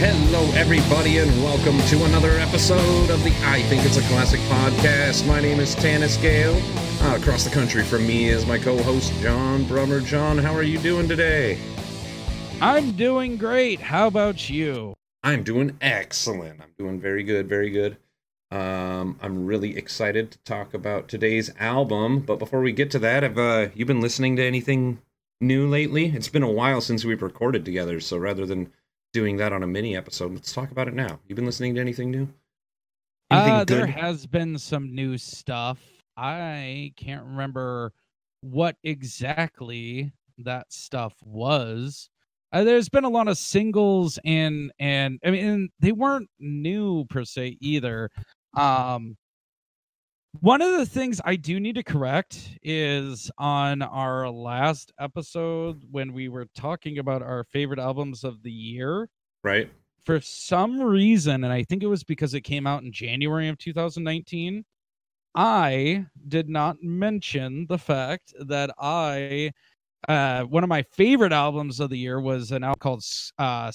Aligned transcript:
Hello, 0.00 0.48
everybody, 0.54 1.18
and 1.18 1.28
welcome 1.42 1.76
to 1.88 2.04
another 2.04 2.30
episode 2.38 3.10
of 3.10 3.24
the 3.24 3.32
I 3.42 3.62
Think 3.62 3.84
It's 3.84 3.96
a 3.96 4.02
Classic 4.02 4.38
podcast. 4.42 5.26
My 5.26 5.40
name 5.40 5.58
is 5.58 5.74
Tanis 5.74 6.22
Gale. 6.22 6.54
Uh, 7.02 7.16
across 7.16 7.42
the 7.42 7.50
country 7.50 7.82
from 7.82 8.06
me 8.06 8.28
is 8.28 8.46
my 8.46 8.60
co 8.60 8.80
host, 8.84 9.12
John 9.14 9.64
Brummer. 9.64 10.04
John, 10.06 10.38
how 10.38 10.54
are 10.54 10.62
you 10.62 10.78
doing 10.78 11.08
today? 11.08 11.58
I'm 12.60 12.92
doing 12.92 13.36
great. 13.36 13.80
How 13.80 14.06
about 14.06 14.48
you? 14.48 14.94
I'm 15.24 15.42
doing 15.42 15.76
excellent. 15.80 16.60
I'm 16.60 16.74
doing 16.78 17.00
very 17.00 17.24
good, 17.24 17.48
very 17.48 17.70
good. 17.70 17.96
Um, 18.52 19.18
I'm 19.20 19.46
really 19.46 19.76
excited 19.76 20.30
to 20.30 20.38
talk 20.44 20.74
about 20.74 21.08
today's 21.08 21.50
album. 21.58 22.20
But 22.20 22.38
before 22.38 22.60
we 22.60 22.70
get 22.70 22.92
to 22.92 23.00
that, 23.00 23.24
have 23.24 23.36
uh, 23.36 23.70
you 23.74 23.84
been 23.84 24.00
listening 24.00 24.36
to 24.36 24.44
anything 24.44 25.00
new 25.40 25.66
lately? 25.66 26.12
It's 26.14 26.28
been 26.28 26.44
a 26.44 26.52
while 26.52 26.80
since 26.80 27.04
we've 27.04 27.20
recorded 27.20 27.64
together, 27.64 27.98
so 27.98 28.16
rather 28.16 28.46
than 28.46 28.72
doing 29.12 29.36
that 29.38 29.52
on 29.52 29.62
a 29.62 29.66
mini 29.66 29.96
episode, 29.96 30.32
let's 30.34 30.52
talk 30.52 30.70
about 30.70 30.88
it 30.88 30.94
now. 30.94 31.18
You've 31.26 31.36
been 31.36 31.46
listening 31.46 31.74
to 31.74 31.80
anything 31.80 32.10
new? 32.10 32.28
Anything 33.30 33.52
uh, 33.52 33.64
there 33.64 33.86
has 33.86 34.26
been 34.26 34.58
some 34.58 34.94
new 34.94 35.18
stuff. 35.18 35.78
I 36.16 36.92
can't 36.96 37.24
remember 37.24 37.92
what 38.40 38.76
exactly 38.82 40.12
that 40.38 40.72
stuff 40.72 41.14
was. 41.22 42.08
Uh, 42.52 42.64
there's 42.64 42.88
been 42.88 43.04
a 43.04 43.08
lot 43.08 43.28
of 43.28 43.36
singles 43.36 44.18
and 44.24 44.72
and 44.78 45.20
I 45.24 45.30
mean 45.30 45.68
they 45.80 45.92
weren't 45.92 46.30
new 46.38 47.04
per 47.06 47.24
se 47.24 47.58
either. 47.60 48.10
Um 48.56 49.16
one 50.40 50.62
of 50.62 50.72
the 50.72 50.86
things 50.86 51.20
I 51.24 51.36
do 51.36 51.58
need 51.58 51.74
to 51.76 51.82
correct 51.82 52.58
is 52.62 53.30
on 53.38 53.82
our 53.82 54.30
last 54.30 54.92
episode 55.00 55.84
when 55.90 56.12
we 56.12 56.28
were 56.28 56.46
talking 56.54 56.98
about 56.98 57.22
our 57.22 57.44
favorite 57.44 57.78
albums 57.78 58.24
of 58.24 58.42
the 58.42 58.52
year. 58.52 59.08
Right. 59.42 59.70
For 60.04 60.20
some 60.20 60.80
reason, 60.80 61.44
and 61.44 61.52
I 61.52 61.64
think 61.64 61.82
it 61.82 61.86
was 61.86 62.04
because 62.04 62.34
it 62.34 62.42
came 62.42 62.66
out 62.66 62.82
in 62.82 62.92
January 62.92 63.48
of 63.48 63.58
2019, 63.58 64.64
I 65.34 66.06
did 66.28 66.48
not 66.48 66.82
mention 66.82 67.66
the 67.68 67.78
fact 67.78 68.32
that 68.40 68.70
I 68.78 69.52
uh 70.08 70.42
one 70.44 70.62
of 70.62 70.68
my 70.68 70.82
favorite 70.82 71.32
albums 71.32 71.80
of 71.80 71.90
the 71.90 71.98
year 71.98 72.20
was 72.20 72.52
an 72.52 72.62
album 72.62 72.78
called 72.78 73.04
uh 73.38 73.72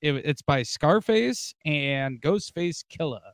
it, 0.00 0.12
it's 0.24 0.42
by 0.42 0.62
Scarface 0.62 1.54
and 1.64 2.20
Ghostface 2.20 2.84
Killah. 2.90 3.32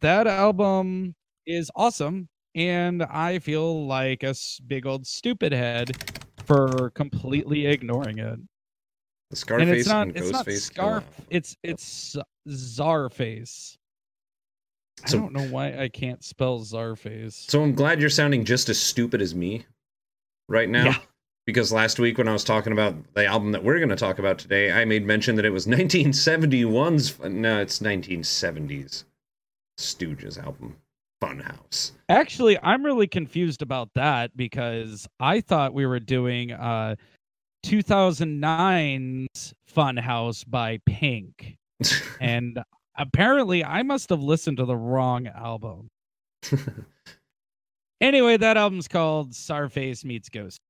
That 0.00 0.26
album 0.26 1.14
is 1.46 1.70
awesome, 1.76 2.28
and 2.54 3.02
I 3.02 3.38
feel 3.38 3.86
like 3.86 4.22
a 4.22 4.34
big 4.66 4.86
old 4.86 5.06
stupid 5.06 5.52
head 5.52 5.92
for 6.44 6.90
completely 6.90 7.66
ignoring 7.66 8.18
it. 8.18 8.38
The 9.30 9.36
Scarface 9.36 9.68
and 9.68 9.76
it's 9.76 9.88
not, 9.88 10.06
and 10.08 10.16
it's 10.16 10.30
not 10.30 10.50
Scarf. 10.50 11.04
It's 11.30 11.56
it's 11.62 12.16
Czarface. 12.48 13.76
So, 15.06 15.18
I 15.18 15.20
don't 15.20 15.32
know 15.32 15.48
why 15.48 15.76
I 15.76 15.88
can't 15.88 16.22
spell 16.24 16.60
Czarface. 16.60 17.50
So 17.50 17.62
I'm 17.62 17.74
glad 17.74 18.00
you're 18.00 18.10
sounding 18.10 18.44
just 18.44 18.68
as 18.68 18.80
stupid 18.80 19.20
as 19.20 19.34
me 19.34 19.66
right 20.48 20.68
now. 20.68 20.84
Yeah. 20.84 20.98
Because 21.46 21.72
last 21.72 21.98
week 21.98 22.16
when 22.16 22.28
I 22.28 22.32
was 22.32 22.44
talking 22.44 22.72
about 22.72 22.94
the 23.12 23.26
album 23.26 23.52
that 23.52 23.62
we're 23.62 23.78
going 23.78 23.90
to 23.90 23.96
talk 23.96 24.18
about 24.18 24.38
today, 24.38 24.72
I 24.72 24.86
made 24.86 25.04
mention 25.04 25.36
that 25.36 25.44
it 25.44 25.50
was 25.50 25.66
1971's. 25.66 27.18
No, 27.18 27.60
it's 27.60 27.80
1970s 27.80 29.04
Stooges 29.78 30.42
album. 30.42 30.76
Funhouse. 31.24 31.92
Actually, 32.08 32.58
I'm 32.62 32.84
really 32.84 33.06
confused 33.06 33.62
about 33.62 33.88
that 33.94 34.36
because 34.36 35.08
I 35.20 35.40
thought 35.40 35.74
we 35.74 35.86
were 35.86 36.00
doing 36.00 36.52
uh 36.52 36.96
2009's 37.64 39.54
Funhouse 39.74 40.44
by 40.48 40.78
Pink. 40.86 41.56
and 42.20 42.62
apparently 42.96 43.64
I 43.64 43.82
must 43.82 44.10
have 44.10 44.22
listened 44.22 44.58
to 44.58 44.66
the 44.66 44.76
wrong 44.76 45.26
album. 45.26 45.88
anyway, 48.00 48.36
that 48.36 48.56
album's 48.56 48.88
called 48.88 49.32
Czarface 49.32 50.04
Meets 50.04 50.28
Ghost. 50.28 50.60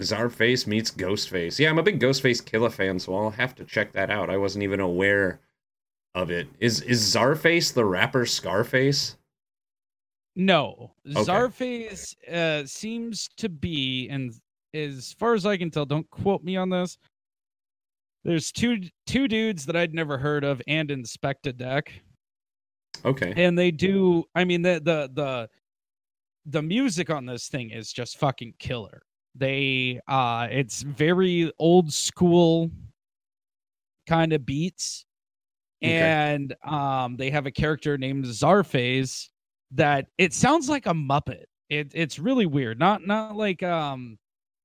Czarface 0.00 0.66
meets 0.66 0.90
Ghostface. 0.90 1.58
Yeah, 1.58 1.70
I'm 1.70 1.78
a 1.78 1.82
big 1.82 2.00
Ghostface 2.00 2.42
Killah 2.42 2.72
fan, 2.72 2.98
so 2.98 3.14
I'll 3.14 3.30
have 3.30 3.54
to 3.54 3.64
check 3.64 3.92
that 3.92 4.10
out. 4.10 4.28
I 4.28 4.36
wasn't 4.36 4.64
even 4.64 4.80
aware 4.80 5.38
of 6.14 6.30
it. 6.30 6.48
Is 6.60 6.80
is 6.82 7.00
Czarface 7.00 7.72
the 7.72 7.84
rapper 7.84 8.26
Scarface? 8.26 9.16
No, 10.36 10.92
okay. 11.06 11.20
Czarface 11.20 12.14
uh, 12.28 12.66
seems 12.66 13.28
to 13.36 13.48
be, 13.48 14.08
and 14.08 14.32
as 14.72 15.14
far 15.18 15.34
as 15.34 15.46
I 15.46 15.56
can 15.56 15.70
tell, 15.70 15.86
don't 15.86 16.08
quote 16.10 16.42
me 16.42 16.56
on 16.56 16.68
this. 16.70 16.98
There's 18.24 18.50
two 18.50 18.80
two 19.06 19.28
dudes 19.28 19.66
that 19.66 19.76
I'd 19.76 19.94
never 19.94 20.16
heard 20.18 20.44
of 20.44 20.62
and 20.66 20.88
Inspectah 20.88 21.56
Deck. 21.56 21.92
Okay. 23.04 23.34
And 23.36 23.58
they 23.58 23.70
do. 23.70 24.24
I 24.34 24.44
mean 24.44 24.62
the 24.62 24.80
the 24.82 25.10
the 25.12 25.48
the 26.46 26.62
music 26.62 27.10
on 27.10 27.26
this 27.26 27.48
thing 27.48 27.70
is 27.70 27.92
just 27.92 28.18
fucking 28.18 28.54
killer. 28.58 29.02
They 29.34 30.00
uh, 30.08 30.48
it's 30.50 30.82
very 30.82 31.52
old 31.58 31.92
school 31.92 32.70
kind 34.06 34.32
of 34.32 34.46
beats 34.46 35.03
and 35.84 36.54
um 36.64 37.16
they 37.16 37.30
have 37.30 37.46
a 37.46 37.50
character 37.50 37.98
named 37.98 38.24
Czarface 38.24 39.28
that 39.72 40.06
it 40.18 40.32
sounds 40.32 40.68
like 40.68 40.86
a 40.86 40.94
Muppet. 40.94 41.44
It 41.68 41.92
it's 41.94 42.18
really 42.18 42.46
weird. 42.46 42.78
Not 42.78 43.06
not 43.06 43.36
like 43.36 43.62
um 43.62 44.18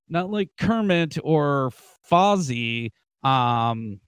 not 0.08 0.29
like 0.29 0.50
Kermit 0.59 1.18
or 1.24 1.72
Fozzie, 2.09 2.91
um 3.24 4.00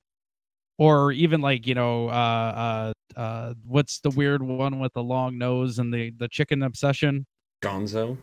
or 0.78 1.12
even 1.12 1.42
like, 1.42 1.68
you 1.68 1.76
know, 1.76 2.08
uh 2.10 2.94
uh 3.16 3.20
uh 3.20 3.54
what's 3.66 4.00
the 4.00 4.10
weird 4.10 4.42
one 4.42 4.80
with 4.80 4.94
the 4.94 5.04
long 5.04 5.38
nose 5.38 5.80
and 5.80 5.94
the 5.94 6.12
the 6.18 6.28
chicken 6.28 6.64
obsession? 6.64 7.26
Gonzo. 7.64 8.18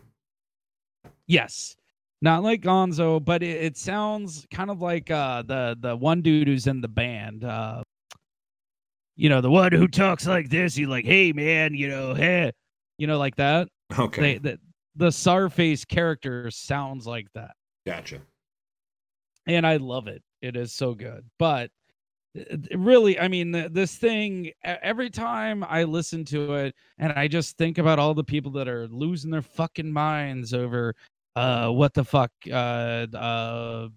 Yes. 1.27 1.75
Not 2.21 2.43
like 2.43 2.61
Gonzo, 2.61 3.23
but 3.23 3.43
it, 3.43 3.63
it 3.63 3.77
sounds 3.77 4.45
kind 4.51 4.69
of 4.69 4.81
like 4.81 5.09
uh 5.09 5.41
the 5.43 5.77
the 5.79 5.95
one 5.95 6.21
dude 6.21 6.47
who's 6.47 6.67
in 6.67 6.81
the 6.81 6.87
band. 6.87 7.43
Uh 7.43 7.83
you 9.19 9.27
know, 9.27 9.41
the 9.41 9.51
one 9.51 9.73
who 9.73 9.85
talks 9.89 10.25
like 10.25 10.47
this, 10.49 10.75
he's 10.75 10.87
like, 10.87 11.03
hey 11.03 11.33
man, 11.33 11.73
you 11.75 11.89
know, 11.89 12.13
hey, 12.13 12.53
you 12.97 13.05
know, 13.05 13.17
like 13.17 13.35
that. 13.35 13.67
Okay. 13.97 14.21
They, 14.21 14.37
the 14.37 14.59
the 14.95 15.07
Czarface 15.07 15.85
character 15.85 16.49
sounds 16.49 17.05
like 17.05 17.27
that. 17.35 17.51
Gotcha. 17.85 18.21
And 19.45 19.67
I 19.67 19.75
love 19.75 20.07
it. 20.07 20.23
It 20.41 20.55
is 20.55 20.71
so 20.71 20.93
good. 20.93 21.25
But 21.37 21.69
uh, 22.39 22.55
really, 22.77 23.19
I 23.19 23.27
mean, 23.27 23.51
this 23.51 23.95
thing, 23.95 24.51
every 24.63 25.09
time 25.09 25.65
I 25.65 25.83
listen 25.83 26.23
to 26.25 26.53
it 26.53 26.75
and 26.97 27.11
I 27.11 27.27
just 27.27 27.57
think 27.57 27.77
about 27.77 27.99
all 27.99 28.13
the 28.13 28.23
people 28.23 28.51
that 28.53 28.69
are 28.69 28.87
losing 28.87 29.31
their 29.31 29.41
fucking 29.41 29.91
minds 29.91 30.53
over 30.53 30.95
uh 31.35 31.69
what 31.69 31.93
the 31.93 32.03
fuck 32.03 32.31
uh 32.51 33.05
uh 33.13 33.87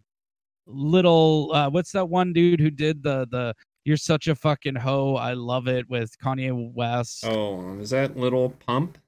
little 0.67 1.51
uh 1.55 1.71
what's 1.71 1.91
that 1.93 2.05
one 2.05 2.33
dude 2.33 2.61
who 2.61 2.71
did 2.71 3.03
the 3.03 3.27
the 3.31 3.55
you're 3.85 3.97
such 3.97 4.29
a 4.29 4.35
fucking 4.35 4.77
hoe. 4.77 5.17
I 5.17 5.35
love 5.35 5.69
it 5.69 5.89
with 5.89 6.17
Kanye 6.19 6.73
West. 6.75 7.25
Oh, 7.27 7.79
is 7.79 7.91
that 7.91 8.17
Little 8.17 8.51
Pump? 8.67 8.99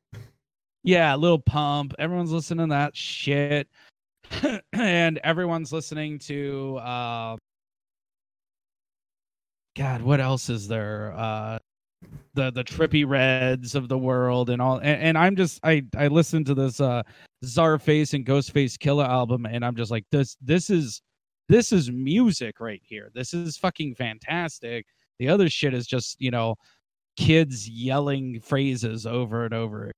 Yeah, 0.83 1.15
Little 1.15 1.39
Pump. 1.39 1.95
Everyone's 1.99 2.33
listening 2.33 2.69
to 2.69 2.75
that 2.75 2.97
shit. 2.97 3.69
and 4.73 5.19
everyone's 5.19 5.73
listening 5.73 6.19
to 6.19 6.77
uh 6.79 7.37
God, 9.77 10.03
what 10.03 10.21
else 10.21 10.49
is 10.49 10.69
there? 10.69 11.12
Uh 11.17 11.59
the 12.35 12.51
the 12.51 12.65
Trippie 12.65 13.06
Redds 13.06 13.75
of 13.75 13.89
the 13.89 13.99
world 13.99 14.51
and 14.51 14.61
all 14.61 14.79
and, 14.79 15.01
and 15.01 15.19
I'm 15.19 15.37
just 15.37 15.61
I 15.62 15.85
I 15.97 16.09
listened 16.09 16.47
to 16.47 16.55
this 16.55 16.81
uh 16.81 17.03
Czarface 17.44 18.15
and 18.15 18.27
Ghostface 18.27 18.77
Killah 18.77 19.09
album 19.09 19.47
and 19.47 19.65
I'm 19.65 19.77
just 19.77 19.91
like 19.91 20.05
this 20.11 20.37
this 20.41 20.70
is 20.70 21.00
this 21.49 21.73
is 21.73 21.91
music 21.91 22.61
right 22.61 22.82
here. 22.82 23.11
This 23.14 23.35
is 23.35 23.56
fucking 23.56 23.94
fantastic. 23.96 24.87
The 25.19 25.29
other 25.29 25.49
shit 25.49 25.75
is 25.75 25.87
just, 25.87 26.20
you 26.20 26.31
know, 26.31 26.56
kids 27.17 27.69
yelling 27.69 28.41
phrases 28.41 29.06
over 29.06 29.44
and 29.44 29.55
over. 29.55 29.93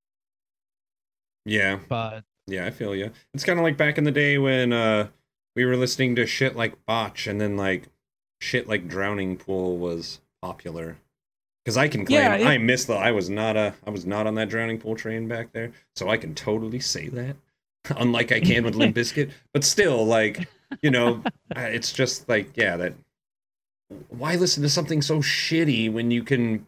Yeah. 1.45 1.79
But 1.89 2.25
yeah, 2.47 2.67
I 2.67 2.71
feel 2.71 2.95
you. 2.95 3.11
It's 3.35 3.45
kind 3.45 3.59
of 3.59 3.63
like 3.63 3.77
back 3.77 3.99
in 3.99 4.05
the 4.05 4.11
day 4.11 4.39
when 4.39 4.73
uh 4.73 5.09
we 5.55 5.65
were 5.65 5.77
listening 5.77 6.17
to 6.17 6.27
shit 6.27 6.57
like 6.57 6.85
Botch 6.85 7.27
and 7.27 7.41
then 7.41 7.57
like 7.57 7.85
shit 8.41 8.69
like 8.69 8.89
Drowning 8.89 9.37
Pool 9.37 9.79
was 9.79 10.21
popular. 10.43 10.99
Cuz 11.65 11.77
I 11.77 11.89
can 11.89 12.05
claim 12.05 12.21
yeah, 12.21 12.37
it... 12.37 12.47
I 12.47 12.59
missed 12.59 12.89
the 12.89 12.95
I 12.95 13.13
was 13.13 13.31
not 13.31 13.57
a 13.57 13.75
I 13.87 13.91
was 13.91 14.05
not 14.05 14.27
on 14.27 14.35
that 14.35 14.49
Drowning 14.49 14.79
Pool 14.79 14.97
train 14.97 15.29
back 15.29 15.53
there, 15.53 15.73
so 15.95 16.09
I 16.09 16.17
can 16.17 16.35
totally 16.35 16.81
say 16.81 17.09
that. 17.09 17.37
Unlike 17.97 18.33
I 18.33 18.41
can 18.41 18.65
with 18.65 18.75
Limp 18.75 18.97
Bizkit, 18.97 19.31
but 19.53 19.65
still 19.65 20.05
like 20.05 20.49
you 20.83 20.91
know, 20.91 21.23
it's 21.55 21.93
just 21.93 22.29
like, 22.29 22.57
yeah, 22.57 22.77
that. 22.77 22.95
Why 24.09 24.35
listen 24.35 24.63
to 24.65 24.69
something 24.69 25.01
so 25.01 25.19
shitty 25.19 25.93
when 25.93 26.11
you 26.11 26.25
can 26.25 26.67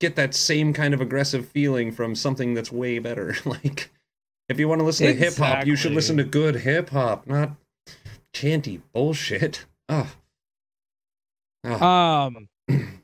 get 0.00 0.16
that 0.16 0.34
same 0.34 0.72
kind 0.72 0.92
of 0.92 1.00
aggressive 1.00 1.46
feeling 1.46 1.92
from 1.92 2.14
something 2.14 2.54
that's 2.54 2.72
way 2.72 2.98
better? 2.98 3.36
like, 3.44 3.90
if 4.48 4.58
you 4.58 4.68
want 4.68 4.80
to 4.80 4.84
listen 4.84 5.06
exactly. 5.06 5.26
to 5.26 5.30
hip 5.30 5.56
hop, 5.56 5.66
you 5.66 5.76
should 5.76 5.92
listen 5.92 6.16
to 6.16 6.24
good 6.24 6.56
hip 6.56 6.90
hop, 6.90 7.26
not 7.26 7.52
chanty 8.32 8.82
bullshit. 8.92 9.66
Oh. 9.92 10.08
Oh. 11.64 11.84
Um, 11.84 12.48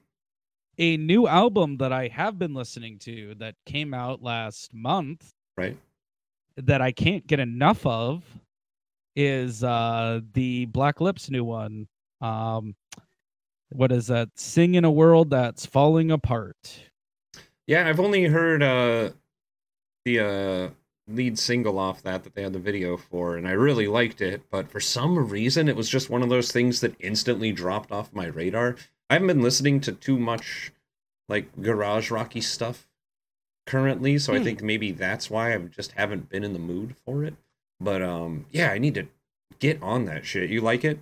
a 0.79 0.97
new 0.97 1.27
album 1.27 1.79
that 1.79 1.93
I 1.93 2.07
have 2.07 2.39
been 2.39 2.55
listening 2.55 3.01
to 3.01 3.35
that 3.39 3.57
came 3.67 3.93
out 3.93 4.23
last 4.23 4.73
month, 4.73 5.33
right? 5.57 5.77
That 6.57 6.81
I 6.81 6.93
can't 6.93 7.27
get 7.27 7.41
enough 7.41 7.85
of 7.85 8.23
is 9.17 9.65
uh 9.65 10.21
the 10.35 10.67
Black 10.67 11.01
Lips 11.01 11.31
new 11.31 11.45
one. 11.45 11.89
Um, 12.21 12.77
what 13.71 13.91
is 13.91 14.07
that? 14.07 14.29
Sing 14.37 14.75
in 14.75 14.85
a 14.85 14.91
world 14.91 15.31
that's 15.31 15.67
falling 15.67 16.11
apart. 16.11 16.81
Yeah, 17.67 17.89
I've 17.89 18.01
only 18.01 18.25
heard 18.25 18.63
uh 18.63 19.11
the 20.05 20.21
uh 20.21 20.71
lead 21.09 21.39
single 21.39 21.79
off 21.79 22.03
that 22.03 22.25
that 22.25 22.35
they 22.35 22.43
had 22.43 22.53
the 22.53 22.59
video 22.59 22.97
for 22.97 23.37
and 23.37 23.49
I 23.49 23.53
really 23.53 23.87
liked 23.87 24.21
it, 24.21 24.43
but 24.51 24.71
for 24.71 24.81
some 24.81 25.29
reason 25.29 25.69
it 25.69 25.77
was 25.77 25.89
just 25.89 26.11
one 26.11 26.23
of 26.23 26.29
those 26.29 26.53
things 26.53 26.81
that 26.81 26.95
instantly 27.01 27.53
dropped 27.53 27.91
off 27.91 28.13
my 28.13 28.27
radar. 28.27 28.77
I 29.09 29.15
haven't 29.15 29.29
been 29.29 29.43
listening 29.43 29.81
to 29.83 29.93
too 29.93 30.19
much 30.19 30.73
like 31.29 31.61
garage 31.61 32.11
rocky 32.11 32.41
stuff 32.41 32.89
currently, 33.67 34.19
so 34.19 34.33
hmm. 34.33 34.41
I 34.41 34.45
think 34.45 34.63
maybe 34.63 34.93
that's 34.93 35.31
why 35.31 35.55
I 35.55 35.59
just 35.59 35.93
haven't 35.93 36.29
been 36.29 36.45
in 36.45 36.53
the 36.53 36.59
mood 36.59 36.97
for 37.05 37.25
it. 37.25 37.35
But 37.81 38.03
um 38.03 38.47
yeah, 38.51 38.71
I 38.71 38.79
need 38.79 38.95
to 38.95 39.07
get 39.59 39.83
on 39.83 40.05
that 40.07 40.25
shit. 40.25 40.51
You 40.51 40.61
like 40.61 40.85
it? 40.85 40.99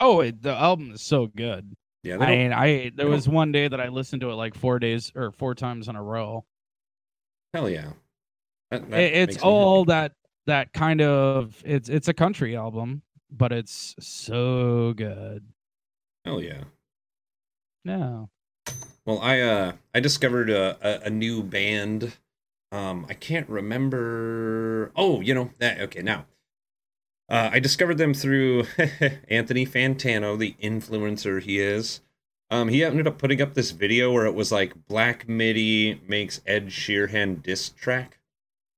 Oh, 0.00 0.20
it, 0.20 0.42
the 0.42 0.54
album 0.54 0.90
is 0.92 1.02
so 1.02 1.26
good. 1.26 1.76
Yeah, 2.02 2.18
I 2.18 2.30
mean, 2.30 2.52
I 2.52 2.90
there 2.96 3.06
was 3.06 3.28
one 3.28 3.52
day 3.52 3.68
that 3.68 3.80
I 3.80 3.88
listened 3.88 4.22
to 4.22 4.30
it 4.30 4.34
like 4.34 4.56
four 4.56 4.80
days 4.80 5.12
or 5.14 5.30
four 5.30 5.54
times 5.54 5.86
in 5.86 5.94
a 5.94 6.02
row. 6.02 6.44
Hell 7.54 7.70
yeah, 7.70 7.92
that, 8.70 8.90
that 8.90 9.00
it's 9.00 9.42
all 9.42 9.84
that 9.84 10.12
that 10.46 10.72
kind 10.72 11.00
of 11.00 11.62
it's 11.64 11.88
it's 11.88 12.08
a 12.08 12.14
country 12.14 12.56
album, 12.56 13.02
but 13.30 13.52
it's 13.52 13.94
so 14.00 14.92
good. 14.96 15.44
Hell 16.24 16.42
yeah. 16.42 16.64
No. 17.84 18.30
Well, 19.04 19.20
I 19.20 19.40
uh 19.40 19.72
I 19.94 20.00
discovered 20.00 20.50
a, 20.50 20.76
a, 20.82 21.06
a 21.06 21.10
new 21.10 21.42
band. 21.42 22.12
Um, 22.72 23.06
I 23.08 23.14
can't 23.14 23.48
remember. 23.48 24.90
Oh, 24.96 25.20
you 25.20 25.34
know 25.34 25.50
that. 25.58 25.80
Okay, 25.82 26.02
now 26.02 26.24
uh, 27.28 27.50
I 27.52 27.60
discovered 27.60 27.98
them 27.98 28.14
through 28.14 28.64
Anthony 29.28 29.64
Fantano, 29.64 30.38
the 30.38 30.54
influencer 30.62 31.40
he 31.40 31.60
is. 31.60 32.00
Um, 32.50 32.68
he 32.68 32.84
ended 32.84 33.06
up 33.06 33.16
putting 33.16 33.40
up 33.40 33.54
this 33.54 33.70
video 33.70 34.12
where 34.12 34.26
it 34.26 34.34
was 34.34 34.52
like 34.52 34.86
Black 34.86 35.26
MIDI 35.26 36.00
makes 36.06 36.42
Ed 36.46 36.68
Sheeran 36.68 37.42
diss 37.42 37.70
track, 37.70 38.18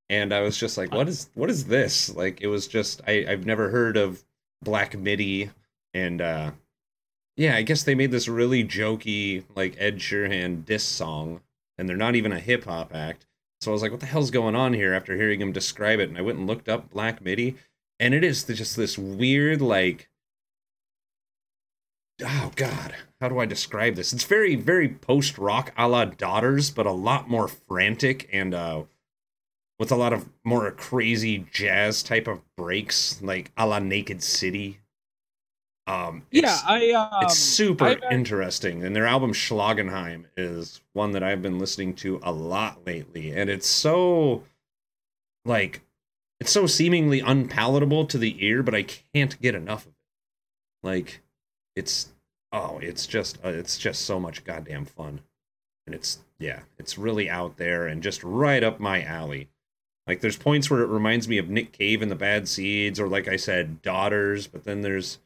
and 0.09 0.33
I 0.33 0.43
was 0.43 0.57
just 0.57 0.79
like, 0.79 0.93
"What 0.93 1.09
is 1.09 1.31
what 1.35 1.51
is 1.51 1.67
this?" 1.67 2.15
Like, 2.15 2.41
it 2.41 2.47
was 2.47 2.69
just 2.69 3.01
I 3.07 3.27
I've 3.29 3.47
never 3.47 3.71
heard 3.71 3.97
of 3.97 4.25
Black 4.63 4.97
MIDI, 4.97 5.51
and 5.93 6.21
uh, 6.21 6.51
yeah, 7.37 7.57
I 7.57 7.63
guess 7.63 7.83
they 7.83 7.97
made 7.97 8.13
this 8.13 8.29
really 8.29 8.63
jokey 8.63 9.45
like 9.57 9.75
Ed 9.79 9.99
Sheeran 9.99 10.65
diss 10.65 10.85
song, 10.85 11.41
and 11.77 11.89
they're 11.89 11.97
not 11.97 12.15
even 12.15 12.31
a 12.31 12.39
hip 12.39 12.65
hop 12.65 12.95
act. 12.95 13.27
So 13.65 13.71
I 13.71 13.73
was 13.73 13.83
like, 13.83 13.91
"What 13.91 14.01
the 14.01 14.07
hell's 14.07 14.31
going 14.31 14.55
on 14.55 14.75
here?" 14.75 14.93
After 14.95 15.17
hearing 15.17 15.41
him 15.41 15.53
describe 15.53 15.99
it, 15.99 16.09
and 16.09 16.19
I 16.19 16.23
went 16.23 16.39
and 16.39 16.47
looked 16.47 16.69
up 16.69 16.91
Black 16.91 17.23
MIDI, 17.23 17.57
and 17.99 18.15
it 18.15 18.25
is 18.25 18.45
just 18.45 18.77
this 18.77 18.99
weird 18.99 19.63
like 19.63 20.09
oh 22.25 22.53
god 22.55 22.95
how 23.21 23.29
do 23.29 23.39
i 23.39 23.47
describe 23.47 23.97
this 23.97 24.13
it's 24.13 24.25
very 24.25 24.55
very 24.55 24.89
post 24.89 25.37
rock 25.37 25.73
a 25.77 25.89
la 25.89 26.05
daughters 26.05 26.71
but 26.71 26.87
a 26.87 26.93
lot 26.93 27.29
more 27.29 27.49
frantic 27.49 28.29
and 28.33 28.55
uh 28.55 28.83
with 29.81 29.91
a 29.91 29.97
lot 29.97 30.13
of 30.13 30.29
more 30.45 30.71
crazy 30.71 31.47
jazz 31.53 32.03
type 32.03 32.29
of 32.29 32.41
breaks 32.57 33.21
like 33.21 33.51
a 33.57 33.67
la 33.67 33.81
naked 33.81 34.23
city 34.23 34.79
um 35.87 36.23
yeah 36.31 36.59
i 36.67 36.91
um, 36.93 37.09
it's 37.23 37.37
super 37.37 37.85
I, 37.85 37.97
I, 38.03 38.15
interesting 38.15 38.85
and 38.85 38.97
their 38.97 39.07
album 39.07 39.33
schlagenheim 39.33 40.25
is 40.37 40.81
one 40.95 41.13
that 41.13 41.23
i've 41.23 41.43
been 41.43 41.59
listening 41.59 41.95
to 41.97 42.21
a 42.23 42.33
lot 42.33 42.87
lately 42.87 43.31
and 43.33 43.51
it's 43.51 43.69
so 43.69 44.45
like 45.45 45.83
it's 46.41 46.53
so 46.53 46.67
seemingly 46.67 47.21
unpalatable 47.21 48.07
to 48.07 48.19
the 48.19 48.45
ear, 48.45 48.63
but 48.63 48.75
I 48.75 48.83
can't 48.83 49.41
get 49.41 49.55
enough 49.55 49.87
of 49.87 49.93
it. 49.93 50.87
Like, 50.87 51.23
it's 51.75 52.13
oh, 52.53 52.79
it's 52.83 53.07
just 53.07 53.39
uh, 53.45 53.49
it's 53.49 53.79
just 53.79 54.03
so 54.03 54.21
much 54.21 54.45
goddamn 54.45 54.85
fun, 54.85 55.21
and 55.87 55.95
it's 55.95 56.19
yeah, 56.39 56.61
it's 56.79 56.99
really 56.99 57.31
out 57.31 57.57
there 57.57 57.87
and 57.87 58.03
just 58.03 58.23
right 58.23 58.63
up 58.63 58.81
my 58.81 59.03
alley. 59.03 59.49
Like, 60.07 60.21
there's 60.21 60.37
points 60.37 60.71
where 60.71 60.83
it 60.83 60.89
reminds 60.89 61.29
me 61.29 61.39
of 61.39 61.49
Nick 61.49 61.73
Cave 61.73 62.03
and 62.03 62.11
the 62.11 62.17
Bad 62.17 62.47
Seeds, 62.47 63.01
or 63.01 63.09
like 63.09 63.27
I 63.27 63.37
said, 63.37 63.81
Daughters, 63.81 64.47
but 64.47 64.65
then 64.65 64.83
there's 64.83 65.19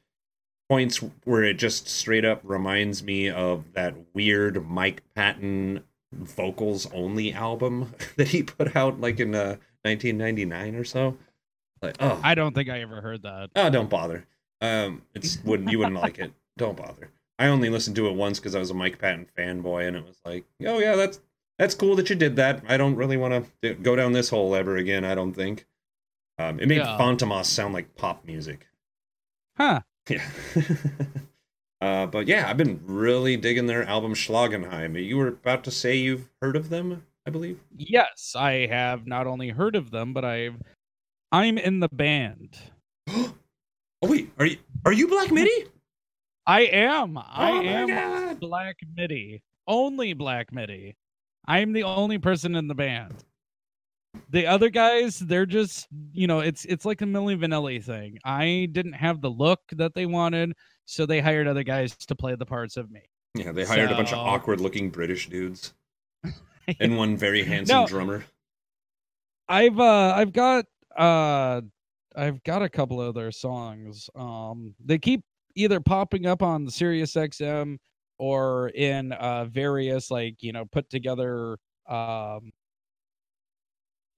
points 0.68 1.02
where 1.24 1.44
it 1.44 1.54
just 1.54 1.88
straight 1.88 2.24
up 2.24 2.40
reminds 2.44 3.02
me 3.02 3.30
of 3.30 3.72
that 3.72 3.94
weird 4.14 4.68
Mike 4.68 5.02
Patton 5.14 5.82
vocals 6.12 6.90
only 6.92 7.32
album 7.32 7.94
that 8.16 8.28
he 8.28 8.42
put 8.42 8.76
out 8.76 9.00
like 9.00 9.20
in 9.20 9.34
uh 9.34 9.56
1999 9.82 10.74
or 10.74 10.84
so. 10.84 11.16
Like, 11.80 11.96
oh, 12.00 12.20
I 12.22 12.34
don't 12.34 12.54
think 12.54 12.68
I 12.68 12.80
ever 12.80 13.00
heard 13.00 13.22
that. 13.22 13.50
Oh, 13.54 13.70
don't 13.70 13.88
bother. 13.88 14.26
Um, 14.60 15.02
it's 15.14 15.42
wouldn't 15.44 15.70
you 15.70 15.78
wouldn't 15.78 15.96
like 15.96 16.18
it. 16.18 16.32
Don't 16.56 16.76
bother. 16.76 17.10
I 17.38 17.46
only 17.46 17.70
listened 17.70 17.94
to 17.96 18.08
it 18.08 18.16
once 18.16 18.40
because 18.40 18.56
I 18.56 18.58
was 18.58 18.70
a 18.70 18.74
Mike 18.74 18.98
Patton 18.98 19.28
fanboy, 19.38 19.86
and 19.86 19.96
it 19.96 20.04
was 20.04 20.20
like, 20.24 20.44
oh 20.66 20.80
yeah, 20.80 20.96
that's 20.96 21.20
that's 21.56 21.76
cool 21.76 21.94
that 21.94 22.10
you 22.10 22.16
did 22.16 22.34
that. 22.36 22.62
I 22.68 22.76
don't 22.76 22.96
really 22.96 23.16
want 23.16 23.46
to 23.62 23.74
go 23.74 23.94
down 23.94 24.12
this 24.12 24.30
hole 24.30 24.56
ever 24.56 24.76
again. 24.76 25.04
I 25.04 25.14
don't 25.14 25.32
think. 25.32 25.66
Um, 26.38 26.58
it 26.58 26.66
made 26.66 26.78
yeah. 26.78 26.98
Fantomas 26.98 27.44
sound 27.44 27.74
like 27.74 27.94
pop 27.94 28.24
music. 28.24 28.66
Huh. 29.56 29.80
Yeah. 30.08 30.24
uh, 31.80 32.06
but 32.06 32.26
yeah, 32.26 32.48
I've 32.48 32.56
been 32.56 32.80
really 32.84 33.36
digging 33.36 33.66
their 33.66 33.84
album 33.84 34.14
Schlagenheim. 34.14 35.02
You 35.04 35.18
were 35.18 35.28
about 35.28 35.64
to 35.64 35.70
say 35.70 35.96
you've 35.96 36.28
heard 36.40 36.56
of 36.56 36.70
them? 36.70 37.04
I 37.26 37.30
believe. 37.30 37.60
Yes, 37.76 38.34
I 38.34 38.66
have 38.66 39.06
not 39.06 39.26
only 39.26 39.50
heard 39.50 39.76
of 39.76 39.90
them, 39.90 40.14
but 40.14 40.24
I've 40.24 40.56
I'm 41.30 41.58
in 41.58 41.80
the 41.80 41.88
band. 41.92 42.58
oh 43.08 43.34
wait, 44.02 44.32
are 44.38 44.46
you 44.46 44.56
are 44.86 44.92
you 44.92 45.08
Black 45.08 45.30
MIDI? 45.30 45.66
I 46.46 46.62
am. 46.62 47.18
Oh 47.18 47.22
I 47.26 47.50
am 47.50 47.88
God. 47.88 48.40
Black 48.40 48.76
MIDI. 48.96 49.42
Only 49.66 50.14
Black 50.14 50.52
MIDI. 50.52 50.96
I'm 51.46 51.74
the 51.74 51.82
only 51.82 52.16
person 52.16 52.54
in 52.54 52.68
the 52.68 52.74
band. 52.74 53.24
The 54.30 54.46
other 54.46 54.70
guys, 54.70 55.18
they're 55.18 55.46
just, 55.46 55.86
you 56.12 56.26
know, 56.26 56.40
it's 56.40 56.64
it's 56.64 56.84
like 56.84 57.02
a 57.02 57.04
Milli 57.04 57.38
Vanilli 57.38 57.82
thing. 57.82 58.18
I 58.24 58.68
didn't 58.72 58.94
have 58.94 59.20
the 59.20 59.30
look 59.30 59.60
that 59.72 59.94
they 59.94 60.06
wanted, 60.06 60.54
so 60.86 61.06
they 61.06 61.20
hired 61.20 61.46
other 61.46 61.62
guys 61.62 61.96
to 61.96 62.14
play 62.14 62.34
the 62.34 62.46
parts 62.46 62.76
of 62.76 62.90
me. 62.90 63.00
Yeah, 63.34 63.52
they 63.52 63.64
hired 63.64 63.90
so... 63.90 63.94
a 63.94 63.96
bunch 63.96 64.12
of 64.12 64.18
awkward 64.18 64.60
looking 64.60 64.90
British 64.90 65.28
dudes. 65.28 65.74
and 66.80 66.96
one 66.96 67.16
very 67.16 67.42
handsome 67.42 67.86
drummer. 67.86 68.24
I've 69.48 69.78
uh 69.78 70.12
I've 70.14 70.32
got 70.32 70.66
uh 70.96 71.62
I've 72.16 72.42
got 72.44 72.62
a 72.62 72.68
couple 72.68 73.00
of 73.00 73.14
their 73.14 73.32
songs. 73.32 74.10
Um 74.14 74.74
they 74.84 74.98
keep 74.98 75.22
either 75.54 75.80
popping 75.80 76.26
up 76.26 76.42
on 76.42 76.64
the 76.64 76.70
Sirius 76.70 77.14
XM 77.14 77.78
or 78.18 78.68
in 78.70 79.12
uh 79.12 79.46
various 79.46 80.10
like, 80.10 80.42
you 80.42 80.52
know, 80.52 80.64
put 80.66 80.90
together 80.90 81.56
um 81.88 82.50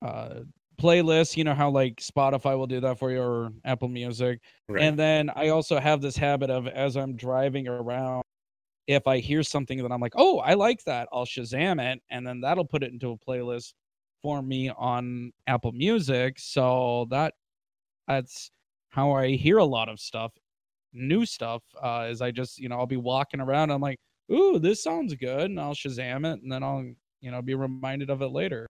uh 0.02 0.40
playlists, 0.80 1.36
you 1.36 1.44
know 1.44 1.54
how 1.54 1.70
like 1.70 1.96
Spotify 1.96 2.56
will 2.56 2.66
do 2.66 2.80
that 2.80 2.98
for 2.98 3.10
you 3.10 3.20
or 3.20 3.52
Apple 3.64 3.88
Music. 3.88 4.40
Right. 4.68 4.82
And 4.82 4.98
then 4.98 5.30
I 5.36 5.48
also 5.48 5.78
have 5.78 6.00
this 6.00 6.16
habit 6.16 6.50
of 6.50 6.66
as 6.66 6.96
I'm 6.96 7.16
driving 7.16 7.68
around 7.68 8.22
if 8.86 9.06
I 9.06 9.18
hear 9.18 9.42
something 9.42 9.78
that 9.82 9.92
I'm 9.92 10.00
like, 10.00 10.14
oh, 10.16 10.38
I 10.40 10.54
like 10.54 10.82
that, 10.84 11.08
I'll 11.12 11.26
Shazam 11.26 11.80
it, 11.80 12.00
and 12.10 12.26
then 12.26 12.40
that'll 12.40 12.64
put 12.64 12.82
it 12.82 12.92
into 12.92 13.12
a 13.12 13.16
playlist 13.16 13.74
for 14.22 14.42
me 14.42 14.70
on 14.70 15.32
Apple 15.46 15.72
Music. 15.72 16.38
So 16.38 17.06
that 17.10 17.34
that's 18.08 18.50
how 18.90 19.12
I 19.12 19.36
hear 19.36 19.58
a 19.58 19.64
lot 19.64 19.88
of 19.88 20.00
stuff, 20.00 20.32
new 20.92 21.24
stuff. 21.24 21.62
Uh, 21.80 22.08
is 22.10 22.20
I 22.20 22.30
just 22.30 22.58
you 22.58 22.68
know 22.68 22.78
I'll 22.78 22.86
be 22.86 22.96
walking 22.96 23.40
around, 23.40 23.70
I'm 23.70 23.80
like, 23.80 23.98
ooh, 24.32 24.58
this 24.58 24.82
sounds 24.82 25.14
good, 25.14 25.50
and 25.50 25.60
I'll 25.60 25.74
Shazam 25.74 26.26
it, 26.32 26.42
and 26.42 26.50
then 26.50 26.62
I'll 26.62 26.84
you 27.20 27.30
know 27.30 27.42
be 27.42 27.54
reminded 27.54 28.10
of 28.10 28.22
it 28.22 28.28
later. 28.28 28.66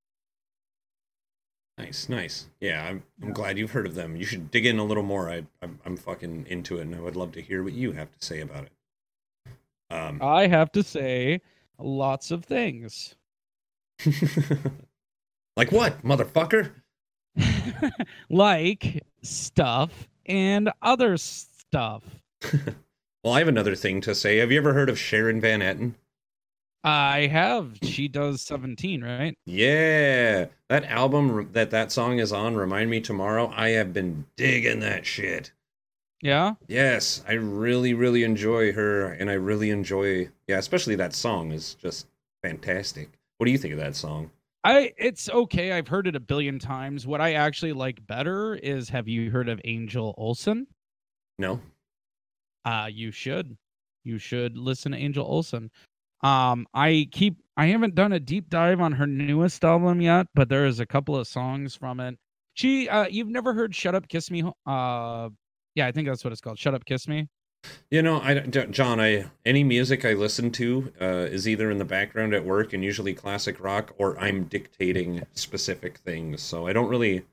Nice, 1.80 2.08
nice. 2.08 2.46
Yeah, 2.60 2.84
I'm 2.84 3.02
I'm 3.22 3.32
glad 3.32 3.56
you've 3.56 3.70
heard 3.70 3.86
of 3.86 3.94
them. 3.94 4.16
You 4.16 4.24
should 4.24 4.50
dig 4.50 4.66
in 4.66 4.78
a 4.78 4.84
little 4.84 5.02
more. 5.02 5.30
I 5.30 5.44
I'm, 5.62 5.78
I'm 5.84 5.96
fucking 5.96 6.46
into 6.48 6.78
it, 6.78 6.82
and 6.82 6.94
I 6.94 7.00
would 7.00 7.16
love 7.16 7.32
to 7.32 7.42
hear 7.42 7.62
what 7.62 7.72
you 7.72 7.92
have 7.92 8.10
to 8.10 8.24
say 8.24 8.40
about 8.40 8.64
it. 8.64 8.72
Um, 9.90 10.20
I 10.22 10.46
have 10.46 10.70
to 10.72 10.82
say 10.82 11.40
lots 11.78 12.30
of 12.30 12.44
things. 12.44 13.14
like 15.56 15.72
what, 15.72 16.02
motherfucker? 16.02 16.72
like 18.28 19.02
stuff 19.22 20.08
and 20.26 20.70
other 20.82 21.16
stuff. 21.16 22.02
well, 23.24 23.34
I 23.34 23.38
have 23.38 23.48
another 23.48 23.74
thing 23.74 24.00
to 24.02 24.14
say. 24.14 24.38
Have 24.38 24.52
you 24.52 24.58
ever 24.58 24.74
heard 24.74 24.90
of 24.90 24.98
Sharon 24.98 25.40
Van 25.40 25.60
Etten? 25.60 25.94
I 26.82 27.26
have. 27.26 27.76
She 27.82 28.08
does 28.08 28.40
17, 28.42 29.02
right? 29.02 29.36
Yeah. 29.44 30.46
That 30.68 30.84
album 30.84 31.50
that 31.52 31.70
that 31.70 31.92
song 31.92 32.18
is 32.18 32.32
on, 32.32 32.54
Remind 32.54 32.90
Me 32.90 33.00
Tomorrow, 33.00 33.52
I 33.54 33.70
have 33.70 33.92
been 33.92 34.24
digging 34.36 34.80
that 34.80 35.04
shit. 35.04 35.52
Yeah. 36.22 36.54
Yes, 36.68 37.22
I 37.26 37.32
really, 37.32 37.94
really 37.94 38.24
enjoy 38.24 38.72
her, 38.72 39.06
and 39.12 39.30
I 39.30 39.34
really 39.34 39.70
enjoy, 39.70 40.28
yeah, 40.46 40.58
especially 40.58 40.94
that 40.96 41.14
song 41.14 41.52
is 41.52 41.74
just 41.74 42.06
fantastic. 42.42 43.10
What 43.38 43.46
do 43.46 43.52
you 43.52 43.58
think 43.58 43.72
of 43.72 43.80
that 43.80 43.96
song? 43.96 44.30
I 44.62 44.92
it's 44.98 45.30
okay. 45.30 45.72
I've 45.72 45.88
heard 45.88 46.06
it 46.06 46.14
a 46.14 46.20
billion 46.20 46.58
times. 46.58 47.06
What 47.06 47.22
I 47.22 47.32
actually 47.32 47.72
like 47.72 48.06
better 48.06 48.54
is 48.54 48.90
have 48.90 49.08
you 49.08 49.30
heard 49.30 49.48
of 49.48 49.58
Angel 49.64 50.14
Olsen? 50.18 50.66
No. 51.38 51.60
Uh 52.66 52.88
you 52.92 53.10
should. 53.10 53.56
You 54.04 54.18
should 54.18 54.58
listen 54.58 54.92
to 54.92 54.98
Angel 54.98 55.24
Olsen. 55.24 55.70
Um 56.22 56.66
I 56.74 57.08
keep 57.10 57.36
I 57.56 57.66
haven't 57.66 57.94
done 57.94 58.12
a 58.12 58.20
deep 58.20 58.48
dive 58.48 58.80
on 58.80 58.92
her 58.92 59.06
newest 59.06 59.64
album 59.64 60.00
yet, 60.00 60.26
but 60.34 60.48
there 60.48 60.66
is 60.66 60.80
a 60.80 60.86
couple 60.86 61.16
of 61.16 61.26
songs 61.26 61.74
from 61.74 62.00
it. 62.00 62.18
She 62.54 62.88
uh 62.88 63.06
you've 63.08 63.28
never 63.28 63.52
heard 63.52 63.74
Shut 63.74 63.94
Up 63.94 64.08
Kiss 64.08 64.30
Me 64.30 64.42
uh 64.66 65.28
yeah, 65.74 65.86
I 65.86 65.92
think 65.92 66.08
that's 66.08 66.24
what 66.24 66.32
it's 66.32 66.40
called. 66.40 66.58
Shut 66.58 66.74
up, 66.74 66.84
kiss 66.84 67.06
me. 67.06 67.28
You 67.90 68.02
know, 68.02 68.20
I 68.20 68.40
John, 68.40 69.00
I 69.00 69.26
any 69.44 69.64
music 69.64 70.04
I 70.04 70.14
listen 70.14 70.50
to 70.52 70.92
uh, 71.00 71.04
is 71.30 71.46
either 71.46 71.70
in 71.70 71.78
the 71.78 71.84
background 71.84 72.32
at 72.34 72.44
work 72.44 72.72
and 72.72 72.82
usually 72.82 73.12
classic 73.12 73.62
rock, 73.62 73.92
or 73.98 74.18
I'm 74.18 74.44
dictating 74.44 75.24
specific 75.34 75.98
things. 75.98 76.40
So 76.40 76.66
I 76.66 76.72
don't 76.72 76.88
really 76.88 77.24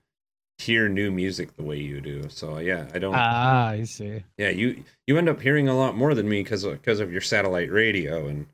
hear 0.58 0.90
new 0.90 1.12
music 1.12 1.56
the 1.56 1.64
way 1.64 1.78
you 1.78 2.02
do. 2.02 2.28
So 2.30 2.58
yeah, 2.58 2.88
I 2.94 3.00
don't. 3.00 3.16
Ah, 3.16 3.70
I 3.70 3.84
see. 3.84 4.24
Yeah, 4.38 4.50
you 4.50 4.84
you 5.06 5.18
end 5.18 5.30
up 5.30 5.42
hearing 5.42 5.70
a 5.70 5.78
lot 5.78 5.96
more 5.96 6.14
than 6.14 6.28
me 6.28 6.44
because 6.44 6.66
because 6.66 7.00
of 7.00 7.12
your 7.12 7.22
satellite 7.22 7.72
radio, 7.72 8.28
and 8.28 8.48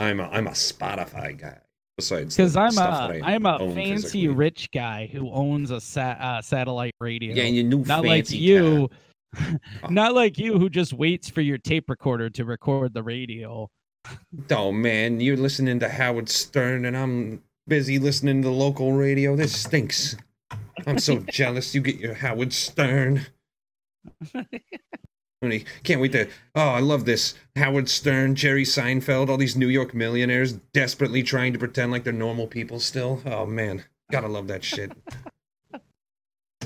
I'm 0.00 0.20
a, 0.20 0.28
I'm 0.28 0.46
a 0.46 0.52
Spotify 0.52 1.38
guy. 1.38 1.58
Besides, 1.96 2.34
because 2.34 2.56
I'm 2.56 2.78
a 2.78 3.20
I'm 3.22 3.44
a 3.44 3.58
fancy 3.58 3.92
physically. 3.92 4.28
rich 4.28 4.70
guy 4.72 5.06
who 5.12 5.30
owns 5.30 5.70
a 5.70 5.80
sat, 5.80 6.18
uh, 6.18 6.40
satellite 6.40 6.94
radio. 6.98 7.34
Yeah, 7.34 7.44
you 7.44 7.62
new 7.62 7.84
not 7.84 8.04
like 8.04 8.30
you. 8.30 8.88
Not 9.90 10.14
like 10.14 10.38
you 10.38 10.58
who 10.58 10.68
just 10.68 10.92
waits 10.92 11.30
for 11.30 11.40
your 11.40 11.56
tape 11.56 11.88
recorder 11.88 12.30
to 12.30 12.44
record 12.44 12.94
the 12.94 13.02
radio. 13.04 13.70
Oh 14.50 14.72
man, 14.72 15.20
you're 15.20 15.36
listening 15.36 15.78
to 15.80 15.88
Howard 15.88 16.28
Stern 16.28 16.84
and 16.84 16.96
I'm 16.96 17.42
busy 17.68 18.00
listening 18.00 18.42
to 18.42 18.48
the 18.48 18.54
local 18.54 18.92
radio. 18.92 19.36
This 19.36 19.56
stinks. 19.56 20.16
I'm 20.86 20.98
so 20.98 21.18
jealous 21.30 21.74
you 21.74 21.80
get 21.80 21.96
your 21.96 22.14
Howard 22.14 22.52
Stern. 22.52 23.26
Can't 25.84 26.00
wait 26.02 26.12
to. 26.12 26.28
Oh, 26.54 26.68
I 26.68 26.80
love 26.80 27.06
this. 27.06 27.34
Howard 27.56 27.88
Stern, 27.88 28.34
Jerry 28.34 28.64
Seinfeld, 28.64 29.30
all 29.30 29.38
these 29.38 29.56
New 29.56 29.68
York 29.68 29.94
millionaires 29.94 30.52
desperately 30.74 31.22
trying 31.22 31.54
to 31.54 31.58
pretend 31.58 31.92
like 31.92 32.04
they're 32.04 32.12
normal 32.12 32.46
people 32.46 32.78
still. 32.78 33.22
Oh, 33.24 33.46
man. 33.46 33.84
Gotta 34.12 34.28
love 34.28 34.48
that 34.48 34.64
shit. 34.64 34.92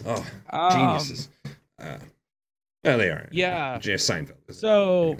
Oh, 0.07 0.27
um, 0.51 0.71
geniuses. 0.73 1.29
Uh, 1.81 1.97
Oh, 2.85 2.99
they 2.99 3.09
are. 3.09 3.29
Yeah. 3.33 3.79
Jerry 3.79 3.97
Seinfeld. 3.97 4.53
So, 4.53 5.17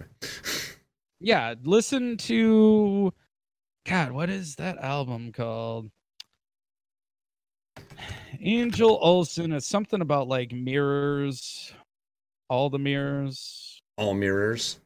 yeah, 1.21 1.55
listen 1.63 2.19
to. 2.19 3.13
God, 3.87 4.13
what 4.13 4.29
is 4.29 4.57
that 4.57 4.77
album 4.79 5.33
called? 5.33 5.91
Angel 8.41 8.99
Olsen. 9.01 9.53
is 9.53 9.65
something 9.67 10.03
about 10.03 10.29
like 10.29 10.53
mirrors. 10.53 11.73
All 12.49 12.71
the 12.71 12.79
mirrors. 12.79 13.83
All 13.97 14.15
mirrors. 14.15 14.79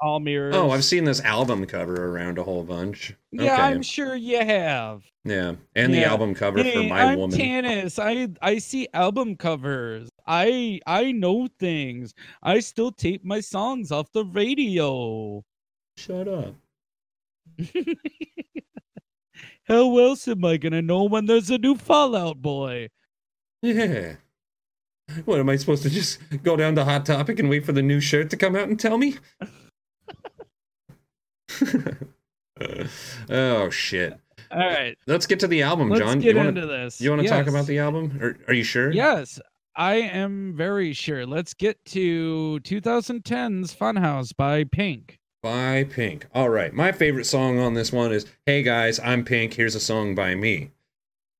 All 0.00 0.20
mirrors. 0.20 0.54
Oh, 0.54 0.70
I've 0.70 0.84
seen 0.84 1.04
this 1.04 1.20
album 1.22 1.66
cover 1.66 2.12
around 2.14 2.38
a 2.38 2.44
whole 2.44 2.62
bunch. 2.62 3.14
Yeah, 3.32 3.54
okay. 3.54 3.62
I'm 3.62 3.82
sure 3.82 4.14
you 4.14 4.38
have. 4.38 5.02
Yeah, 5.24 5.54
and 5.74 5.92
yeah. 5.92 6.00
the 6.00 6.04
album 6.04 6.34
cover 6.34 6.62
hey, 6.62 6.72
for 6.72 6.82
My 6.84 7.02
I'm 7.02 7.18
Woman. 7.18 7.38
Tanis. 7.38 7.98
I 7.98 8.28
I 8.40 8.58
see 8.58 8.86
album 8.94 9.34
covers. 9.36 10.08
I 10.26 10.80
I 10.86 11.10
know 11.12 11.48
things. 11.58 12.14
I 12.42 12.60
still 12.60 12.92
tape 12.92 13.24
my 13.24 13.40
songs 13.40 13.90
off 13.90 14.12
the 14.12 14.24
radio. 14.24 15.44
Shut 15.96 16.28
up. 16.28 16.54
How 19.64 19.98
else 19.98 20.28
am 20.28 20.44
I 20.44 20.56
gonna 20.58 20.80
know 20.80 21.04
when 21.04 21.26
there's 21.26 21.50
a 21.50 21.58
new 21.58 21.74
Fall 21.74 22.14
Out 22.14 22.40
Boy? 22.40 22.88
Yeah. 23.60 24.14
What 25.24 25.40
am 25.40 25.48
I 25.48 25.56
supposed 25.56 25.82
to 25.84 25.90
just 25.90 26.18
go 26.42 26.56
down 26.56 26.74
to 26.76 26.84
Hot 26.84 27.06
Topic 27.06 27.38
and 27.38 27.48
wait 27.48 27.64
for 27.64 27.72
the 27.72 27.82
new 27.82 28.00
shirt 28.00 28.30
to 28.30 28.36
come 28.36 28.54
out 28.54 28.68
and 28.68 28.78
tell 28.78 28.98
me? 28.98 29.16
oh 33.30 33.70
shit. 33.70 34.18
All 34.50 34.58
right. 34.58 34.96
Let's 35.06 35.26
get 35.26 35.40
to 35.40 35.46
the 35.46 35.62
album, 35.62 35.90
Let's 35.90 36.00
John. 36.00 36.20
Get 36.20 36.30
you 36.30 36.36
wanna, 36.36 36.48
into 36.50 36.66
this. 36.66 37.00
You 37.00 37.10
want 37.10 37.20
to 37.20 37.28
yes. 37.28 37.32
talk 37.32 37.46
about 37.46 37.66
the 37.66 37.78
album? 37.78 38.18
Are, 38.22 38.36
are 38.48 38.54
you 38.54 38.64
sure? 38.64 38.90
Yes, 38.92 39.40
I 39.76 39.94
am 39.96 40.54
very 40.56 40.92
sure. 40.92 41.26
Let's 41.26 41.54
get 41.54 41.82
to 41.86 42.60
2010's 42.64 43.74
Funhouse 43.74 44.34
by 44.36 44.64
Pink. 44.64 45.18
By 45.42 45.84
Pink. 45.84 46.26
All 46.34 46.48
right. 46.50 46.72
My 46.72 46.92
favorite 46.92 47.26
song 47.26 47.58
on 47.58 47.74
this 47.74 47.92
one 47.92 48.12
is 48.12 48.26
Hey 48.46 48.62
guys, 48.62 48.98
I'm 49.00 49.24
Pink. 49.24 49.54
Here's 49.54 49.74
a 49.74 49.80
song 49.80 50.14
by 50.14 50.34
me. 50.34 50.70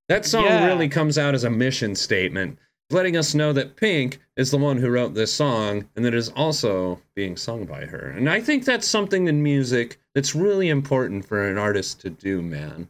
That 0.08 0.25
song 0.25 0.44
yeah. 0.44 0.66
really 0.66 0.88
comes 0.88 1.18
out 1.18 1.34
as 1.34 1.44
a 1.44 1.50
mission 1.50 1.94
statement 1.94 2.58
letting 2.90 3.16
us 3.16 3.35
know 3.35 3.52
that 3.52 3.76
Pink 3.76 4.21
is 4.37 4.50
the 4.50 4.59
one 4.59 4.78
who 4.78 4.88
wrote 4.88 5.14
this 5.14 5.33
song 5.33 5.87
and 5.95 6.04
that 6.04 6.14
it 6.14 6.18
is 6.18 6.30
also 6.30 7.00
being 7.14 7.37
sung 7.37 7.64
by 7.64 7.85
her. 7.85 8.11
And 8.16 8.30
I 8.30 8.40
think 8.40 8.64
that's 8.64 8.87
something 8.87 9.28
in 9.28 9.42
music 9.42 9.99
that's 10.14 10.35
really 10.35 10.71
important 10.71 11.26
for 11.26 11.49
an 11.49 11.59
artist 11.59 12.00
to 12.00 12.11
do, 12.11 12.40
man. 12.40 12.88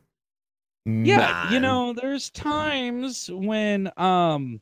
Yeah, 0.87 1.17
man. 1.17 1.53
you 1.53 1.61
know, 1.61 1.93
there's 1.93 2.31
times 2.31 3.29
when 3.33 3.91
um 3.97 4.61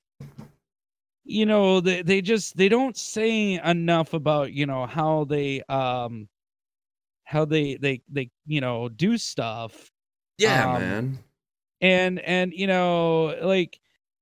you 1.24 1.44
know, 1.44 1.80
they 1.80 2.02
they 2.02 2.22
just 2.22 2.56
they 2.56 2.68
don't 2.68 2.96
say 2.96 3.60
enough 3.62 4.14
about, 4.14 4.52
you 4.52 4.64
know, 4.64 4.86
how 4.86 5.24
they 5.24 5.62
um 5.68 6.28
how 7.24 7.44
they 7.44 7.76
they 7.76 8.00
they 8.08 8.30
you 8.46 8.60
know, 8.60 8.88
do 8.88 9.18
stuff. 9.18 9.90
Yeah, 10.38 10.72
um, 10.72 10.80
man. 10.80 11.18
And 11.80 12.20
and 12.20 12.52
you 12.54 12.66
know, 12.66 13.36
like 13.42 13.78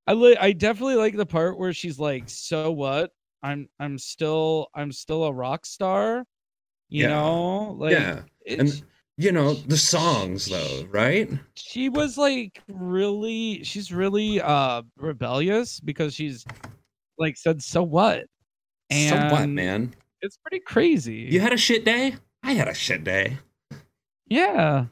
I 0.07 0.13
li- 0.13 0.37
I 0.39 0.53
definitely 0.53 0.97
like 0.97 1.17
the 1.17 1.27
part 1.27 1.59
where 1.59 1.73
she's 1.73 1.99
like, 1.99 2.29
"So 2.29 2.71
what? 2.71 3.11
I'm 3.43 3.69
I'm 3.79 3.99
still 3.99 4.69
I'm 4.75 4.93
still 4.93 5.25
a 5.25 5.33
rock 5.33 5.65
star." 5.67 6.25
You 6.89 7.05
yeah. 7.05 7.09
know, 7.09 7.77
like 7.79 7.93
yeah, 7.93 8.23
and 8.47 8.83
you 9.17 9.33
know 9.33 9.55
the 9.55 9.77
songs 9.77 10.47
though, 10.47 10.87
right? 10.91 11.31
She 11.57 11.89
was 11.89 12.19
like 12.19 12.63
really, 12.69 13.65
she's 13.65 13.93
really 13.93 14.41
uh 14.41 14.83
rebellious 14.97 15.81
because 15.81 16.15
she's 16.15 16.45
like 17.19 17.37
said, 17.37 17.63
"So 17.63 17.83
what?" 17.83 18.27
And 18.91 19.31
so 19.31 19.35
what, 19.35 19.49
man? 19.49 19.95
It's 20.21 20.37
pretty 20.37 20.61
crazy. 20.61 21.29
You 21.31 21.41
had 21.41 21.53
a 21.53 21.59
shit 21.59 21.85
day. 21.85 22.17
I 22.43 22.53
had 22.53 22.69
a 22.69 22.75
shit 22.75 23.05
day. 23.05 23.39
Yeah 24.27 24.87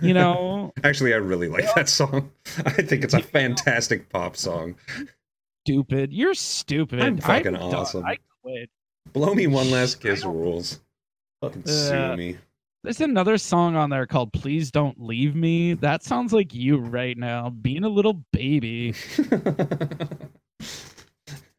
you 0.00 0.14
know? 0.14 0.72
Actually 0.84 1.14
i 1.14 1.16
really 1.16 1.48
like 1.48 1.66
that 1.74 1.88
song. 1.88 2.30
I 2.66 2.82
think 2.82 3.04
it's 3.04 3.14
a 3.14 3.22
fantastic 3.22 4.08
pop 4.08 4.36
song. 4.36 4.76
Stupid. 5.66 6.12
You're 6.12 6.34
stupid. 6.34 7.00
I'm 7.00 7.18
fucking 7.18 7.54
I'm 7.54 7.62
awesome. 7.62 8.04
I 8.04 8.18
quit. 8.42 8.70
Blow 9.12 9.34
me 9.34 9.46
one 9.46 9.70
last 9.70 10.00
kiss 10.00 10.24
rules. 10.24 10.80
Fucking 11.42 11.64
uh, 11.64 11.66
sue 11.66 12.16
me. 12.16 12.38
there's 12.82 13.00
another 13.00 13.38
song 13.38 13.76
on 13.76 13.90
there 13.90 14.06
called 14.06 14.32
please 14.32 14.70
don't 14.70 15.00
leave 15.00 15.34
me. 15.34 15.74
That 15.74 16.02
sounds 16.02 16.32
like 16.32 16.54
you 16.54 16.76
right 16.78 17.16
now 17.16 17.50
being 17.50 17.84
a 17.84 17.88
little 17.88 18.22
baby 18.32 18.94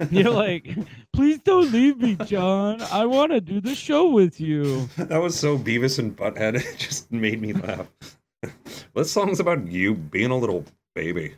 You're 0.11 0.31
like, 0.31 0.75
please 1.13 1.39
don't 1.39 1.71
leave 1.71 1.99
me, 1.99 2.15
John. 2.25 2.81
I 2.91 3.05
want 3.05 3.31
to 3.31 3.41
do 3.41 3.61
the 3.61 3.75
show 3.75 4.09
with 4.09 4.39
you. 4.39 4.89
That 4.97 5.21
was 5.21 5.37
so 5.37 5.57
Beavis 5.57 5.99
and 5.99 6.15
Butthead. 6.15 6.55
It 6.73 6.77
just 6.77 7.11
made 7.11 7.41
me 7.41 7.53
laugh. 7.53 7.87
this 8.95 9.11
song's 9.11 9.39
about 9.39 9.67
you 9.67 9.93
being 9.95 10.31
a 10.31 10.37
little 10.37 10.65
baby. 10.95 11.35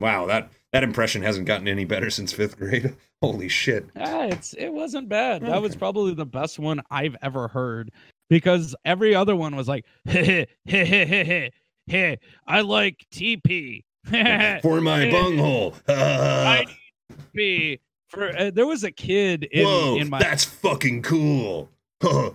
wow, 0.00 0.26
that 0.26 0.50
that 0.72 0.82
impression 0.82 1.22
hasn't 1.22 1.46
gotten 1.46 1.68
any 1.68 1.84
better 1.84 2.10
since 2.10 2.32
fifth 2.32 2.56
grade. 2.58 2.96
Holy 3.22 3.48
shit! 3.48 3.86
Yeah, 3.94 4.24
it's 4.24 4.54
it 4.54 4.70
wasn't 4.70 5.08
bad. 5.08 5.42
Okay. 5.42 5.52
That 5.52 5.62
was 5.62 5.76
probably 5.76 6.14
the 6.14 6.26
best 6.26 6.58
one 6.58 6.80
I've 6.90 7.16
ever 7.22 7.48
heard 7.48 7.90
because 8.30 8.74
every 8.84 9.14
other 9.14 9.36
one 9.36 9.54
was 9.54 9.68
like, 9.68 9.84
hey, 10.04 10.46
hey, 10.64 10.84
hey, 10.86 11.04
hey, 11.04 11.50
hey, 11.86 12.18
I 12.46 12.62
like 12.62 13.04
TP. 13.12 13.82
for 14.62 14.80
my 14.80 15.10
bunghole. 15.10 15.74
I 15.88 16.66
be 17.32 17.80
for 18.08 18.36
uh, 18.36 18.50
there 18.50 18.66
was 18.66 18.84
a 18.84 18.90
kid 18.90 19.44
in, 19.44 19.64
Whoa, 19.64 19.96
in 19.96 20.10
my 20.10 20.18
that's 20.18 20.44
fucking 20.44 21.02
cool. 21.02 21.70
like 22.02 22.34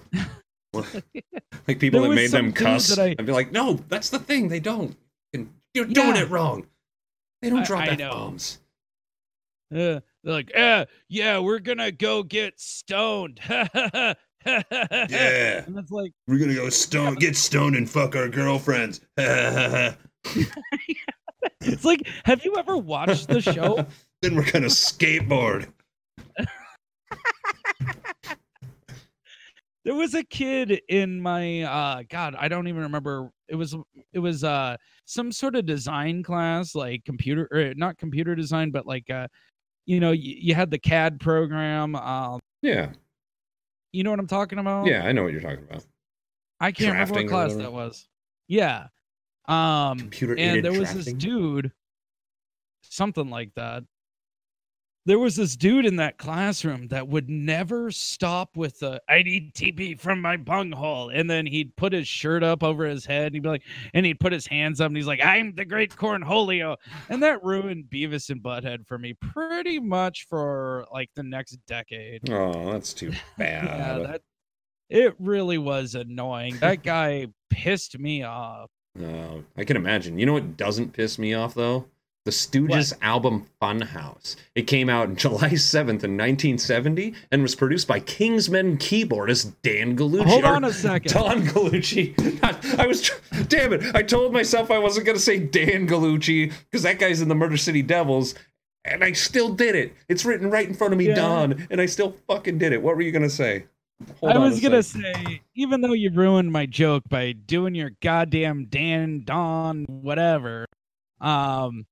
people 1.79 2.01
that 2.01 2.15
made 2.15 2.31
them 2.31 2.53
cuss. 2.53 2.97
I... 2.97 3.15
would 3.17 3.25
be 3.25 3.31
like, 3.31 3.51
no, 3.51 3.73
that's 3.89 4.09
the 4.09 4.19
thing. 4.19 4.47
They 4.47 4.59
don't. 4.59 4.95
You're 5.73 5.85
doing 5.85 6.15
yeah. 6.15 6.23
it 6.23 6.29
wrong. 6.29 6.65
They 7.41 7.51
don't 7.51 7.65
drop 7.65 7.87
f 7.87 7.99
bombs. 7.99 8.59
Uh, 9.71 9.75
they're 9.75 10.01
like, 10.23 10.57
uh, 10.57 10.85
yeah, 11.09 11.37
we're 11.37 11.59
gonna 11.59 11.91
go 11.91 12.23
get 12.23 12.59
stoned. 12.59 13.39
yeah, 13.47 14.13
and 14.45 15.77
it's 15.77 15.91
like 15.91 16.13
we're 16.27 16.39
gonna 16.39 16.55
go 16.55 16.69
stone, 16.69 17.13
get 17.15 17.35
stoned, 17.35 17.75
and 17.75 17.87
fuck 17.87 18.15
our 18.15 18.29
girlfriends. 18.29 19.01
It's 21.61 21.85
like, 21.85 22.07
have 22.25 22.43
you 22.45 22.55
ever 22.57 22.77
watched 22.77 23.27
the 23.27 23.41
show? 23.41 23.85
then 24.21 24.35
we're 24.35 24.49
gonna 24.51 24.67
skateboard. 24.67 25.71
there 29.85 29.95
was 29.95 30.13
a 30.13 30.23
kid 30.23 30.81
in 30.89 31.21
my 31.21 31.61
uh 31.61 32.03
god 32.09 32.35
i 32.37 32.47
don't 32.47 32.67
even 32.67 32.81
remember. 32.81 33.31
It 33.47 33.55
was 33.55 33.75
it 34.11 34.19
was 34.19 34.43
uh 34.43 34.75
some 35.05 35.31
sort 35.31 35.55
of 35.55 35.65
design 35.65 36.21
class 36.23 36.75
like 36.75 37.05
computer 37.05 37.47
or 37.51 37.73
not 37.75 37.97
computer 37.97 38.35
design 38.35 38.71
but 38.71 38.85
like 38.85 39.09
uh 39.09 39.27
you 39.85 40.01
know 40.01 40.11
you, 40.11 40.35
you 40.37 40.53
had 40.53 40.69
the 40.69 40.77
cad 40.77 41.19
program 41.19 41.95
um 41.95 42.41
yeah. 42.61 42.91
you 43.93 44.03
know 44.03 44.09
what 44.09 44.19
i'm 44.19 44.27
talking 44.27 44.59
about? 44.59 44.85
Yeah 44.87 45.05
i 45.05 45.13
know 45.13 45.23
what 45.23 45.31
you're 45.31 45.41
talking 45.41 45.63
about. 45.63 45.85
I 46.59 46.71
can't 46.71 46.95
drafting 46.95 47.27
remember 47.27 47.33
what 47.33 47.47
class 47.47 47.57
that 47.57 47.71
was. 47.71 48.09
Yeah 48.47 48.87
um 49.47 49.97
computer 49.97 50.35
and 50.37 50.63
there 50.63 50.73
was 50.73 50.93
this 50.93 51.13
dude 51.13 51.71
something 52.81 53.29
like 53.29 53.53
that 53.55 53.83
there 55.07 55.19
was 55.19 55.37
this 55.37 55.55
dude 55.55 55.85
in 55.85 55.95
that 55.95 56.17
classroom 56.17 56.89
that 56.89 57.07
would 57.07 57.29
never 57.29 57.91
stop 57.91 58.57
with 58.57 58.79
the 58.79 59.01
I 59.07 59.23
need 59.23 59.53
TP 59.53 59.97
from 59.97 60.21
my 60.21 60.35
bunghole. 60.35 61.09
And 61.09 61.29
then 61.29 61.45
he'd 61.45 61.73
put 61.77 61.93
his 61.93 62.09
shirt 62.09 62.43
up 62.43 62.61
over 62.61 62.83
his 62.83 63.05
head 63.05 63.27
and 63.27 63.35
he'd 63.35 63.43
be 63.43 63.47
like, 63.47 63.63
and 63.93 64.05
he'd 64.05 64.19
put 64.19 64.33
his 64.33 64.45
hands 64.45 64.81
up 64.81 64.87
and 64.87 64.97
he's 64.97 65.07
like, 65.07 65.23
I'm 65.23 65.55
the 65.55 65.63
great 65.63 65.95
cornholio. 65.95 66.75
And 67.07 67.23
that 67.23 67.41
ruined 67.41 67.85
Beavis 67.85 68.29
and 68.31 68.43
Butthead 68.43 68.85
for 68.85 68.97
me 68.97 69.13
pretty 69.13 69.79
much 69.79 70.27
for 70.27 70.85
like 70.91 71.09
the 71.15 71.23
next 71.23 71.57
decade. 71.67 72.29
Oh, 72.29 72.73
that's 72.73 72.93
too 72.93 73.13
bad. 73.37 73.63
yeah, 73.63 73.99
that, 73.99 74.21
it 74.89 75.15
really 75.19 75.57
was 75.57 75.95
annoying. 75.95 76.57
That 76.57 76.83
guy 76.83 77.27
pissed 77.49 77.97
me 77.97 78.23
off. 78.23 78.69
Oh, 79.01 79.43
I 79.55 79.63
can 79.63 79.77
imagine. 79.77 80.17
You 80.19 80.25
know 80.25 80.33
what 80.33 80.57
doesn't 80.57 80.93
piss 80.93 81.19
me 81.19 81.33
off 81.33 81.53
though? 81.53 81.85
the 82.27 82.31
Stooges 82.31 82.91
what? 82.91 83.03
album 83.03 83.45
Funhouse. 83.61 84.35
It 84.53 84.63
came 84.63 84.89
out 84.89 85.15
July 85.15 85.51
7th 85.51 86.03
in 86.03 86.17
1970 86.17 87.13
and 87.31 87.41
was 87.41 87.55
produced 87.55 87.87
by 87.87 88.01
Kingsmen 88.01 88.77
keyboardist 88.77 89.53
Dan 89.63 89.95
Gallucci. 89.95 90.25
Hold 90.25 90.43
on 90.43 90.65
a 90.65 90.73
second. 90.73 91.13
Don 91.13 91.43
Gallucci. 91.43 92.13
I 92.77 92.85
was, 92.85 93.09
damn 93.47 93.71
it, 93.71 93.95
I 93.95 94.03
told 94.03 94.33
myself 94.33 94.69
I 94.71 94.77
wasn't 94.77 95.05
going 95.05 95.17
to 95.17 95.23
say 95.23 95.39
Dan 95.39 95.87
Gallucci 95.87 96.51
because 96.69 96.83
that 96.83 96.99
guy's 96.99 97.21
in 97.21 97.29
the 97.29 97.35
Murder 97.35 97.55
City 97.55 97.81
Devils. 97.81 98.35
And 98.83 99.05
I 99.05 99.13
still 99.13 99.53
did 99.53 99.75
it. 99.75 99.93
It's 100.09 100.25
written 100.25 100.49
right 100.49 100.67
in 100.67 100.73
front 100.73 100.93
of 100.93 100.99
me, 100.99 101.07
yeah. 101.07 101.15
Don, 101.15 101.67
and 101.69 101.79
I 101.79 101.85
still 101.85 102.15
fucking 102.27 102.57
did 102.57 102.73
it. 102.73 102.81
What 102.81 102.95
were 102.95 103.01
you 103.01 103.11
gonna 103.11 103.29
say? 103.29 103.65
Hold 104.19 104.31
I 104.31 104.37
was 104.37 104.59
gonna 104.59 104.83
say, 104.83 105.41
even 105.55 105.81
though 105.81 105.93
you 105.93 106.11
ruined 106.11 106.51
my 106.51 106.65
joke 106.65 107.03
by 107.09 107.31
doing 107.31 107.73
your 107.73 107.91
goddamn 108.01 108.65
Dan 108.69 109.23
Don 109.25 109.85
whatever, 109.85 110.65
um, 111.19 111.85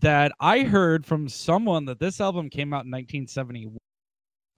that 0.00 0.32
I 0.40 0.60
heard 0.60 1.06
from 1.06 1.28
someone 1.28 1.86
that 1.86 2.00
this 2.00 2.20
album 2.20 2.50
came 2.50 2.72
out 2.72 2.84
in 2.84 2.90
1971. 2.90 3.78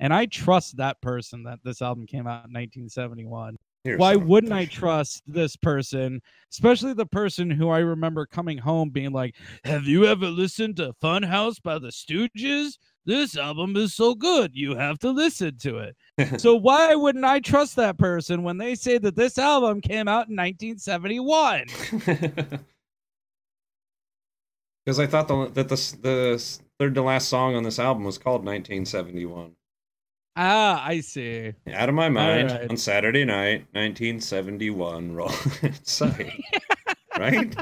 And 0.00 0.12
I 0.12 0.26
trust 0.26 0.76
that 0.76 1.00
person 1.00 1.44
that 1.44 1.60
this 1.64 1.80
album 1.80 2.06
came 2.06 2.26
out 2.26 2.46
in 2.46 2.52
1971. 2.52 3.56
Here's 3.84 3.98
Why 3.98 4.16
wouldn't 4.16 4.52
I 4.52 4.64
trust 4.64 5.22
this 5.26 5.56
person, 5.56 6.20
especially 6.50 6.94
the 6.94 7.06
person 7.06 7.50
who 7.50 7.68
I 7.68 7.80
remember 7.80 8.26
coming 8.26 8.58
home 8.58 8.90
being 8.90 9.12
like, 9.12 9.34
Have 9.64 9.84
you 9.84 10.06
ever 10.06 10.26
listened 10.26 10.76
to 10.76 10.94
Funhouse 11.02 11.62
by 11.62 11.78
the 11.78 11.88
Stooges? 11.88 12.78
This 13.06 13.36
album 13.36 13.76
is 13.76 13.94
so 13.94 14.14
good. 14.14 14.52
You 14.54 14.74
have 14.76 14.98
to 15.00 15.10
listen 15.10 15.58
to 15.58 15.78
it. 15.78 15.96
so, 16.40 16.54
why 16.54 16.94
wouldn't 16.94 17.24
I 17.24 17.40
trust 17.40 17.76
that 17.76 17.98
person 17.98 18.42
when 18.42 18.56
they 18.56 18.74
say 18.74 18.98
that 18.98 19.16
this 19.16 19.38
album 19.38 19.80
came 19.80 20.08
out 20.08 20.28
in 20.28 20.36
1971? 20.36 21.66
Because 24.84 25.00
I 25.00 25.06
thought 25.06 25.28
the, 25.28 25.50
that 25.54 25.68
the 25.68 25.96
the 26.02 26.58
third 26.78 26.94
to 26.96 27.02
last 27.02 27.28
song 27.28 27.56
on 27.56 27.62
this 27.62 27.78
album 27.78 28.04
was 28.04 28.18
called 28.18 28.44
1971. 28.44 29.52
Ah, 30.36 30.84
I 30.84 31.00
see. 31.00 31.52
Out 31.72 31.88
of 31.88 31.94
my 31.94 32.08
mind 32.08 32.50
right. 32.50 32.70
on 32.70 32.76
Saturday 32.76 33.24
night, 33.24 33.66
1971. 33.72 35.14
Roll 35.14 35.28
sorry, 35.84 36.44
right? 37.18 37.56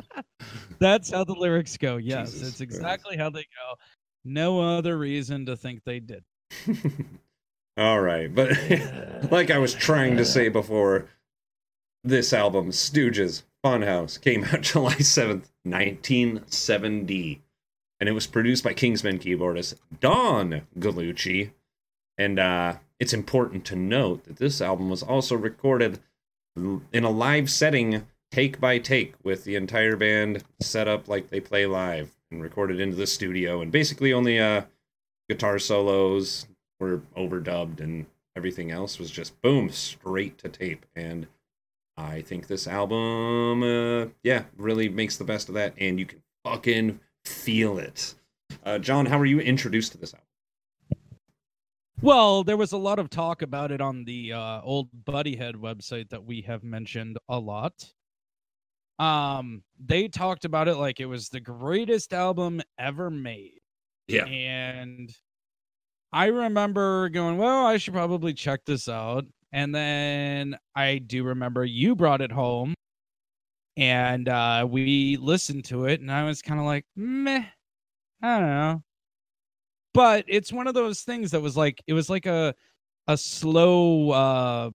That's 0.78 1.12
how 1.12 1.22
the 1.22 1.34
lyrics 1.34 1.76
go. 1.76 1.96
Yes, 1.96 2.32
Jesus 2.32 2.48
it's 2.48 2.60
exactly 2.60 3.16
Christ. 3.16 3.20
how 3.20 3.30
they 3.30 3.42
go. 3.42 3.76
No 4.24 4.60
other 4.60 4.96
reason 4.96 5.46
to 5.46 5.56
think 5.56 5.82
they 5.84 6.00
did. 6.00 6.24
All 7.76 8.00
right, 8.00 8.32
but 8.32 8.50
like 9.30 9.50
I 9.50 9.58
was 9.58 9.74
trying 9.74 10.16
to 10.18 10.24
say 10.24 10.48
before, 10.48 11.08
this 12.04 12.32
album, 12.32 12.70
Stooges, 12.70 13.42
Funhouse 13.64 14.20
came 14.20 14.44
out 14.44 14.60
July 14.62 14.96
7th, 14.96 15.48
1970. 15.64 17.42
And 18.00 18.08
it 18.08 18.12
was 18.12 18.26
produced 18.26 18.64
by 18.64 18.74
Kingsmen 18.74 19.20
keyboardist 19.20 19.76
Don 20.00 20.62
Gallucci. 20.78 21.52
And 22.18 22.38
uh, 22.38 22.76
it's 22.98 23.12
important 23.14 23.64
to 23.66 23.76
note 23.76 24.24
that 24.24 24.36
this 24.36 24.60
album 24.60 24.90
was 24.90 25.02
also 25.02 25.36
recorded 25.36 26.00
in 26.56 27.04
a 27.04 27.10
live 27.10 27.48
setting, 27.48 28.06
take 28.30 28.60
by 28.60 28.78
take, 28.78 29.14
with 29.22 29.44
the 29.44 29.54
entire 29.54 29.96
band 29.96 30.42
set 30.60 30.88
up 30.88 31.08
like 31.08 31.30
they 31.30 31.40
play 31.40 31.64
live 31.64 32.10
and 32.32 32.42
recorded 32.42 32.80
into 32.80 32.96
the 32.96 33.06
studio. 33.06 33.60
And 33.60 33.70
basically, 33.70 34.12
only 34.12 34.40
uh, 34.40 34.62
guitar 35.28 35.58
solos 35.58 36.46
were 36.80 37.02
overdubbed, 37.16 37.80
and 37.80 38.06
everything 38.36 38.70
else 38.70 38.98
was 38.98 39.10
just 39.10 39.40
boom, 39.42 39.70
straight 39.70 40.38
to 40.38 40.48
tape. 40.48 40.84
And 40.96 41.28
I 41.96 42.22
think 42.22 42.46
this 42.46 42.66
album, 42.66 43.62
uh, 43.62 44.06
yeah, 44.22 44.44
really 44.56 44.88
makes 44.88 45.16
the 45.16 45.24
best 45.24 45.48
of 45.48 45.54
that, 45.54 45.74
and 45.78 46.00
you 46.00 46.06
can 46.06 46.22
fucking 46.44 46.98
feel 47.24 47.78
it. 47.78 48.14
Uh, 48.64 48.78
John, 48.78 49.06
how 49.06 49.18
were 49.18 49.26
you 49.26 49.40
introduced 49.40 49.92
to 49.92 49.98
this 49.98 50.14
album? 50.14 50.26
Well, 52.00 52.42
there 52.42 52.56
was 52.56 52.72
a 52.72 52.78
lot 52.78 52.98
of 52.98 53.10
talk 53.10 53.42
about 53.42 53.70
it 53.70 53.80
on 53.80 54.04
the 54.04 54.32
uh, 54.32 54.60
old 54.62 54.88
Buddyhead 55.04 55.54
website 55.54 56.08
that 56.08 56.24
we 56.24 56.40
have 56.40 56.64
mentioned 56.64 57.16
a 57.28 57.38
lot. 57.38 57.92
Um, 58.98 59.62
they 59.84 60.08
talked 60.08 60.44
about 60.44 60.68
it 60.68 60.76
like 60.76 61.00
it 61.00 61.06
was 61.06 61.28
the 61.28 61.40
greatest 61.40 62.12
album 62.12 62.62
ever 62.78 63.10
made. 63.10 63.60
Yeah. 64.06 64.26
And 64.26 65.10
I 66.12 66.26
remember 66.26 67.08
going, 67.08 67.38
well, 67.38 67.66
I 67.66 67.78
should 67.78 67.94
probably 67.94 68.34
check 68.34 68.64
this 68.64 68.88
out. 68.88 69.24
And 69.52 69.74
then 69.74 70.56
I 70.74 70.98
do 70.98 71.24
remember 71.24 71.64
you 71.64 71.94
brought 71.94 72.20
it 72.20 72.32
home 72.32 72.74
and 73.76 74.28
uh, 74.28 74.66
we 74.68 75.16
listened 75.16 75.64
to 75.66 75.86
it, 75.86 76.00
and 76.00 76.10
I 76.10 76.24
was 76.24 76.42
kind 76.42 76.60
of 76.60 76.66
like, 76.66 76.84
meh, 76.94 77.44
I 78.22 78.38
don't 78.38 78.48
know. 78.48 78.82
But 79.94 80.24
it's 80.28 80.52
one 80.52 80.66
of 80.66 80.74
those 80.74 81.02
things 81.02 81.30
that 81.30 81.40
was 81.40 81.56
like, 81.56 81.82
it 81.86 81.92
was 81.92 82.08
like 82.10 82.26
a 82.26 82.54
a 83.08 83.16
slow, 83.16 84.10
uh, 84.10 84.70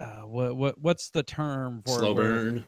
uh 0.00 0.04
what 0.26 0.56
what 0.56 0.80
what's 0.80 1.10
the 1.10 1.22
term 1.22 1.82
for 1.84 1.98
slow 1.98 2.14
burn? 2.14 2.64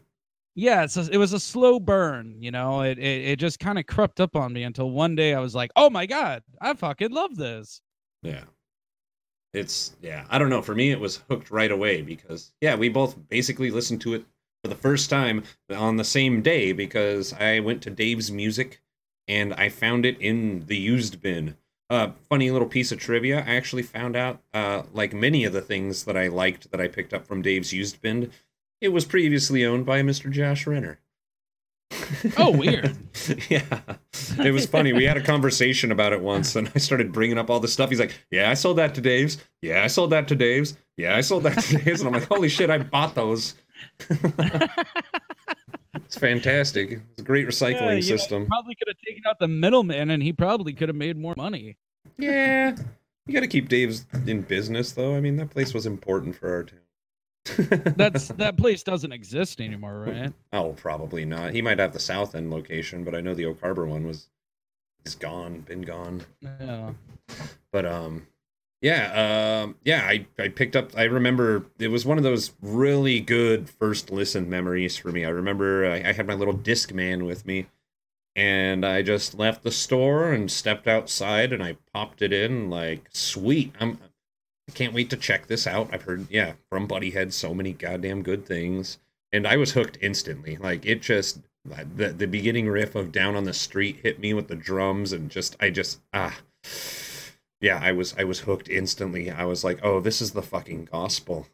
Yeah, 0.54 0.84
it's 0.84 0.96
a, 0.96 1.08
it 1.10 1.16
was 1.16 1.32
a 1.32 1.40
slow 1.40 1.80
burn. 1.80 2.36
You 2.40 2.50
know, 2.50 2.82
it 2.82 2.98
it, 2.98 3.28
it 3.28 3.36
just 3.38 3.58
kind 3.58 3.78
of 3.78 3.86
crept 3.86 4.20
up 4.20 4.36
on 4.36 4.52
me 4.52 4.62
until 4.62 4.90
one 4.90 5.14
day 5.14 5.34
I 5.34 5.40
was 5.40 5.54
like, 5.54 5.70
oh 5.76 5.90
my 5.90 6.06
god, 6.06 6.42
I 6.60 6.74
fucking 6.74 7.10
love 7.10 7.36
this. 7.36 7.80
Yeah 8.22 8.44
it's 9.54 9.94
yeah 10.02 10.24
i 10.28 10.36
don't 10.36 10.50
know 10.50 10.60
for 10.60 10.74
me 10.74 10.90
it 10.90 11.00
was 11.00 11.22
hooked 11.30 11.50
right 11.50 11.70
away 11.70 12.02
because 12.02 12.52
yeah 12.60 12.74
we 12.74 12.88
both 12.88 13.16
basically 13.28 13.70
listened 13.70 14.00
to 14.00 14.12
it 14.12 14.24
for 14.62 14.68
the 14.68 14.74
first 14.74 15.08
time 15.08 15.42
on 15.70 15.96
the 15.96 16.04
same 16.04 16.42
day 16.42 16.72
because 16.72 17.32
i 17.34 17.60
went 17.60 17.80
to 17.80 17.88
dave's 17.88 18.30
music 18.30 18.82
and 19.28 19.54
i 19.54 19.68
found 19.68 20.04
it 20.04 20.20
in 20.20 20.66
the 20.66 20.76
used 20.76 21.22
bin 21.22 21.56
uh 21.88 22.08
funny 22.28 22.50
little 22.50 22.68
piece 22.68 22.90
of 22.90 22.98
trivia 22.98 23.44
i 23.46 23.54
actually 23.54 23.82
found 23.82 24.16
out 24.16 24.40
uh 24.52 24.82
like 24.92 25.14
many 25.14 25.44
of 25.44 25.52
the 25.52 25.62
things 25.62 26.04
that 26.04 26.16
i 26.16 26.26
liked 26.26 26.70
that 26.72 26.80
i 26.80 26.88
picked 26.88 27.14
up 27.14 27.24
from 27.26 27.40
dave's 27.40 27.72
used 27.72 28.02
bin 28.02 28.30
it 28.80 28.88
was 28.88 29.04
previously 29.04 29.64
owned 29.64 29.86
by 29.86 30.02
mr 30.02 30.30
josh 30.30 30.66
renner 30.66 30.98
oh, 32.38 32.50
weird. 32.50 32.96
yeah. 33.48 33.80
It 34.38 34.52
was 34.52 34.66
funny. 34.66 34.92
We 34.92 35.04
had 35.04 35.16
a 35.16 35.22
conversation 35.22 35.92
about 35.92 36.12
it 36.12 36.20
once, 36.20 36.56
and 36.56 36.70
I 36.74 36.78
started 36.78 37.12
bringing 37.12 37.38
up 37.38 37.50
all 37.50 37.60
this 37.60 37.72
stuff. 37.72 37.90
He's 37.90 38.00
like, 38.00 38.14
Yeah, 38.30 38.50
I 38.50 38.54
sold 38.54 38.78
that 38.78 38.94
to 38.94 39.00
Dave's. 39.00 39.38
Yeah, 39.62 39.82
I 39.82 39.86
sold 39.86 40.10
that 40.10 40.28
to 40.28 40.34
Dave's. 40.34 40.76
Yeah, 40.96 41.16
I 41.16 41.20
sold 41.20 41.44
that 41.44 41.62
to 41.62 41.78
Dave's. 41.78 42.00
And 42.00 42.08
I'm 42.08 42.14
like, 42.14 42.28
Holy 42.28 42.48
shit, 42.48 42.70
I 42.70 42.78
bought 42.78 43.14
those. 43.14 43.54
it's 44.08 46.16
fantastic. 46.16 47.00
It's 47.12 47.20
a 47.20 47.24
great 47.24 47.46
recycling 47.46 47.96
yeah, 47.96 48.16
system. 48.16 48.42
Know, 48.42 48.48
probably 48.48 48.74
could 48.74 48.88
have 48.88 48.98
taken 49.06 49.22
out 49.28 49.38
the 49.38 49.48
middleman, 49.48 50.10
and 50.10 50.22
he 50.22 50.32
probably 50.32 50.72
could 50.72 50.88
have 50.88 50.96
made 50.96 51.16
more 51.16 51.34
money. 51.36 51.76
Yeah. 52.18 52.76
You 53.26 53.34
got 53.34 53.40
to 53.40 53.48
keep 53.48 53.68
Dave's 53.68 54.06
in 54.26 54.42
business, 54.42 54.92
though. 54.92 55.16
I 55.16 55.20
mean, 55.20 55.36
that 55.36 55.50
place 55.50 55.72
was 55.72 55.86
important 55.86 56.36
for 56.36 56.52
our 56.52 56.64
town. 56.64 56.80
That's 57.44 58.28
that 58.36 58.56
place 58.56 58.82
doesn't 58.82 59.12
exist 59.12 59.60
anymore, 59.60 60.04
right? 60.06 60.32
Oh, 60.52 60.72
probably 60.72 61.24
not. 61.24 61.52
He 61.52 61.62
might 61.62 61.78
have 61.78 61.92
the 61.92 61.98
South 61.98 62.34
End 62.34 62.50
location, 62.50 63.04
but 63.04 63.14
I 63.14 63.20
know 63.20 63.34
the 63.34 63.46
Oak 63.46 63.60
Harbor 63.60 63.86
one 63.86 64.06
was 64.06 64.28
is 65.04 65.14
gone, 65.14 65.60
been 65.60 65.82
gone. 65.82 66.22
Yeah. 66.42 66.92
But 67.70 67.86
um 67.86 68.26
yeah, 68.80 69.62
um 69.62 69.76
yeah, 69.84 70.02
I 70.04 70.26
I 70.38 70.48
picked 70.48 70.76
up 70.76 70.96
I 70.96 71.04
remember 71.04 71.66
it 71.78 71.88
was 71.88 72.06
one 72.06 72.18
of 72.18 72.24
those 72.24 72.52
really 72.62 73.20
good 73.20 73.68
first 73.68 74.10
listen 74.10 74.48
memories 74.48 74.96
for 74.96 75.12
me. 75.12 75.24
I 75.24 75.30
remember 75.30 75.86
I, 75.86 76.08
I 76.08 76.12
had 76.12 76.26
my 76.26 76.34
little 76.34 76.56
Discman 76.56 77.26
with 77.26 77.46
me 77.46 77.66
and 78.36 78.84
I 78.84 79.02
just 79.02 79.34
left 79.34 79.62
the 79.62 79.70
store 79.70 80.32
and 80.32 80.50
stepped 80.50 80.86
outside 80.88 81.52
and 81.52 81.62
I 81.62 81.76
popped 81.92 82.22
it 82.22 82.32
in 82.32 82.70
like 82.70 83.08
sweet. 83.12 83.74
I'm 83.80 83.98
I 84.68 84.72
can't 84.72 84.94
wait 84.94 85.10
to 85.10 85.16
check 85.16 85.46
this 85.46 85.66
out. 85.66 85.90
I've 85.92 86.02
heard 86.02 86.30
yeah, 86.30 86.54
from 86.70 86.86
Buddy 86.86 87.12
Buddyhead 87.12 87.32
so 87.32 87.54
many 87.54 87.72
goddamn 87.72 88.22
good 88.22 88.46
things. 88.46 88.98
And 89.32 89.46
I 89.46 89.56
was 89.56 89.72
hooked 89.72 89.98
instantly. 90.00 90.56
Like 90.56 90.86
it 90.86 91.02
just 91.02 91.40
the 91.64 92.08
the 92.08 92.26
beginning 92.26 92.68
riff 92.68 92.94
of 92.94 93.12
Down 93.12 93.36
on 93.36 93.44
the 93.44 93.52
Street 93.52 94.00
hit 94.02 94.18
me 94.18 94.32
with 94.34 94.48
the 94.48 94.56
drums 94.56 95.12
and 95.12 95.30
just 95.30 95.56
I 95.60 95.70
just 95.70 96.00
ah 96.12 96.38
yeah, 97.60 97.78
I 97.82 97.92
was 97.92 98.14
I 98.18 98.24
was 98.24 98.40
hooked 98.40 98.68
instantly. 98.68 99.30
I 99.30 99.44
was 99.44 99.64
like, 99.64 99.80
"Oh, 99.82 100.00
this 100.00 100.20
is 100.20 100.32
the 100.32 100.42
fucking 100.42 100.88
gospel." 100.90 101.46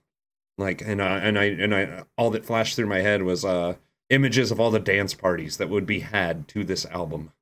Like 0.59 0.83
and 0.83 1.01
I 1.01 1.19
and 1.19 1.39
I 1.39 1.45
and 1.45 1.75
I 1.75 2.05
all 2.17 2.31
that 2.31 2.45
flashed 2.45 2.77
through 2.77 2.87
my 2.87 3.01
head 3.01 3.23
was 3.23 3.45
uh 3.45 3.77
images 4.11 4.51
of 4.51 4.61
all 4.61 4.71
the 4.71 4.81
dance 4.81 5.15
parties 5.15 5.57
that 5.57 5.71
would 5.71 5.87
be 5.87 6.01
had 6.01 6.49
to 6.49 6.65
this 6.65 6.85
album 6.87 7.33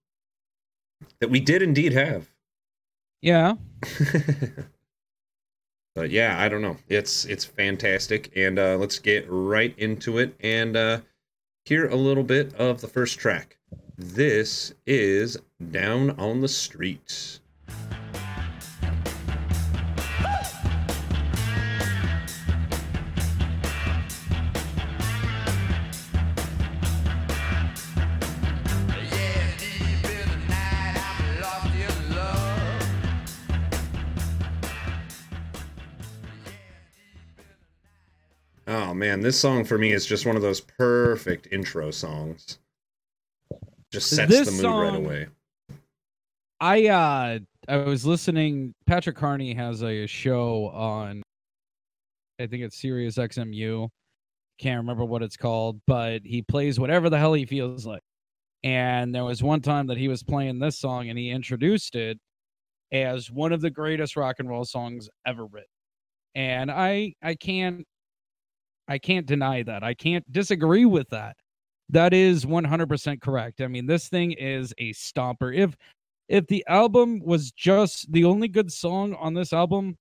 that 1.20 1.30
we 1.30 1.40
did 1.40 1.62
indeed 1.62 1.92
have. 1.92 2.30
Yeah. 3.20 3.54
but 5.98 6.10
yeah, 6.10 6.40
I 6.40 6.48
don't 6.48 6.62
know. 6.62 6.76
It's 6.88 7.24
it's 7.24 7.44
fantastic, 7.44 8.30
and 8.36 8.56
uh, 8.56 8.76
let's 8.76 9.00
get 9.00 9.26
right 9.28 9.74
into 9.76 10.18
it 10.18 10.32
and 10.38 10.76
uh, 10.76 11.00
hear 11.64 11.88
a 11.88 11.96
little 11.96 12.22
bit 12.22 12.54
of 12.54 12.80
the 12.80 12.86
first 12.86 13.18
track. 13.18 13.56
This 13.96 14.72
is 14.86 15.38
"Down 15.72 16.10
on 16.10 16.40
the 16.40 16.46
Street." 16.46 17.40
Man, 38.94 39.20
this 39.20 39.38
song 39.38 39.64
for 39.64 39.78
me 39.78 39.92
is 39.92 40.06
just 40.06 40.26
one 40.26 40.36
of 40.36 40.42
those 40.42 40.60
perfect 40.60 41.48
intro 41.52 41.90
songs. 41.90 42.58
Just 43.92 44.10
sets 44.10 44.30
this 44.30 44.46
the 44.46 44.52
mood 44.52 44.60
song, 44.60 44.80
right 44.82 44.94
away. 44.94 45.26
I 46.60 46.88
uh 46.88 47.38
I 47.68 47.76
was 47.78 48.04
listening 48.04 48.74
Patrick 48.86 49.16
Carney 49.16 49.54
has 49.54 49.82
a 49.82 50.06
show 50.06 50.68
on 50.68 51.22
I 52.40 52.46
think 52.46 52.62
it's 52.62 52.80
Sirius 52.80 53.16
XMU. 53.16 53.88
Can't 54.58 54.78
remember 54.78 55.04
what 55.04 55.22
it's 55.22 55.36
called, 55.36 55.80
but 55.86 56.22
he 56.24 56.42
plays 56.42 56.78
whatever 56.78 57.08
the 57.10 57.18
hell 57.18 57.32
he 57.32 57.46
feels 57.46 57.86
like. 57.86 58.02
And 58.64 59.14
there 59.14 59.24
was 59.24 59.42
one 59.42 59.60
time 59.60 59.86
that 59.86 59.98
he 59.98 60.08
was 60.08 60.22
playing 60.22 60.58
this 60.58 60.78
song 60.78 61.08
and 61.08 61.18
he 61.18 61.30
introduced 61.30 61.94
it 61.94 62.18
as 62.92 63.30
one 63.30 63.52
of 63.52 63.60
the 63.60 63.70
greatest 63.70 64.16
rock 64.16 64.36
and 64.38 64.48
roll 64.48 64.64
songs 64.64 65.08
ever 65.26 65.46
written. 65.46 65.68
And 66.34 66.70
I 66.70 67.14
I 67.22 67.34
can't 67.34 67.86
I 68.88 68.98
can't 68.98 69.26
deny 69.26 69.62
that. 69.62 69.84
I 69.84 69.94
can't 69.94 70.30
disagree 70.32 70.86
with 70.86 71.08
that. 71.10 71.36
That 71.90 72.12
is 72.12 72.44
100% 72.44 73.20
correct. 73.20 73.60
I 73.60 73.66
mean, 73.66 73.86
this 73.86 74.08
thing 74.08 74.32
is 74.32 74.74
a 74.78 74.92
stomper. 74.92 75.56
If 75.56 75.76
if 76.28 76.46
the 76.46 76.64
album 76.68 77.20
was 77.24 77.50
just 77.52 78.10
the 78.12 78.24
only 78.24 78.48
good 78.48 78.70
song 78.70 79.14
on 79.14 79.32
this 79.32 79.52
album 79.52 79.96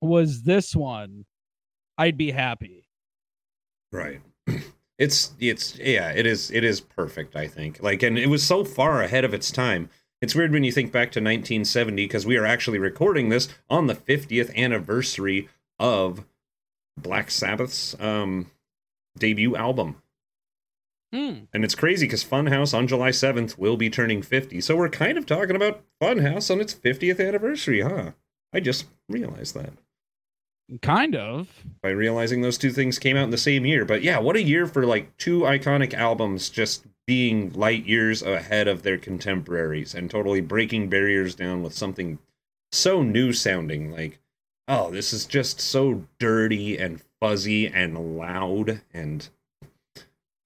was 0.00 0.42
this 0.42 0.74
one, 0.74 1.24
I'd 1.98 2.16
be 2.16 2.30
happy. 2.30 2.86
Right. 3.92 4.20
It's 5.00 5.32
it's 5.40 5.78
yeah, 5.78 6.10
it 6.10 6.26
is 6.26 6.50
it 6.50 6.62
is 6.62 6.82
perfect, 6.82 7.34
I 7.34 7.46
think. 7.46 7.82
Like 7.82 8.02
and 8.02 8.18
it 8.18 8.28
was 8.28 8.42
so 8.42 8.66
far 8.66 9.02
ahead 9.02 9.24
of 9.24 9.32
its 9.32 9.50
time. 9.50 9.88
It's 10.20 10.34
weird 10.34 10.52
when 10.52 10.62
you 10.62 10.72
think 10.72 10.92
back 10.92 11.10
to 11.12 11.20
1970 11.20 12.04
because 12.04 12.26
we 12.26 12.36
are 12.36 12.44
actually 12.44 12.78
recording 12.78 13.30
this 13.30 13.48
on 13.70 13.86
the 13.86 13.94
50th 13.94 14.54
anniversary 14.54 15.48
of 15.78 16.26
Black 17.02 17.30
Sabbath's 17.30 17.98
um, 18.00 18.50
debut 19.18 19.56
album. 19.56 19.96
Hmm. 21.12 21.44
And 21.52 21.64
it's 21.64 21.74
crazy 21.74 22.06
because 22.06 22.24
Funhouse 22.24 22.76
on 22.76 22.86
July 22.86 23.10
7th 23.10 23.58
will 23.58 23.76
be 23.76 23.90
turning 23.90 24.22
50. 24.22 24.60
So 24.60 24.76
we're 24.76 24.88
kind 24.88 25.18
of 25.18 25.26
talking 25.26 25.56
about 25.56 25.82
Funhouse 26.00 26.50
on 26.50 26.60
its 26.60 26.72
50th 26.72 27.26
anniversary, 27.26 27.80
huh? 27.80 28.12
I 28.52 28.60
just 28.60 28.86
realized 29.08 29.54
that. 29.54 29.72
Kind 30.82 31.16
of. 31.16 31.48
By 31.82 31.90
realizing 31.90 32.42
those 32.42 32.58
two 32.58 32.70
things 32.70 33.00
came 33.00 33.16
out 33.16 33.24
in 33.24 33.30
the 33.30 33.38
same 33.38 33.66
year. 33.66 33.84
But 33.84 34.02
yeah, 34.02 34.20
what 34.20 34.36
a 34.36 34.42
year 34.42 34.66
for 34.68 34.86
like 34.86 35.16
two 35.16 35.40
iconic 35.40 35.94
albums 35.94 36.48
just 36.48 36.86
being 37.06 37.52
light 37.54 37.86
years 37.86 38.22
ahead 38.22 38.68
of 38.68 38.84
their 38.84 38.96
contemporaries 38.96 39.96
and 39.96 40.08
totally 40.08 40.40
breaking 40.40 40.88
barriers 40.88 41.34
down 41.34 41.64
with 41.64 41.74
something 41.74 42.20
so 42.70 43.02
new 43.02 43.32
sounding. 43.32 43.90
Like 43.90 44.19
oh, 44.70 44.90
this 44.90 45.12
is 45.12 45.26
just 45.26 45.60
so 45.60 46.04
dirty 46.18 46.78
and 46.78 47.02
fuzzy 47.20 47.66
and 47.66 48.16
loud 48.16 48.80
and 48.94 49.28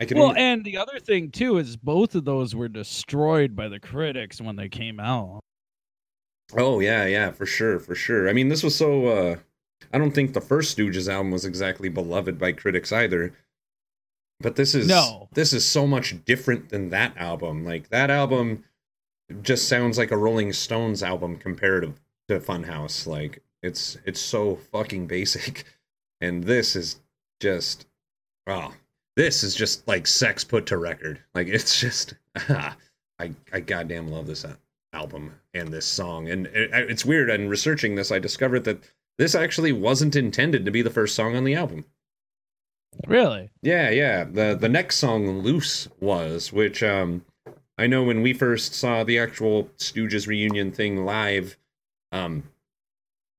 I 0.00 0.06
can 0.06 0.18
Well, 0.18 0.28
only... 0.28 0.40
and 0.40 0.64
the 0.64 0.78
other 0.78 0.98
thing 0.98 1.30
too 1.30 1.58
is 1.58 1.76
both 1.76 2.14
of 2.14 2.24
those 2.24 2.54
were 2.54 2.68
destroyed 2.68 3.54
by 3.54 3.68
the 3.68 3.78
critics 3.78 4.40
when 4.40 4.56
they 4.56 4.68
came 4.68 4.98
out. 4.98 5.40
Oh 6.56 6.80
yeah, 6.80 7.06
yeah, 7.06 7.30
for 7.30 7.46
sure, 7.46 7.78
for 7.78 7.94
sure. 7.94 8.28
I 8.28 8.32
mean, 8.32 8.48
this 8.48 8.62
was 8.62 8.74
so 8.74 9.06
uh 9.06 9.36
I 9.92 9.98
don't 9.98 10.12
think 10.12 10.32
the 10.32 10.40
first 10.40 10.76
Stooges 10.76 11.08
album 11.08 11.30
was 11.30 11.44
exactly 11.44 11.88
beloved 11.88 12.38
by 12.38 12.52
critics 12.52 12.90
either. 12.90 13.34
But 14.40 14.56
this 14.56 14.74
is 14.74 14.88
no. 14.88 15.28
this 15.34 15.52
is 15.52 15.66
so 15.66 15.86
much 15.86 16.24
different 16.24 16.70
than 16.70 16.90
that 16.90 17.16
album. 17.16 17.64
Like 17.64 17.90
that 17.90 18.10
album 18.10 18.64
just 19.42 19.68
sounds 19.68 19.96
like 19.96 20.10
a 20.10 20.16
Rolling 20.16 20.52
Stones 20.52 21.02
album 21.02 21.36
compared 21.36 21.94
to 22.28 22.40
Funhouse. 22.40 23.06
Like 23.06 23.43
it's 23.64 23.96
it's 24.04 24.20
so 24.20 24.56
fucking 24.56 25.06
basic, 25.06 25.64
and 26.20 26.44
this 26.44 26.76
is 26.76 27.00
just 27.40 27.86
oh, 28.46 28.72
this 29.16 29.42
is 29.42 29.54
just 29.54 29.86
like 29.88 30.06
sex 30.06 30.44
put 30.44 30.66
to 30.66 30.76
record. 30.76 31.20
Like 31.34 31.48
it's 31.48 31.80
just 31.80 32.14
I 32.48 33.32
I 33.52 33.60
goddamn 33.60 34.08
love 34.08 34.26
this 34.26 34.44
album 34.92 35.34
and 35.54 35.68
this 35.68 35.86
song, 35.86 36.28
and 36.28 36.46
it, 36.48 36.70
it's 36.72 37.04
weird. 37.04 37.30
And 37.30 37.50
researching 37.50 37.94
this, 37.94 38.12
I 38.12 38.18
discovered 38.18 38.64
that 38.64 38.82
this 39.18 39.34
actually 39.34 39.72
wasn't 39.72 40.16
intended 40.16 40.64
to 40.64 40.70
be 40.70 40.82
the 40.82 40.90
first 40.90 41.14
song 41.14 41.36
on 41.36 41.44
the 41.44 41.54
album. 41.54 41.84
Really? 43.06 43.50
Yeah, 43.62 43.90
yeah. 43.90 44.24
The 44.24 44.56
the 44.60 44.68
next 44.68 44.96
song, 44.96 45.40
Loose, 45.40 45.88
was, 46.00 46.52
which 46.52 46.82
um 46.82 47.24
I 47.76 47.86
know 47.86 48.04
when 48.04 48.22
we 48.22 48.32
first 48.32 48.74
saw 48.74 49.02
the 49.02 49.18
actual 49.18 49.64
Stooges 49.78 50.26
reunion 50.28 50.70
thing 50.70 51.04
live, 51.04 51.56
um, 52.12 52.44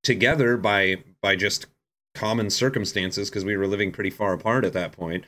together 0.05 0.55
by 0.55 1.03
by 1.21 1.35
just 1.35 1.65
common 2.13 2.49
circumstances 2.49 3.29
because 3.29 3.43
we 3.43 3.57
were 3.57 3.67
living 3.67 3.91
pretty 3.91 4.09
far 4.09 4.33
apart 4.33 4.63
at 4.63 4.71
that 4.73 4.93
point. 4.93 5.25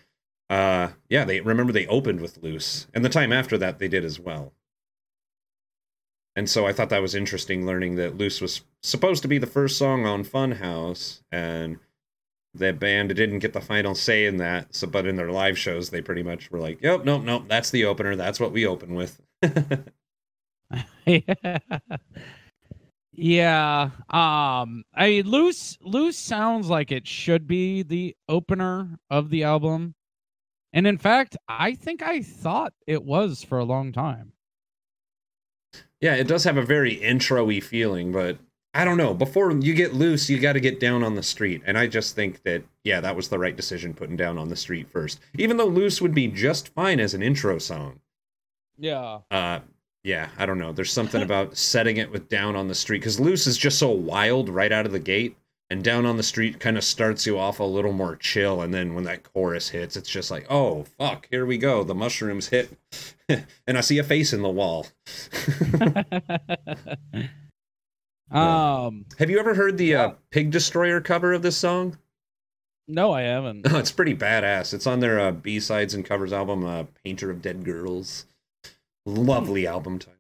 Uh, 0.50 0.90
yeah, 1.10 1.26
they 1.26 1.42
remember 1.42 1.74
they 1.74 1.88
opened 1.88 2.22
with 2.22 2.42
Loose, 2.42 2.88
and 2.94 3.04
the 3.04 3.10
time 3.10 3.34
after 3.34 3.58
that 3.58 3.80
they 3.80 3.90
did 3.90 4.06
as 4.06 4.20
well. 4.20 4.54
And 6.38 6.50
so 6.50 6.68
I 6.68 6.72
thought 6.72 6.90
that 6.90 7.02
was 7.02 7.16
interesting 7.16 7.66
learning 7.66 7.96
that 7.96 8.16
Loose 8.16 8.40
was 8.40 8.62
supposed 8.84 9.24
to 9.24 9.28
be 9.28 9.40
the 9.40 9.48
first 9.48 9.78
song 9.78 10.06
on 10.06 10.24
Funhouse, 10.24 11.24
and 11.32 11.80
the 12.54 12.72
band 12.72 13.10
didn't 13.16 13.40
get 13.40 13.54
the 13.54 13.60
final 13.60 13.96
say 13.96 14.26
in 14.26 14.38
that. 14.38 14.74
So, 14.76 14.88
but 14.88 15.08
in 15.08 15.16
their 15.16 15.32
live 15.32 15.58
shows, 15.58 15.90
they 15.90 16.02
pretty 16.02 16.24
much 16.24 16.52
were 16.52 16.60
like, 16.60 16.82
"Yep, 16.82 17.04
nope, 17.04 17.24
nope, 17.24 17.46
that's 17.50 17.72
the 17.72 17.86
opener. 17.86 18.16
That's 18.16 18.40
what 18.40 18.52
we 18.54 18.66
open 18.66 18.96
with." 18.96 19.20
yeah. 21.06 21.58
Yeah. 23.18 23.90
Um 24.10 24.86
I 24.94 25.10
mean 25.10 25.26
loose 25.28 25.78
loose 25.82 26.18
sounds 26.18 26.70
like 26.70 26.92
it 26.92 27.08
should 27.08 27.48
be 27.48 27.82
the 27.82 28.16
opener 28.30 29.00
of 29.10 29.30
the 29.32 29.44
album. 29.44 29.96
And 30.72 30.86
in 30.86 31.00
fact, 31.00 31.36
I 31.48 31.74
think 31.74 32.04
I 32.04 32.22
thought 32.22 32.74
it 32.86 33.04
was 33.04 33.44
for 33.44 33.58
a 33.58 33.66
long 33.66 33.92
time. 33.92 34.34
Yeah, 36.00 36.14
it 36.14 36.28
does 36.28 36.44
have 36.44 36.58
a 36.58 36.62
very 36.62 36.94
intro-y 36.94 37.60
feeling, 37.60 38.12
but 38.12 38.38
I 38.76 38.86
don't 38.86 38.98
know. 38.98 39.16
Before 39.16 39.52
you 39.52 39.74
get 39.74 39.96
loose, 39.96 40.30
you 40.30 40.40
got 40.40 40.54
to 40.54 40.60
get 40.60 40.80
down 40.80 41.04
on 41.04 41.16
the 41.16 41.24
street. 41.24 41.64
And 41.66 41.80
I 41.80 41.88
just 41.88 42.16
think 42.16 42.44
that, 42.44 42.64
yeah, 42.84 43.02
that 43.02 43.16
was 43.16 43.30
the 43.30 43.40
right 43.40 43.56
decision 43.56 43.96
putting 43.96 44.16
down 44.16 44.38
on 44.38 44.50
the 44.50 44.56
street 44.56 44.88
first. 44.92 45.20
Even 45.40 45.58
though 45.58 45.66
loose 45.66 46.00
would 46.00 46.14
be 46.14 46.28
just 46.28 46.68
fine 46.76 47.00
as 47.00 47.16
an 47.16 47.24
intro 47.24 47.58
song. 47.58 48.00
Yeah. 48.78 49.22
Uh, 49.32 49.62
yeah, 50.08 50.30
I 50.38 50.46
don't 50.46 50.58
know. 50.58 50.72
There's 50.72 50.94
something 50.94 51.22
about 51.22 51.58
setting 51.58 51.98
it 51.98 52.10
with 52.10 52.30
down 52.30 52.56
on 52.56 52.70
the 52.70 52.76
street 52.76 53.00
because 53.00 53.20
loose 53.20 53.46
is 53.46 53.58
just 53.58 53.78
so 53.78 53.90
wild 53.90 54.48
right 54.48 54.72
out 54.72 54.86
of 54.86 54.94
the 54.94 55.00
gate, 55.00 55.36
and 55.70 55.84
down 55.84 56.06
on 56.06 56.16
the 56.16 56.24
street 56.24 56.62
kind 56.62 56.78
of 56.78 56.86
starts 56.86 57.26
you 57.26 57.38
off 57.38 57.60
a 57.60 57.66
little 57.66 57.92
more 57.92 58.16
chill, 58.16 58.62
and 58.62 58.74
then 58.74 58.96
when 58.96 59.04
that 59.04 59.24
chorus 59.24 59.68
hits, 59.68 59.98
it's 59.98 60.10
just 60.10 60.32
like, 60.32 60.46
oh 60.50 60.84
fuck, 60.98 61.28
here 61.30 61.46
we 61.46 61.58
go. 61.58 61.84
The 61.84 61.94
mushrooms 61.94 62.48
hit, 62.48 62.70
and 63.28 63.78
I 63.78 63.82
see 63.82 63.98
a 63.98 64.04
face 64.04 64.32
in 64.32 64.44
the 64.44 64.50
wall. 64.50 64.88
um, 68.32 69.06
have 69.20 69.30
you 69.30 69.40
ever 69.40 69.56
heard 69.56 69.78
the 69.78 69.94
uh, 69.94 70.12
Pig 70.32 70.52
Destroyer 70.52 71.02
cover 71.02 71.34
of 71.34 71.42
this 71.42 71.58
song? 71.58 71.98
No, 72.88 73.12
I 73.12 73.24
haven't. 73.24 73.70
Oh, 73.70 73.78
it's 73.78 73.92
pretty 73.92 74.16
badass. 74.16 74.74
It's 74.74 74.88
on 74.88 75.02
their 75.02 75.20
uh, 75.20 75.34
B 75.34 75.60
sides 75.60 75.94
and 75.94 76.06
covers 76.06 76.32
album, 76.32 76.64
uh, 76.64 76.86
"Painter 77.04 77.30
of 77.30 77.42
Dead 77.42 77.66
Girls." 77.66 78.26
Lovely 79.08 79.66
album 79.66 80.00
title. 80.00 80.14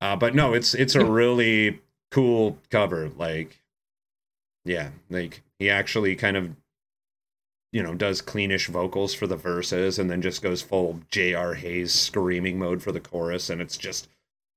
Uh, 0.00 0.16
but 0.16 0.34
no, 0.34 0.54
it's 0.54 0.74
it's 0.74 0.94
a 0.94 1.04
really 1.04 1.80
cool 2.10 2.58
cover. 2.70 3.10
Like, 3.10 3.60
yeah, 4.64 4.90
like 5.10 5.42
he 5.58 5.68
actually 5.68 6.16
kind 6.16 6.36
of, 6.36 6.56
you 7.72 7.82
know, 7.82 7.94
does 7.94 8.22
cleanish 8.22 8.68
vocals 8.68 9.14
for 9.14 9.26
the 9.26 9.36
verses, 9.36 9.98
and 9.98 10.10
then 10.10 10.22
just 10.22 10.42
goes 10.42 10.62
full 10.62 11.00
J.R. 11.10 11.54
Hayes 11.54 11.92
screaming 11.92 12.58
mode 12.58 12.82
for 12.82 12.92
the 12.92 13.00
chorus, 13.00 13.50
and 13.50 13.60
it's 13.60 13.76
just 13.76 14.08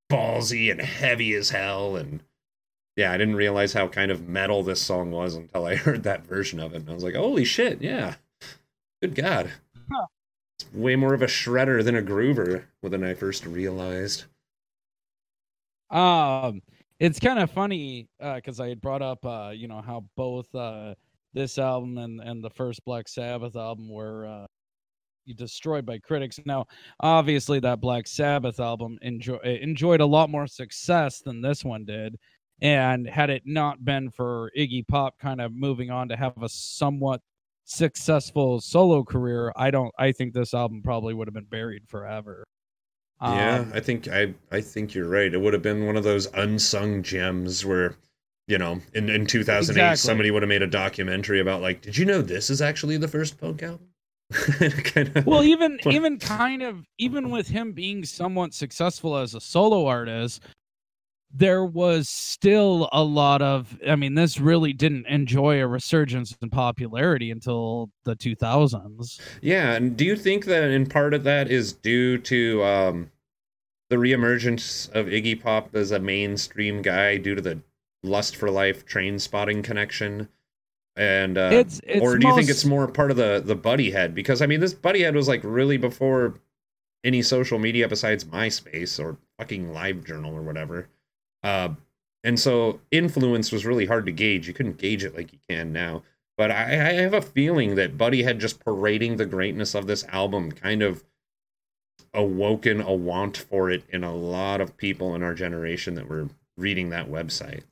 ballsy 0.09 0.71
and 0.71 0.81
heavy 0.81 1.33
as 1.33 1.49
hell. 1.49 1.97
And 1.97 2.23
yeah, 2.95 3.11
I 3.11 3.17
didn't 3.17 3.35
realize 3.35 3.73
how 3.73 3.87
kind 3.89 4.11
of 4.11 4.27
metal 4.29 4.63
this 4.63 4.81
song 4.81 5.11
was 5.11 5.35
until 5.35 5.65
I 5.65 5.75
heard 5.75 6.03
that 6.03 6.25
version 6.25 6.59
of 6.61 6.73
it, 6.73 6.77
and 6.77 6.89
I 6.89 6.93
was 6.93 7.03
like, 7.03 7.15
holy 7.15 7.43
shit, 7.43 7.81
yeah, 7.81 8.15
good 9.01 9.15
god. 9.15 9.51
Huh. 9.91 10.05
Way 10.73 10.95
more 10.95 11.13
of 11.13 11.21
a 11.21 11.27
shredder 11.27 11.83
than 11.83 11.95
a 11.95 12.01
groover 12.01 12.65
when 12.81 13.03
I 13.03 13.13
first 13.13 13.45
realized. 13.45 14.25
Um, 15.89 16.61
it's 16.99 17.19
kind 17.19 17.39
of 17.39 17.51
funny 17.51 18.07
because 18.19 18.59
uh, 18.59 18.63
I 18.63 18.69
had 18.69 18.81
brought 18.81 19.01
up, 19.01 19.25
uh, 19.25 19.51
you 19.53 19.67
know, 19.67 19.81
how 19.81 20.05
both 20.15 20.53
uh, 20.55 20.95
this 21.33 21.57
album 21.57 21.97
and 21.97 22.19
and 22.21 22.43
the 22.43 22.49
first 22.49 22.83
Black 22.85 23.07
Sabbath 23.07 23.55
album 23.55 23.89
were 23.89 24.25
uh, 24.25 24.45
destroyed 25.35 25.85
by 25.85 25.99
critics. 25.99 26.39
Now, 26.45 26.65
obviously, 26.99 27.59
that 27.59 27.81
Black 27.81 28.07
Sabbath 28.07 28.59
album 28.59 28.97
enjoy, 29.01 29.37
enjoyed 29.37 30.01
a 30.01 30.05
lot 30.05 30.29
more 30.29 30.47
success 30.47 31.21
than 31.21 31.41
this 31.41 31.63
one 31.63 31.85
did. 31.85 32.17
And 32.61 33.07
had 33.07 33.29
it 33.29 33.43
not 33.45 33.83
been 33.83 34.09
for 34.09 34.51
Iggy 34.57 34.87
Pop 34.87 35.17
kind 35.19 35.41
of 35.41 35.53
moving 35.53 35.91
on 35.91 36.07
to 36.09 36.15
have 36.15 36.41
a 36.41 36.49
somewhat 36.49 37.21
successful 37.65 38.61
solo 38.61 39.03
career, 39.03 39.51
I 39.55 39.71
don't. 39.71 39.93
I 39.97 40.11
think 40.11 40.33
this 40.33 40.53
album 40.53 40.81
probably 40.83 41.13
would 41.13 41.27
have 41.27 41.33
been 41.33 41.45
buried 41.45 41.87
forever. 41.87 42.43
Yeah, 43.21 43.59
um, 43.59 43.71
I 43.73 43.79
think 43.79 44.07
I 44.07 44.33
I 44.51 44.61
think 44.61 44.93
you're 44.93 45.07
right. 45.07 45.33
It 45.33 45.39
would 45.39 45.53
have 45.53 45.61
been 45.61 45.85
one 45.85 45.95
of 45.95 46.03
those 46.03 46.27
unsung 46.33 47.03
gems 47.03 47.65
where, 47.65 47.95
you 48.47 48.57
know, 48.57 48.81
in 48.93 49.09
in 49.09 49.25
2008 49.25 49.69
exactly. 49.69 49.95
somebody 49.97 50.31
would 50.31 50.41
have 50.41 50.49
made 50.49 50.61
a 50.61 50.67
documentary 50.67 51.39
about 51.39 51.61
like, 51.61 51.81
did 51.81 51.97
you 51.97 52.05
know 52.05 52.21
this 52.21 52.49
is 52.49 52.61
actually 52.61 52.97
the 52.97 53.07
first 53.07 53.39
punk 53.39 53.63
album? 53.63 53.87
kind 54.83 55.15
of, 55.15 55.25
well, 55.25 55.43
even 55.43 55.79
even 55.85 56.17
kind 56.19 56.63
of 56.63 56.85
even 56.97 57.29
with 57.29 57.47
him 57.47 57.71
being 57.71 58.03
somewhat 58.03 58.53
successful 58.53 59.15
as 59.15 59.35
a 59.35 59.39
solo 59.39 59.85
artist, 59.85 60.41
there 61.33 61.65
was 61.65 62.09
still 62.09 62.87
a 62.91 63.03
lot 63.03 63.41
of 63.41 63.77
i 63.87 63.95
mean 63.95 64.13
this 64.13 64.39
really 64.39 64.73
didn't 64.73 65.05
enjoy 65.07 65.59
a 65.61 65.67
resurgence 65.67 66.35
in 66.41 66.49
popularity 66.49 67.31
until 67.31 67.89
the 68.03 68.15
2000s 68.15 69.19
yeah 69.41 69.73
and 69.73 69.97
do 69.97 70.05
you 70.05 70.15
think 70.15 70.45
that 70.45 70.69
in 70.69 70.85
part 70.85 71.13
of 71.13 71.23
that 71.23 71.49
is 71.49 71.73
due 71.73 72.17
to 72.17 72.63
um 72.63 73.09
the 73.89 73.95
reemergence 73.95 74.89
of 74.93 75.07
iggy 75.07 75.39
pop 75.39 75.75
as 75.75 75.91
a 75.91 75.99
mainstream 75.99 76.81
guy 76.81 77.17
due 77.17 77.35
to 77.35 77.41
the 77.41 77.59
lust 78.03 78.35
for 78.35 78.51
life 78.51 78.85
Trainspotting 78.85 79.63
connection? 79.63 80.29
And 80.95 81.37
uh, 81.39 81.49
it's, 81.53 81.81
it's 81.87 82.01
or 82.01 82.17
do 82.17 82.27
you 82.27 82.35
think 82.35 82.49
it's 82.49 82.65
more 82.65 82.87
part 82.87 83.09
of 83.09 83.17
the 83.17 83.41
the 83.43 83.55
Buddyhead? 83.55 84.13
Because 84.13 84.43
i 84.43 84.45
mean 84.45 84.59
this 84.59 84.75
Buddyhead 84.75 85.15
was 85.15 85.27
like 85.27 85.41
really 85.43 85.77
before 85.77 86.35
any 87.03 87.23
social 87.23 87.57
media 87.57 87.87
besides 87.87 88.25
myspace 88.25 89.03
or 89.03 89.17
fucking 89.39 89.69
livejournal 89.69 90.33
or 90.33 90.43
whatever 90.43 90.87
uh, 91.43 91.69
and 92.23 92.39
so 92.39 92.79
influence 92.91 93.51
was 93.51 93.65
really 93.65 93.85
hard 93.85 94.05
to 94.05 94.11
gauge. 94.11 94.47
You 94.47 94.53
couldn't 94.53 94.77
gauge 94.77 95.03
it 95.03 95.15
like 95.15 95.33
you 95.33 95.39
can 95.49 95.73
now. 95.73 96.03
But 96.37 96.51
I, 96.51 96.63
I 96.63 96.93
have 96.93 97.13
a 97.13 97.21
feeling 97.21 97.75
that 97.75 97.97
Buddyhead 97.97 98.39
just 98.39 98.63
parading 98.63 99.17
the 99.17 99.25
greatness 99.25 99.75
of 99.75 99.87
this 99.87 100.05
album 100.05 100.51
kind 100.51 100.81
of 100.81 101.03
awoken 102.13 102.81
a 102.81 102.93
want 102.93 103.37
for 103.37 103.69
it 103.69 103.83
in 103.89 104.03
a 104.03 104.15
lot 104.15 104.61
of 104.61 104.77
people 104.77 105.15
in 105.15 105.23
our 105.23 105.33
generation 105.33 105.95
that 105.95 106.07
were 106.07 106.29
reading 106.57 106.89
that 106.89 107.09
website. 107.09 107.63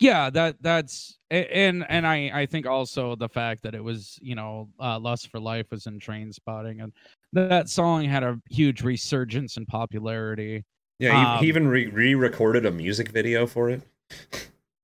Yeah, 0.00 0.28
that 0.30 0.56
that's 0.60 1.18
and 1.30 1.86
and 1.88 2.06
I 2.06 2.30
I 2.34 2.46
think 2.46 2.66
also 2.66 3.14
the 3.14 3.28
fact 3.28 3.62
that 3.62 3.74
it 3.74 3.82
was 3.82 4.18
you 4.20 4.34
know 4.34 4.68
uh, 4.80 4.98
Lust 4.98 5.30
for 5.30 5.38
Life 5.38 5.66
was 5.70 5.86
in 5.86 6.00
Trainspotting 6.00 6.82
and 6.82 6.92
that 7.32 7.68
song 7.68 8.04
had 8.04 8.22
a 8.22 8.40
huge 8.50 8.82
resurgence 8.82 9.56
in 9.56 9.66
popularity 9.66 10.64
yeah, 10.98 11.10
he, 11.10 11.26
um, 11.26 11.38
he 11.40 11.48
even 11.48 11.68
re 11.68 12.14
recorded 12.14 12.66
a 12.66 12.70
music 12.70 13.08
video 13.08 13.46
for 13.46 13.70
it. 13.70 13.82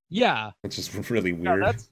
Yeah, 0.09 0.51
which 0.62 0.79
is 0.79 1.11
really 1.11 1.33
weird. 1.33 1.62
that's, 1.62 1.90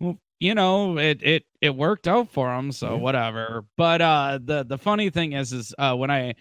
well, 0.00 0.18
you 0.40 0.54
know, 0.54 0.98
it 0.98 1.22
it 1.22 1.44
it 1.60 1.74
worked 1.74 2.08
out 2.08 2.30
for 2.30 2.54
him, 2.54 2.72
so 2.72 2.94
yeah. 2.94 3.00
whatever. 3.00 3.64
But 3.76 4.00
uh, 4.00 4.38
the 4.42 4.64
the 4.64 4.78
funny 4.78 5.10
thing 5.10 5.32
is, 5.32 5.52
is 5.52 5.74
uh, 5.78 5.94
when 5.94 6.10
I 6.10 6.34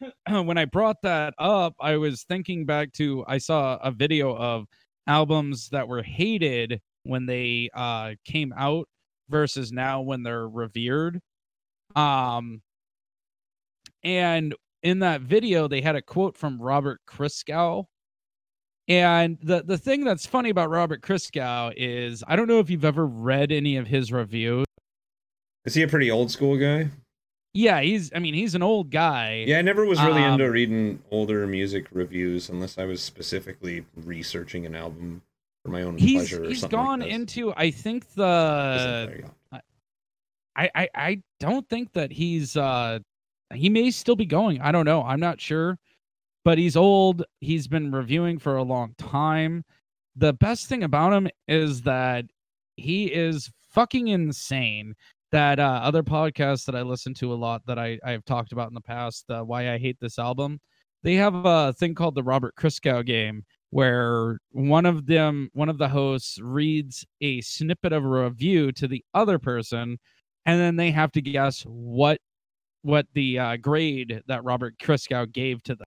when 0.28 0.58
I 0.58 0.64
brought 0.64 1.02
that 1.02 1.34
up, 1.38 1.74
I 1.80 1.96
was 1.96 2.24
thinking 2.24 2.66
back 2.66 2.92
to 2.94 3.24
I 3.26 3.38
saw 3.38 3.78
a 3.82 3.90
video 3.90 4.36
of 4.36 4.66
albums 5.06 5.68
that 5.70 5.88
were 5.88 6.02
hated 6.02 6.80
when 7.04 7.26
they 7.26 7.68
uh 7.74 8.12
came 8.24 8.52
out 8.56 8.88
versus 9.28 9.72
now 9.72 10.00
when 10.00 10.22
they're 10.22 10.48
revered. 10.48 11.20
Um, 11.94 12.62
and 14.04 14.54
in 14.82 15.00
that 15.00 15.20
video 15.20 15.68
they 15.68 15.80
had 15.80 15.96
a 15.96 16.02
quote 16.02 16.36
from 16.36 16.60
Robert 16.60 17.00
Christgau. 17.06 17.86
And 18.88 19.38
the 19.42 19.62
the 19.62 19.78
thing 19.78 20.04
that's 20.04 20.26
funny 20.26 20.50
about 20.50 20.70
Robert 20.70 21.02
Christgau 21.02 21.72
is 21.76 22.24
I 22.26 22.36
don't 22.36 22.48
know 22.48 22.58
if 22.58 22.68
you've 22.68 22.84
ever 22.84 23.06
read 23.06 23.52
any 23.52 23.76
of 23.76 23.86
his 23.86 24.12
reviews. 24.12 24.66
Is 25.64 25.74
he 25.74 25.82
a 25.82 25.88
pretty 25.88 26.10
old 26.10 26.30
school 26.30 26.56
guy? 26.56 26.90
Yeah, 27.54 27.80
he's 27.80 28.10
I 28.14 28.18
mean, 28.18 28.34
he's 28.34 28.54
an 28.54 28.62
old 28.62 28.90
guy. 28.90 29.44
Yeah, 29.46 29.58
I 29.58 29.62
never 29.62 29.84
was 29.84 30.02
really 30.02 30.22
um, 30.22 30.32
into 30.32 30.50
reading 30.50 31.02
older 31.10 31.46
music 31.46 31.86
reviews 31.92 32.48
unless 32.48 32.78
I 32.78 32.84
was 32.84 33.02
specifically 33.02 33.84
researching 33.94 34.66
an 34.66 34.74
album 34.74 35.22
for 35.64 35.70
my 35.70 35.82
own 35.82 35.98
he's, 35.98 36.30
pleasure 36.30 36.44
He's 36.44 36.64
gone 36.64 37.00
like 37.00 37.10
into 37.10 37.52
I 37.56 37.70
think 37.70 38.12
the 38.14 39.22
I, 40.56 40.70
I 40.74 40.88
I 40.94 41.22
don't 41.40 41.68
think 41.68 41.92
that 41.92 42.10
he's 42.10 42.56
uh 42.56 42.98
he 43.52 43.68
may 43.68 43.90
still 43.90 44.16
be 44.16 44.26
going. 44.26 44.60
I 44.60 44.72
don't 44.72 44.84
know. 44.84 45.02
I'm 45.02 45.20
not 45.20 45.40
sure. 45.40 45.78
But 46.44 46.58
he's 46.58 46.76
old. 46.76 47.24
He's 47.40 47.68
been 47.68 47.92
reviewing 47.92 48.38
for 48.38 48.56
a 48.56 48.62
long 48.62 48.94
time. 48.98 49.64
The 50.16 50.32
best 50.32 50.66
thing 50.66 50.82
about 50.82 51.12
him 51.12 51.28
is 51.46 51.82
that 51.82 52.24
he 52.76 53.06
is 53.06 53.50
fucking 53.70 54.08
insane. 54.08 54.94
That 55.30 55.58
uh, 55.58 55.80
other 55.82 56.02
podcasts 56.02 56.66
that 56.66 56.74
I 56.74 56.82
listen 56.82 57.14
to 57.14 57.32
a 57.32 57.34
lot 57.34 57.62
that 57.66 57.78
I, 57.78 57.98
I've 58.04 58.24
talked 58.24 58.52
about 58.52 58.68
in 58.68 58.74
the 58.74 58.82
past, 58.82 59.30
uh, 59.30 59.42
why 59.42 59.72
I 59.72 59.78
hate 59.78 59.96
this 59.98 60.18
album, 60.18 60.60
they 61.02 61.14
have 61.14 61.34
a 61.34 61.72
thing 61.72 61.94
called 61.94 62.14
the 62.14 62.22
Robert 62.22 62.54
Christgau 62.56 63.04
game 63.06 63.44
where 63.72 64.38
one 64.50 64.84
of 64.84 65.06
them, 65.06 65.48
one 65.54 65.70
of 65.70 65.78
the 65.78 65.88
hosts 65.88 66.38
reads 66.42 67.06
a 67.22 67.40
snippet 67.40 67.94
of 67.94 68.04
a 68.04 68.08
review 68.08 68.70
to 68.72 68.86
the 68.86 69.02
other 69.14 69.38
person, 69.38 69.98
and 70.44 70.60
then 70.60 70.76
they 70.76 70.90
have 70.90 71.10
to 71.12 71.22
guess 71.22 71.62
what 71.62 72.18
what 72.82 73.06
the 73.14 73.38
uh, 73.38 73.56
grade 73.56 74.22
that 74.26 74.44
Robert 74.44 74.74
Christgau 74.78 75.30
gave 75.30 75.62
to 75.64 75.74
the 75.74 75.84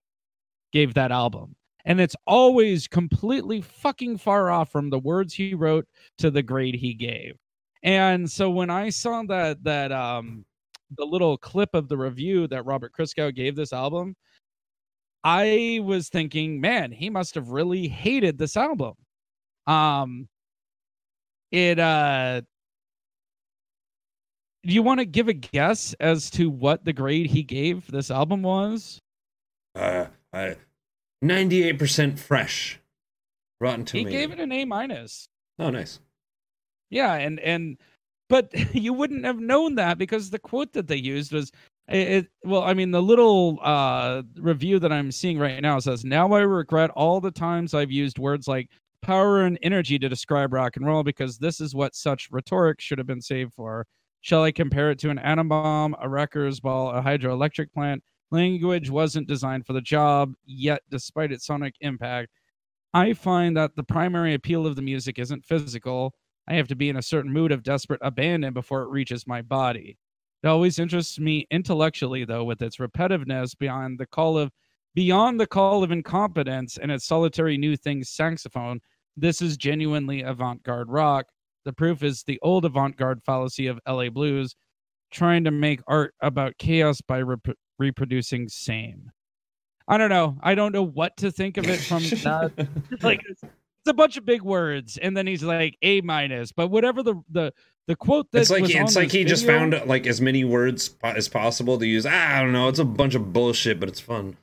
gave 0.72 0.94
that 0.94 1.12
album. 1.12 1.54
And 1.84 2.00
it's 2.00 2.16
always 2.26 2.88
completely 2.88 3.60
fucking 3.60 4.18
far 4.18 4.50
off 4.50 4.72
from 4.72 4.90
the 4.90 4.98
words 4.98 5.32
he 5.32 5.54
wrote 5.54 5.86
to 6.18 6.30
the 6.30 6.42
grade 6.42 6.74
he 6.74 6.94
gave. 6.94 7.36
And 7.82 8.28
so 8.30 8.50
when 8.50 8.70
I 8.70 8.90
saw 8.90 9.22
that 9.28 9.62
that 9.64 9.92
um 9.92 10.44
the 10.96 11.04
little 11.04 11.36
clip 11.38 11.70
of 11.74 11.88
the 11.88 11.96
review 11.96 12.46
that 12.48 12.64
Robert 12.64 12.92
Christgau 12.98 13.34
gave 13.34 13.56
this 13.56 13.72
album, 13.72 14.14
I 15.24 15.80
was 15.82 16.08
thinking, 16.08 16.60
man, 16.60 16.92
he 16.92 17.10
must 17.10 17.34
have 17.34 17.48
really 17.50 17.88
hated 17.88 18.38
this 18.38 18.56
album. 18.56 18.94
Um 19.66 20.28
it 21.52 21.78
uh 21.78 22.42
do 24.66 24.72
you 24.72 24.82
want 24.82 25.00
to 25.00 25.06
give 25.06 25.28
a 25.28 25.32
guess 25.32 25.94
as 26.00 26.30
to 26.30 26.50
what 26.50 26.84
the 26.84 26.92
grade 26.92 27.30
he 27.30 27.42
gave 27.42 27.90
this 27.90 28.10
album 28.10 28.42
was? 28.42 29.00
Uh, 29.74 30.06
ninety-eight 31.22 31.78
percent 31.78 32.18
fresh. 32.18 32.80
Rotten 33.60 33.84
Tomatoes. 33.84 34.12
He 34.12 34.18
gave 34.18 34.32
it 34.32 34.40
an 34.40 34.52
A 34.52 34.64
minus. 34.64 35.28
Oh, 35.58 35.70
nice. 35.70 36.00
Yeah, 36.90 37.14
and 37.14 37.40
and 37.40 37.78
but 38.28 38.52
you 38.74 38.92
wouldn't 38.92 39.24
have 39.24 39.38
known 39.38 39.76
that 39.76 39.98
because 39.98 40.30
the 40.30 40.38
quote 40.38 40.72
that 40.72 40.88
they 40.88 40.96
used 40.96 41.32
was 41.32 41.52
it, 41.88 42.26
well 42.44 42.64
i 42.64 42.74
mean 42.74 42.90
the 42.90 43.00
little 43.00 43.60
uh 43.62 44.20
review 44.38 44.80
that 44.80 44.90
i'm 44.90 45.12
seeing 45.12 45.38
right 45.38 45.62
now 45.62 45.78
says 45.78 46.04
now 46.04 46.32
i 46.32 46.40
regret 46.40 46.90
all 46.90 47.20
the 47.20 47.30
times 47.30 47.74
i've 47.74 47.92
used 47.92 48.18
words 48.18 48.48
like 48.48 48.68
power 49.02 49.42
and 49.42 49.56
energy 49.62 49.96
to 49.96 50.08
describe 50.08 50.52
rock 50.52 50.76
and 50.76 50.84
roll 50.84 51.04
because 51.04 51.38
this 51.38 51.60
is 51.60 51.76
what 51.76 51.94
such 51.94 52.28
rhetoric 52.32 52.80
should 52.80 52.98
have 52.98 53.06
been 53.06 53.20
saved 53.20 53.54
for 53.54 53.86
Shall 54.26 54.42
I 54.42 54.50
compare 54.50 54.90
it 54.90 54.98
to 54.98 55.10
an 55.10 55.20
atom 55.20 55.50
bomb, 55.50 55.94
a 56.00 56.08
wrecker's 56.08 56.58
ball, 56.58 56.90
a 56.90 57.00
hydroelectric 57.00 57.72
plant? 57.72 58.02
Language 58.32 58.90
wasn't 58.90 59.28
designed 59.28 59.64
for 59.64 59.72
the 59.72 59.80
job, 59.80 60.34
yet, 60.44 60.82
despite 60.90 61.30
its 61.30 61.46
sonic 61.46 61.76
impact, 61.80 62.32
I 62.92 63.12
find 63.12 63.56
that 63.56 63.76
the 63.76 63.84
primary 63.84 64.34
appeal 64.34 64.66
of 64.66 64.74
the 64.74 64.82
music 64.82 65.20
isn't 65.20 65.44
physical. 65.44 66.12
I 66.48 66.54
have 66.54 66.66
to 66.66 66.74
be 66.74 66.88
in 66.88 66.96
a 66.96 67.02
certain 67.02 67.32
mood 67.32 67.52
of 67.52 67.62
desperate 67.62 68.00
abandon 68.02 68.52
before 68.52 68.82
it 68.82 68.88
reaches 68.88 69.28
my 69.28 69.42
body. 69.42 69.96
It 70.42 70.48
always 70.48 70.80
interests 70.80 71.20
me 71.20 71.46
intellectually, 71.52 72.24
though, 72.24 72.42
with 72.42 72.60
its 72.62 72.78
repetitiveness 72.78 73.56
beyond 73.56 74.00
the 74.00 74.06
call 74.06 74.36
of 74.36 74.50
beyond 74.96 75.38
the 75.38 75.46
call 75.46 75.84
of 75.84 75.92
incompetence 75.92 76.78
and 76.78 76.90
its 76.90 77.06
solitary 77.06 77.56
new 77.56 77.76
thing 77.76 78.02
saxophone. 78.02 78.80
This 79.16 79.40
is 79.40 79.56
genuinely 79.56 80.22
avant-garde 80.22 80.88
rock. 80.90 81.26
The 81.66 81.72
proof 81.72 82.04
is 82.04 82.22
the 82.22 82.38
old 82.42 82.64
avant-garde 82.64 83.24
fallacy 83.26 83.66
of 83.66 83.80
LA 83.88 84.08
blues, 84.08 84.54
trying 85.10 85.42
to 85.44 85.50
make 85.50 85.80
art 85.88 86.14
about 86.22 86.56
chaos 86.58 87.00
by 87.00 87.20
rep- 87.22 87.58
reproducing 87.76 88.48
same. 88.48 89.10
I 89.88 89.98
don't 89.98 90.08
know. 90.08 90.38
I 90.44 90.54
don't 90.54 90.70
know 90.70 90.84
what 90.84 91.16
to 91.18 91.32
think 91.32 91.56
of 91.56 91.68
it 91.68 91.78
from 91.78 92.02
that. 92.22 92.52
like 93.02 93.20
it's, 93.28 93.42
it's, 93.42 93.88
a 93.88 93.92
bunch 93.92 94.16
of 94.16 94.24
big 94.24 94.42
words, 94.42 94.96
and 94.96 95.16
then 95.16 95.26
he's 95.26 95.42
like 95.42 95.76
A 95.82 96.02
minus. 96.02 96.52
But 96.52 96.68
whatever 96.68 97.02
the 97.02 97.16
the 97.30 97.52
the 97.88 97.96
quote 97.96 98.30
that 98.30 98.42
it's 98.42 98.50
like 98.50 98.70
it's 98.70 98.94
like 98.94 99.10
he 99.10 99.24
video, 99.24 99.28
just 99.28 99.44
found 99.44 99.80
like 99.86 100.06
as 100.06 100.20
many 100.20 100.44
words 100.44 100.94
as 101.02 101.28
possible 101.28 101.78
to 101.80 101.86
use. 101.86 102.06
Ah, 102.06 102.36
I 102.36 102.42
don't 102.42 102.52
know. 102.52 102.68
It's 102.68 102.78
a 102.78 102.84
bunch 102.84 103.16
of 103.16 103.32
bullshit, 103.32 103.80
but 103.80 103.88
it's 103.88 104.00
fun. 104.00 104.36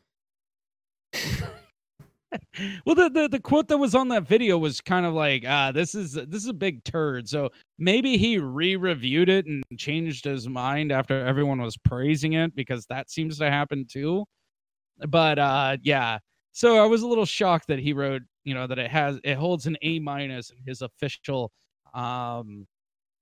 Well, 2.85 2.95
the, 2.95 3.09
the 3.09 3.27
the 3.29 3.39
quote 3.39 3.67
that 3.67 3.77
was 3.77 3.95
on 3.95 4.07
that 4.09 4.27
video 4.27 4.57
was 4.57 4.81
kind 4.81 5.05
of 5.05 5.13
like, 5.13 5.43
ah, 5.47 5.71
this 5.71 5.95
is 5.95 6.13
this 6.13 6.43
is 6.43 6.47
a 6.47 6.53
big 6.53 6.83
turd. 6.83 7.27
So 7.27 7.49
maybe 7.77 8.17
he 8.17 8.37
re-reviewed 8.37 9.29
it 9.29 9.45
and 9.45 9.63
changed 9.77 10.25
his 10.25 10.47
mind 10.47 10.91
after 10.91 11.25
everyone 11.25 11.61
was 11.61 11.77
praising 11.77 12.33
it 12.33 12.55
because 12.55 12.85
that 12.87 13.09
seems 13.09 13.37
to 13.39 13.49
happen 13.49 13.85
too. 13.89 14.25
But 15.07 15.39
uh 15.39 15.77
yeah. 15.81 16.19
So 16.53 16.83
i 16.83 16.85
was 16.85 17.01
a 17.01 17.07
little 17.07 17.25
shocked 17.25 17.67
that 17.67 17.79
he 17.79 17.93
wrote 17.93 18.21
you 18.43 18.53
know 18.53 18.67
that 18.67 18.77
it 18.79 18.91
has 18.91 19.19
it 19.23 19.35
holds 19.35 19.65
an 19.65 19.77
a 19.81 19.99
minus 19.99 20.51
in 20.51 20.57
his 20.65 20.81
official 20.81 21.51
um 21.93 22.67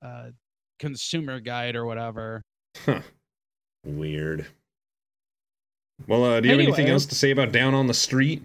uh 0.03 0.29
consumer 0.79 1.39
guide 1.39 1.75
or 1.75 1.85
whatever. 1.85 2.43
Huh. 2.85 3.01
weird. 3.85 4.45
Well 6.07 6.23
uh 6.23 6.39
do 6.41 6.47
you 6.47 6.53
anyway, 6.53 6.65
have 6.65 6.73
anything 6.75 6.93
else 6.93 7.05
to 7.07 7.15
say 7.15 7.31
about 7.31 7.51
down 7.51 7.73
on 7.73 7.87
the 7.87 7.93
street 7.93 8.43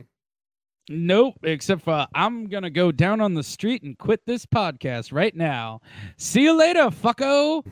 Nope, 0.89 1.35
except 1.43 1.83
for 1.83 2.07
I'm 2.15 2.49
gonna 2.49 2.71
go 2.71 2.93
down 2.93 3.21
on 3.21 3.35
the 3.35 3.43
street 3.43 3.83
and 3.83 3.99
quit 3.99 4.21
this 4.25 4.47
podcast 4.47 5.13
right 5.13 5.35
now. 5.35 5.81
See 6.17 6.43
you 6.43 6.57
later, 6.57 6.91
fucko. 6.91 7.65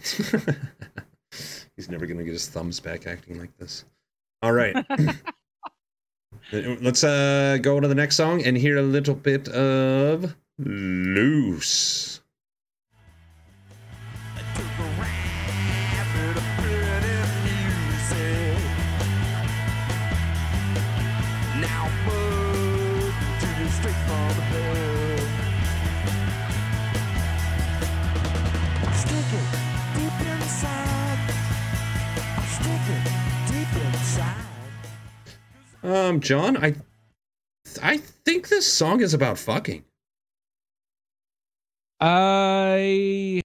He's 1.77 1.89
never 1.89 2.07
gonna 2.07 2.25
get 2.25 2.33
his 2.33 2.49
thumbs 2.49 2.81
back 2.81 3.07
acting 3.07 3.39
like 3.39 3.57
this. 3.57 3.85
All 4.43 4.53
right. 4.53 4.77
Let's 6.53 7.05
uh, 7.05 7.59
go 7.63 7.81
to 7.81 7.89
the 7.89 7.95
next 7.95 8.17
song 8.17 8.45
and 8.45 8.57
hear 8.57 8.79
a 8.79 8.83
little 8.83 9.15
bit 9.15 9.49
of 9.49 10.35
Loose. 10.59 12.21
Um, 35.85 36.21
John, 36.21 36.57
I 36.57 36.75
I 37.83 37.99
think 37.99 38.49
this 38.49 38.71
song 38.71 39.03
is 39.03 39.13
about 39.13 39.39
fucking. 39.39 39.85
I 42.01 43.43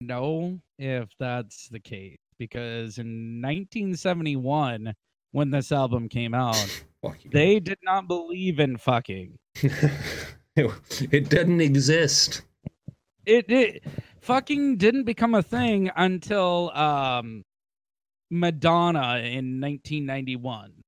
know 0.00 0.58
if 0.80 1.08
that's 1.20 1.68
the 1.68 1.78
case 1.78 2.18
because 2.38 2.98
in 2.98 3.40
1971 3.40 4.94
when 5.32 5.50
this 5.50 5.70
album 5.70 6.08
came 6.08 6.34
out 6.34 6.82
they 7.30 7.60
did 7.60 7.78
not 7.82 8.08
believe 8.08 8.58
in 8.58 8.76
fucking. 8.76 9.38
It 10.56 11.30
didn't 11.30 11.62
exist. 11.62 12.42
It, 13.24 13.48
it 13.48 13.84
fucking 14.20 14.76
didn't 14.76 15.04
become 15.04 15.34
a 15.34 15.42
thing 15.42 15.90
until 15.96 16.70
um 16.76 17.44
madonna 18.30 19.20
in 19.22 19.60
1991 19.60 20.79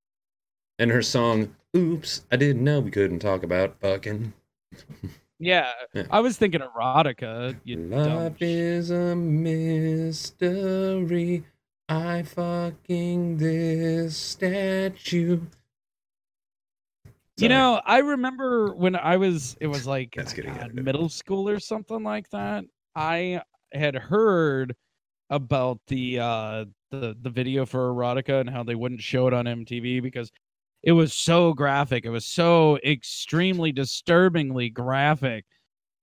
and 0.78 0.90
her 0.90 1.02
song 1.02 1.54
"Oops, 1.76 2.24
I 2.30 2.36
didn't 2.36 2.64
know 2.64 2.80
we 2.80 2.90
couldn't 2.90 3.20
talk 3.20 3.42
about 3.42 3.80
fucking." 3.80 4.32
Yeah, 5.42 5.72
yeah. 5.92 6.04
I 6.08 6.20
was 6.20 6.36
thinking 6.38 6.60
erotica. 6.60 7.58
Love 7.66 8.36
is 8.40 8.92
a 8.92 9.16
mystery. 9.16 10.54
I 11.88 12.22
fucking 12.22 13.38
this 13.38 14.16
statue. 14.16 15.40
You 17.38 17.48
know, 17.48 17.80
I 17.84 17.98
remember 17.98 18.72
when 18.72 18.94
I 18.94 19.16
was, 19.16 19.56
it 19.60 19.66
was 19.66 19.84
like 19.84 20.12
God, 20.14 20.74
middle 20.74 21.08
school 21.08 21.48
or 21.48 21.58
something 21.58 22.04
like 22.04 22.30
that. 22.30 22.64
I 22.94 23.42
had 23.72 23.96
heard 23.96 24.76
about 25.28 25.80
the 25.88 26.20
uh 26.20 26.66
the 26.92 27.16
the 27.20 27.30
video 27.30 27.66
for 27.66 27.92
erotica 27.92 28.40
and 28.40 28.50
how 28.50 28.62
they 28.62 28.74
wouldn't 28.76 29.00
show 29.00 29.26
it 29.26 29.34
on 29.34 29.46
MTV 29.46 30.02
because 30.02 30.30
it 30.82 30.92
was 30.92 31.14
so 31.14 31.52
graphic. 31.52 32.04
It 32.04 32.10
was 32.10 32.24
so 32.24 32.78
extremely 32.84 33.72
disturbingly 33.72 34.70
graphic. 34.70 35.44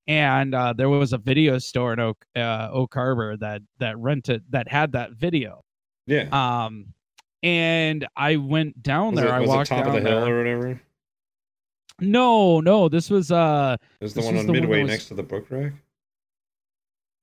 And 0.07 0.55
uh, 0.55 0.73
there 0.73 0.89
was 0.89 1.13
a 1.13 1.17
video 1.19 1.59
store 1.59 1.93
in 1.93 1.99
Oak 1.99 2.25
uh, 2.35 2.69
Oak 2.71 2.93
Harbor 2.93 3.37
that 3.37 3.61
that 3.77 3.97
rented 3.99 4.43
that 4.49 4.67
had 4.67 4.93
that 4.93 5.11
video. 5.11 5.63
Yeah. 6.07 6.27
Um, 6.31 6.93
and 7.43 8.07
I 8.15 8.37
went 8.37 8.81
down 8.81 9.13
was 9.13 9.23
there. 9.23 9.29
It, 9.29 9.33
I 9.33 9.39
walked 9.41 9.69
top 9.69 9.85
of 9.85 9.93
the 9.93 10.01
hill 10.01 10.25
there. 10.25 10.35
or 10.35 10.37
whatever. 10.39 10.81
No, 12.01 12.59
no, 12.59 12.89
this 12.89 13.09
was 13.09 13.31
uh. 13.31 13.77
Was 14.01 14.13
the 14.13 14.21
one 14.21 14.37
on 14.37 14.47
Midway 14.47 14.81
was... 14.81 14.89
next 14.89 15.05
to 15.09 15.13
the 15.13 15.23
book 15.23 15.45
rack. 15.49 15.73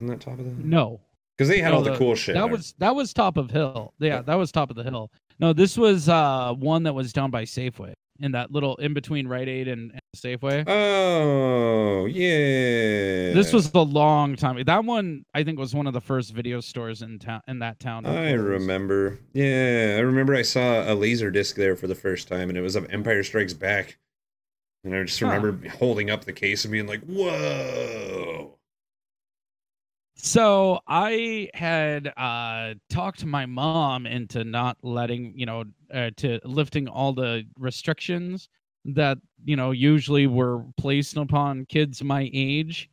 Isn't 0.00 0.06
that 0.08 0.20
top 0.20 0.38
of 0.38 0.44
the 0.44 0.50
hill? 0.50 0.60
No, 0.62 1.00
because 1.36 1.48
they 1.48 1.60
had 1.60 1.70
no, 1.70 1.78
all 1.78 1.82
the, 1.82 1.92
the, 1.92 1.98
cool 1.98 2.14
shit. 2.14 2.34
That 2.34 2.42
there. 2.42 2.52
was 2.52 2.74
that 2.78 2.94
was 2.94 3.12
top 3.12 3.36
of 3.36 3.50
hill. 3.50 3.94
Yeah, 3.98 4.16
yeah, 4.16 4.22
that 4.22 4.34
was 4.34 4.52
top 4.52 4.70
of 4.70 4.76
the 4.76 4.84
hill. 4.84 5.10
No, 5.38 5.52
this 5.52 5.76
was 5.76 6.08
uh 6.08 6.54
one 6.54 6.84
that 6.84 6.94
was 6.94 7.12
down 7.12 7.30
by 7.30 7.44
Safeway 7.44 7.94
in 8.20 8.32
that 8.32 8.50
little 8.50 8.76
in 8.76 8.94
between 8.94 9.28
Rite 9.28 9.48
Aid 9.48 9.68
and, 9.68 9.92
and 9.92 10.00
Safeway. 10.16 10.64
Oh 10.66 12.06
yeah. 12.06 13.32
This 13.34 13.52
was 13.52 13.70
the 13.70 13.84
long 13.84 14.36
time. 14.36 14.62
That 14.64 14.84
one 14.84 15.24
I 15.34 15.44
think 15.44 15.58
was 15.58 15.74
one 15.74 15.86
of 15.86 15.92
the 15.92 16.00
first 16.00 16.32
video 16.32 16.60
stores 16.60 17.02
in 17.02 17.18
town 17.18 17.42
in 17.48 17.58
that 17.60 17.80
town. 17.80 18.06
I 18.06 18.32
remember. 18.32 19.18
Yeah, 19.32 19.96
I 19.96 20.00
remember 20.00 20.34
I 20.34 20.42
saw 20.42 20.90
a 20.90 20.94
laser 20.94 21.30
disc 21.30 21.56
there 21.56 21.76
for 21.76 21.86
the 21.86 21.94
first 21.94 22.28
time, 22.28 22.48
and 22.48 22.56
it 22.56 22.62
was 22.62 22.76
of 22.76 22.90
Empire 22.90 23.22
Strikes 23.22 23.54
Back. 23.54 23.98
And 24.84 24.94
I 24.94 25.02
just 25.02 25.20
remember 25.20 25.58
huh. 25.68 25.76
holding 25.78 26.10
up 26.10 26.24
the 26.24 26.32
case 26.32 26.64
and 26.64 26.72
being 26.72 26.86
like, 26.86 27.02
"Whoa!" 27.02 28.55
So 30.18 30.80
I 30.88 31.50
had 31.52 32.12
uh, 32.16 32.74
talked 32.88 33.24
my 33.24 33.44
mom 33.46 34.06
into 34.06 34.44
not 34.44 34.78
letting, 34.82 35.34
you 35.36 35.46
know, 35.46 35.64
uh, 35.92 36.10
to 36.16 36.40
lifting 36.42 36.88
all 36.88 37.12
the 37.12 37.44
restrictions 37.58 38.48
that, 38.86 39.18
you 39.44 39.56
know, 39.56 39.72
usually 39.72 40.26
were 40.26 40.64
placed 40.78 41.16
upon 41.16 41.66
kids 41.66 42.02
my 42.02 42.30
age 42.32 42.88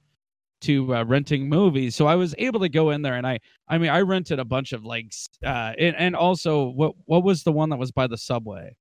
to 0.61 0.95
uh, 0.95 1.03
renting 1.05 1.47
movies. 1.47 1.95
So 1.95 2.07
I 2.07 2.15
was 2.15 2.35
able 2.37 2.59
to 2.59 2.69
go 2.69 2.91
in 2.91 3.01
there 3.01 3.15
and 3.15 3.25
I, 3.25 3.39
I 3.67 3.77
mean, 3.77 3.89
I 3.89 4.01
rented 4.01 4.39
a 4.39 4.45
bunch 4.45 4.73
of 4.73 4.83
like, 4.83 5.13
uh, 5.45 5.73
and, 5.77 5.95
and 5.97 6.15
also 6.15 6.65
what, 6.65 6.93
what 7.05 7.23
was 7.23 7.43
the 7.43 7.51
one 7.51 7.69
that 7.69 7.79
was 7.79 7.91
by 7.91 8.07
the 8.07 8.17
subway? 8.17 8.75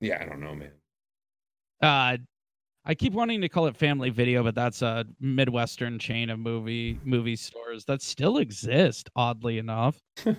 Yeah, 0.00 0.18
I 0.20 0.26
don't 0.26 0.40
know, 0.40 0.54
man. 0.54 0.72
Uh, 1.80 2.16
I 2.84 2.94
keep 2.94 3.12
wanting 3.12 3.40
to 3.42 3.48
call 3.48 3.66
it 3.66 3.76
Family 3.76 4.10
Video, 4.10 4.42
but 4.42 4.56
that's 4.56 4.82
a 4.82 5.04
Midwestern 5.20 5.98
chain 5.98 6.30
of 6.30 6.40
movie 6.40 6.98
movie 7.04 7.36
stores 7.36 7.84
that 7.84 8.02
still 8.02 8.38
exist, 8.38 9.08
oddly 9.14 9.58
enough. 9.58 10.00
um, 10.26 10.36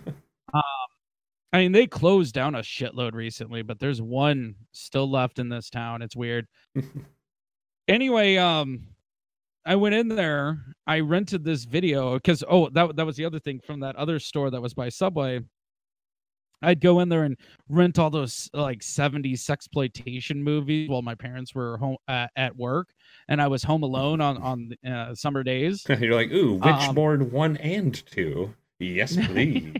I 1.53 1.59
mean, 1.59 1.72
they 1.72 1.88
closed 1.88 2.34
down 2.34 2.55
a 2.55 2.59
shitload 2.59 3.13
recently, 3.13 3.61
but 3.61 3.80
there's 3.80 4.01
one 4.01 4.55
still 4.74 5.09
left 5.09 5.39
in 5.39 5.47
this 5.47 5.70
town. 5.70 6.01
It's 6.01 6.15
weird. 6.15 6.47
anyway, 7.88 8.36
um, 8.36 8.88
I 9.65 9.76
went 9.78 9.95
in 9.95 10.09
there. 10.09 10.76
I 10.86 10.99
rented 10.99 11.45
this 11.45 11.63
video 11.63 12.15
because 12.15 12.43
oh, 12.49 12.70
that 12.70 12.97
that 12.97 13.05
was 13.05 13.15
the 13.15 13.26
other 13.26 13.39
thing 13.39 13.61
from 13.65 13.80
that 13.80 13.95
other 13.95 14.20
store 14.20 14.49
that 14.49 14.61
was 14.61 14.74
by 14.74 14.89
Subway. 14.89 15.39
I'd 16.64 16.82
go 16.82 16.99
in 17.01 17.09
there 17.09 17.24
and 17.24 17.38
rent 17.70 17.99
all 17.99 18.09
those 18.09 18.49
like 18.53 18.80
70s 18.80 19.39
sexploitation 19.39 20.38
movies 20.38 20.89
while 20.89 21.01
my 21.01 21.16
parents 21.16 21.53
were 21.53 21.78
home 21.78 21.97
uh, 22.07 22.28
at 22.36 22.55
work 22.55 22.89
and 23.28 23.41
I 23.41 23.47
was 23.47 23.64
home 23.64 23.84
alone 23.84 24.22
on 24.22 24.38
on 24.38 24.72
uh, 24.86 25.16
summer 25.16 25.43
days. 25.43 25.86
You're 25.99 26.16
like, 26.16 26.32
"Ooh, 26.32 26.59
Witchboard 26.59 27.22
um, 27.22 27.32
1 27.32 27.57
and 27.57 28.05
2." 28.11 28.53
Yes, 28.80 29.16
please. 29.28 29.74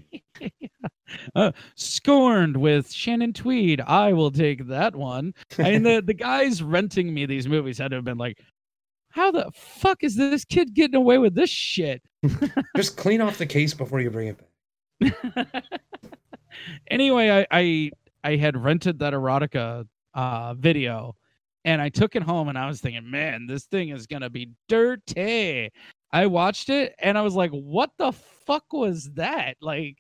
uh, 1.36 1.52
scorned 1.76 2.58
with 2.58 2.92
Shannon 2.92 3.34
Tweed. 3.34 3.82
I 3.82 4.14
will 4.14 4.32
take 4.32 4.68
that 4.68 4.96
one. 4.96 5.34
Mean, 5.58 5.84
the, 5.84 6.02
the 6.06 6.14
guys 6.14 6.64
renting 6.64 7.14
me 7.14 7.26
these 7.26 7.48
movies 7.48 7.78
had 7.78 7.90
to 7.90 7.98
have 7.98 8.06
been 8.06 8.18
like, 8.18 8.40
how 9.10 9.30
the 9.32 9.52
fuck 9.54 10.04
is 10.04 10.16
this 10.16 10.46
kid 10.46 10.74
getting 10.74 10.96
away 10.96 11.18
with 11.18 11.36
this 11.36 11.50
shit? 11.50 12.02
Just 12.76 12.98
clean 12.98 13.22
off 13.22 13.38
the 13.38 13.46
case 13.46 13.74
before 13.74 14.00
you 14.00 14.10
bring 14.10 14.30
it 14.30 14.40
back. 15.02 15.66
Anyway, 16.88 17.30
I, 17.30 17.48
I 17.52 17.92
I 18.24 18.36
had 18.38 18.58
rented 18.58 19.00
that 19.00 19.14
erotica 19.14 19.86
uh, 20.14 20.54
video, 20.56 21.16
and 21.66 21.82
I 21.82 21.90
took 21.90 22.16
it 22.16 22.24
home, 22.24 22.50
and 22.50 22.58
I 22.58 22.68
was 22.68 22.82
thinking, 22.82 23.10
man, 23.10 23.48
this 23.48 23.66
thing 23.66 23.90
is 23.90 24.08
gonna 24.08 24.30
be 24.30 24.52
dirty. 24.70 25.72
I 26.12 26.28
watched 26.28 26.70
it, 26.70 26.96
and 27.00 27.18
I 27.18 27.22
was 27.22 27.36
like, 27.36 27.52
what 27.52 27.92
the 27.98 28.12
fuck 28.12 28.72
was 28.72 29.10
that? 29.16 29.56
Like, 29.62 29.98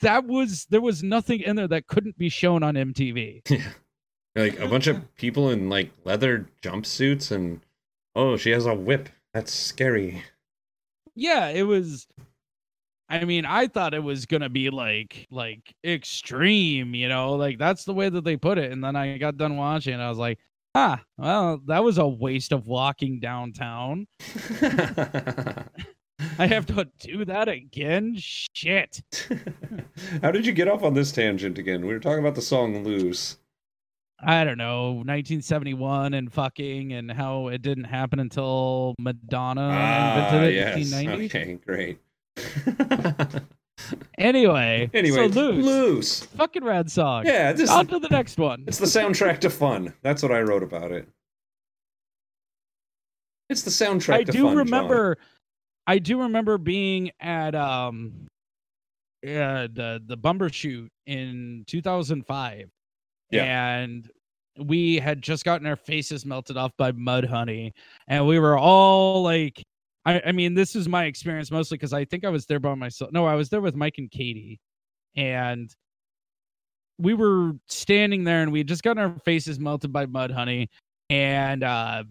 that 0.00 0.26
was 0.26 0.66
there 0.70 0.80
was 0.80 1.02
nothing 1.02 1.40
in 1.40 1.56
there 1.56 1.68
that 1.68 1.86
couldn't 1.86 2.18
be 2.18 2.28
shown 2.28 2.62
on 2.62 2.74
MTV. 2.74 3.42
Yeah. 4.36 4.42
Like 4.42 4.60
a 4.60 4.68
bunch 4.68 4.86
of 4.86 5.16
people 5.16 5.48
in 5.48 5.70
like 5.70 5.90
leather 6.04 6.46
jumpsuits 6.62 7.30
and 7.30 7.62
oh, 8.14 8.36
she 8.36 8.50
has 8.50 8.66
a 8.66 8.74
whip. 8.74 9.08
That's 9.32 9.50
scary. 9.50 10.22
Yeah, 11.14 11.48
it 11.48 11.62
was 11.62 12.06
I 13.08 13.24
mean, 13.24 13.44
I 13.44 13.68
thought 13.68 13.94
it 13.94 14.02
was 14.02 14.26
gonna 14.26 14.48
be 14.48 14.70
like 14.70 15.26
like 15.30 15.74
extreme, 15.84 16.94
you 16.94 17.08
know, 17.08 17.34
like 17.34 17.58
that's 17.58 17.84
the 17.84 17.94
way 17.94 18.08
that 18.08 18.24
they 18.24 18.36
put 18.36 18.58
it. 18.58 18.72
And 18.72 18.82
then 18.82 18.96
I 18.96 19.18
got 19.18 19.36
done 19.36 19.56
watching, 19.56 19.94
and 19.94 20.02
I 20.02 20.08
was 20.08 20.18
like, 20.18 20.38
ah, 20.74 21.00
well, 21.16 21.60
that 21.66 21.84
was 21.84 21.98
a 21.98 22.06
waste 22.06 22.52
of 22.52 22.66
walking 22.66 23.20
downtown. 23.20 24.06
I 26.38 26.46
have 26.46 26.66
to 26.66 26.88
do 27.00 27.24
that 27.24 27.48
again. 27.48 28.16
Shit. 28.18 29.02
How 30.22 30.30
did 30.30 30.46
you 30.46 30.52
get 30.52 30.68
off 30.68 30.82
on 30.82 30.94
this 30.94 31.12
tangent 31.12 31.58
again? 31.58 31.86
We 31.86 31.92
were 31.92 32.00
talking 32.00 32.20
about 32.20 32.34
the 32.34 32.42
song 32.42 32.84
"Loose." 32.84 33.38
I 34.18 34.44
don't 34.44 34.56
know, 34.56 34.92
1971 34.92 36.14
and 36.14 36.32
fucking, 36.32 36.94
and 36.94 37.12
how 37.12 37.48
it 37.48 37.60
didn't 37.60 37.84
happen 37.84 38.18
until 38.18 38.94
Madonna 38.98 39.68
ah, 39.70 40.24
invented 40.24 40.48
it 40.48 40.54
yes. 40.54 40.74
1990. 40.74 41.26
Okay, 41.26 41.58
great. 41.66 41.98
Anyway, 44.18 44.90
anyway, 44.94 45.30
so 45.30 45.40
loose, 45.40 45.64
loose, 45.64 46.20
fucking 46.24 46.64
rad 46.64 46.90
song. 46.90 47.26
Yeah, 47.26 47.52
just 47.52 47.72
on 47.72 47.86
to 47.88 47.98
the 47.98 48.08
next 48.08 48.38
one. 48.38 48.64
It's 48.66 48.78
the 48.78 48.86
soundtrack 48.86 49.40
to 49.40 49.50
fun. 49.50 49.92
That's 50.02 50.22
what 50.22 50.32
I 50.32 50.40
wrote 50.40 50.62
about 50.62 50.92
it. 50.92 51.06
It's 53.50 53.62
the 53.62 53.70
soundtrack. 53.70 54.14
I 54.14 54.22
do 54.22 54.44
fun, 54.44 54.56
remember. 54.56 55.16
John. 55.16 55.24
I 55.86 55.98
do 55.98 56.22
remember 56.22 56.58
being 56.58 57.10
at 57.20 57.54
um, 57.54 58.26
uh, 59.22 59.68
the 59.72 60.02
the 60.06 60.16
Bumbershoot 60.16 60.88
in 61.06 61.64
2005 61.66 62.70
yeah. 63.30 63.78
and 63.78 64.10
we 64.58 64.96
had 64.96 65.20
just 65.22 65.44
gotten 65.44 65.66
our 65.66 65.76
faces 65.76 66.24
melted 66.24 66.56
off 66.56 66.72
by 66.76 66.92
Mudhoney, 66.92 67.72
and 68.08 68.26
we 68.26 68.38
were 68.38 68.56
all 68.56 69.22
like, 69.22 69.62
I, 70.06 70.22
I 70.26 70.32
mean, 70.32 70.54
this 70.54 70.76
is 70.76 70.88
my 70.88 71.04
experience 71.04 71.50
mostly 71.50 71.76
because 71.76 71.92
I 71.92 72.04
think 72.04 72.24
I 72.24 72.30
was 72.30 72.46
there 72.46 72.60
by 72.60 72.74
myself. 72.74 73.10
No, 73.12 73.26
I 73.26 73.34
was 73.34 73.50
there 73.50 73.60
with 73.60 73.74
Mike 73.74 73.96
and 73.98 74.10
Katie, 74.10 74.60
and 75.16 75.68
we 76.98 77.12
were 77.12 77.52
standing 77.66 78.24
there, 78.24 78.42
and 78.42 78.52
we 78.52 78.60
had 78.60 78.68
just 78.68 78.84
gotten 78.84 79.02
our 79.02 79.18
faces 79.24 79.58
melted 79.58 79.92
by 79.92 80.06
Mudhoney, 80.06 80.68
and 81.10 81.64
uh, 81.64 82.04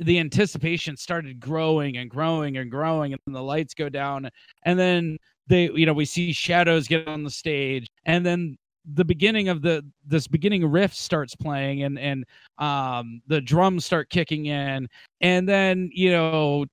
the 0.00 0.18
anticipation 0.18 0.96
started 0.96 1.38
growing 1.38 1.96
and 1.98 2.10
growing 2.10 2.56
and 2.56 2.70
growing, 2.70 3.12
and 3.12 3.20
then 3.26 3.32
the 3.32 3.42
lights 3.42 3.74
go 3.74 3.88
down, 3.88 4.28
and 4.64 4.78
then 4.78 5.16
they, 5.46 5.70
you 5.70 5.86
know, 5.86 5.94
we 5.94 6.04
see 6.04 6.32
shadows 6.32 6.88
get 6.88 7.06
on 7.06 7.22
the 7.22 7.30
stage, 7.30 7.86
and 8.06 8.26
then 8.26 8.56
the 8.92 9.04
beginning 9.04 9.48
of 9.48 9.62
the 9.62 9.82
this 10.06 10.26
beginning 10.26 10.66
riff 10.70 10.92
starts 10.94 11.34
playing 11.34 11.84
and 11.84 11.98
and 11.98 12.24
um 12.58 13.22
the 13.28 13.40
drums 13.40 13.84
start 13.84 14.10
kicking 14.10 14.44
in 14.44 14.86
and 15.22 15.48
then 15.48 15.88
you 15.94 16.10
know 16.10 16.66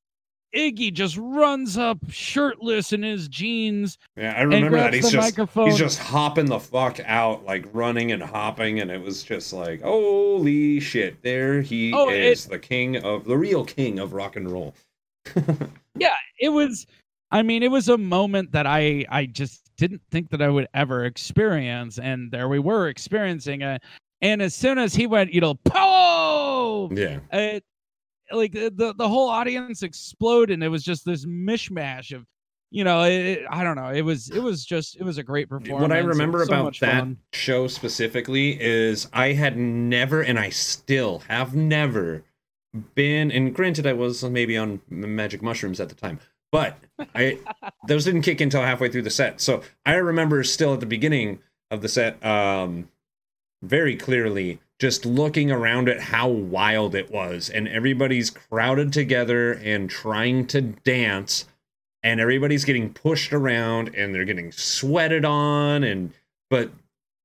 Iggy 0.55 0.93
just 0.93 1.17
runs 1.17 1.77
up 1.77 1.97
shirtless 2.09 2.91
in 2.93 3.03
his 3.03 3.27
jeans. 3.27 3.97
Yeah, 4.17 4.33
I 4.37 4.41
remember 4.41 4.77
that. 4.77 4.93
He's 4.93 5.11
just 5.11 5.15
microphone. 5.15 5.67
he's 5.67 5.77
just 5.77 5.99
hopping 5.99 6.45
the 6.45 6.59
fuck 6.59 6.99
out, 7.05 7.45
like 7.45 7.65
running 7.73 8.11
and 8.11 8.21
hopping, 8.21 8.79
and 8.79 8.91
it 8.91 9.01
was 9.01 9.23
just 9.23 9.53
like, 9.53 9.81
holy 9.81 10.79
shit! 10.79 11.21
There 11.21 11.61
he 11.61 11.93
oh, 11.93 12.09
is, 12.09 12.45
it, 12.45 12.49
the 12.49 12.59
king 12.59 12.97
of 12.97 13.25
the 13.25 13.37
real 13.37 13.63
king 13.63 13.99
of 13.99 14.13
rock 14.13 14.35
and 14.35 14.51
roll. 14.51 14.75
yeah, 15.95 16.15
it 16.39 16.49
was. 16.49 16.85
I 17.33 17.43
mean, 17.43 17.63
it 17.63 17.71
was 17.71 17.87
a 17.87 17.97
moment 17.97 18.51
that 18.51 18.67
I 18.67 19.05
I 19.09 19.25
just 19.25 19.61
didn't 19.81 20.01
think 20.11 20.29
that 20.29 20.43
I 20.43 20.49
would 20.49 20.67
ever 20.75 21.05
experience. 21.05 21.97
And 21.97 22.31
there 22.31 22.47
we 22.47 22.59
were 22.59 22.87
experiencing 22.87 23.61
it. 23.63 23.81
And 24.21 24.41
as 24.41 24.53
soon 24.53 24.77
as 24.77 24.93
he 24.93 25.07
went, 25.07 25.33
you 25.33 25.41
know, 25.41 25.55
po, 25.55 26.89
yeah, 26.93 27.19
it, 27.33 27.63
like 28.33 28.53
the 28.53 28.93
the 28.97 29.07
whole 29.07 29.29
audience 29.29 29.83
exploded, 29.83 30.53
and 30.53 30.63
it 30.63 30.69
was 30.69 30.83
just 30.83 31.05
this 31.05 31.25
mishmash 31.25 32.15
of, 32.15 32.25
you 32.69 32.83
know, 32.83 33.03
it, 33.03 33.43
I 33.49 33.63
don't 33.63 33.75
know. 33.75 33.89
It 33.89 34.01
was 34.01 34.29
it 34.29 34.39
was 34.39 34.65
just 34.65 34.97
it 34.97 35.03
was 35.03 35.17
a 35.17 35.23
great 35.23 35.49
performance. 35.49 35.81
What 35.81 35.91
I 35.91 35.99
remember 35.99 36.45
so 36.45 36.53
about 36.53 36.79
that 36.79 36.99
fun. 36.99 37.17
show 37.33 37.67
specifically 37.67 38.59
is 38.61 39.07
I 39.13 39.33
had 39.33 39.57
never, 39.57 40.21
and 40.21 40.39
I 40.39 40.49
still 40.49 41.19
have 41.27 41.55
never 41.55 42.23
been. 42.95 43.31
And 43.31 43.53
granted, 43.53 43.85
I 43.85 43.93
was 43.93 44.23
maybe 44.23 44.57
on 44.57 44.81
magic 44.89 45.41
mushrooms 45.41 45.79
at 45.79 45.89
the 45.89 45.95
time, 45.95 46.19
but 46.51 46.77
I 47.15 47.39
those 47.87 48.05
didn't 48.05 48.21
kick 48.21 48.41
until 48.41 48.61
halfway 48.61 48.89
through 48.89 49.03
the 49.03 49.09
set. 49.09 49.41
So 49.41 49.61
I 49.85 49.95
remember 49.95 50.43
still 50.43 50.73
at 50.73 50.79
the 50.79 50.85
beginning 50.85 51.39
of 51.69 51.81
the 51.81 51.89
set, 51.89 52.23
um, 52.25 52.89
very 53.61 53.95
clearly 53.95 54.59
just 54.81 55.05
looking 55.05 55.51
around 55.51 55.87
at 55.87 55.99
how 55.99 56.27
wild 56.27 56.95
it 56.95 57.11
was, 57.11 57.51
and 57.51 57.67
everybody's 57.67 58.31
crowded 58.31 58.91
together 58.91 59.51
and 59.51 59.91
trying 59.91 60.47
to 60.47 60.59
dance, 60.59 61.45
and 62.01 62.19
everybody's 62.19 62.65
getting 62.65 62.91
pushed 62.91 63.31
around 63.31 63.93
and 63.93 64.15
they're 64.15 64.25
getting 64.25 64.51
sweated 64.51 65.23
on, 65.23 65.83
and 65.83 66.11
but 66.49 66.71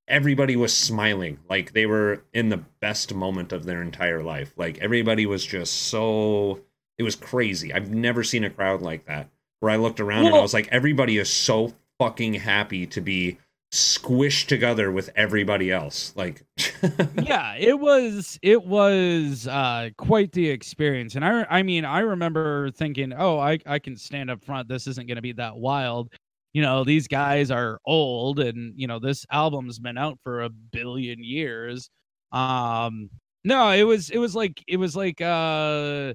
everybody 0.07 0.55
was 0.55 0.77
smiling 0.77 1.39
like 1.49 1.73
they 1.73 1.87
were 1.87 2.23
in 2.35 2.51
the 2.51 2.59
best 2.59 3.15
moment 3.15 3.55
of 3.55 3.65
their 3.65 3.81
entire 3.81 4.23
life. 4.23 4.53
Like 4.59 4.77
everybody 4.81 5.25
was 5.25 5.47
just 5.47 5.73
so 5.73 6.61
it 6.99 7.05
was 7.05 7.17
crazy. 7.17 7.73
I've 7.73 7.89
never 7.89 8.23
seen 8.23 8.45
a 8.45 8.51
crowd 8.51 8.83
like 8.83 9.07
that. 9.07 9.31
Where 9.61 9.73
I 9.73 9.77
looked 9.77 10.01
around 10.01 10.25
well, 10.25 10.35
and 10.35 10.37
I 10.41 10.43
was 10.43 10.53
like, 10.53 10.69
everybody 10.71 11.17
is 11.17 11.31
so 11.31 11.73
fucking 11.99 12.35
happy 12.35 12.87
to 12.89 13.01
be 13.01 13.39
squished 13.73 14.47
together 14.47 14.91
with 14.91 15.11
everybody 15.17 15.71
else. 15.71 16.13
Like, 16.17 16.45
yeah, 17.23 17.57
it 17.57 17.79
was 17.79 18.39
it 18.43 18.65
was 18.65 19.47
uh, 19.47 19.91
quite 19.99 20.33
the 20.33 20.49
experience. 20.49 21.15
And 21.15 21.25
I 21.25 21.47
I 21.49 21.63
mean, 21.63 21.85
I 21.85 22.01
remember 22.01 22.71
thinking, 22.71 23.13
oh, 23.17 23.39
I 23.39 23.59
I 23.67 23.79
can 23.79 23.97
stand 23.97 24.31
up 24.31 24.45
front. 24.45 24.69
This 24.69 24.87
isn't 24.87 25.07
going 25.07 25.17
to 25.17 25.23
be 25.23 25.33
that 25.33 25.57
wild. 25.57 26.13
You 26.53 26.63
know, 26.63 26.85
these 26.85 27.07
guys 27.09 27.51
are 27.51 27.79
old, 27.85 28.41
and 28.41 28.73
you 28.77 28.87
know, 28.87 28.99
this 28.99 29.27
album's 29.31 29.79
been 29.79 29.99
out 29.99 30.19
for 30.23 30.43
a 30.43 30.49
billion 30.51 31.23
years. 31.23 31.91
Um, 32.33 33.11
no, 33.45 33.71
it 33.71 33.85
was 33.85 34.11
it 34.11 34.19
was 34.19 34.35
like 34.35 34.63
it 34.67 34.77
was 34.77 34.97
like 34.97 35.21
uh 35.21 36.15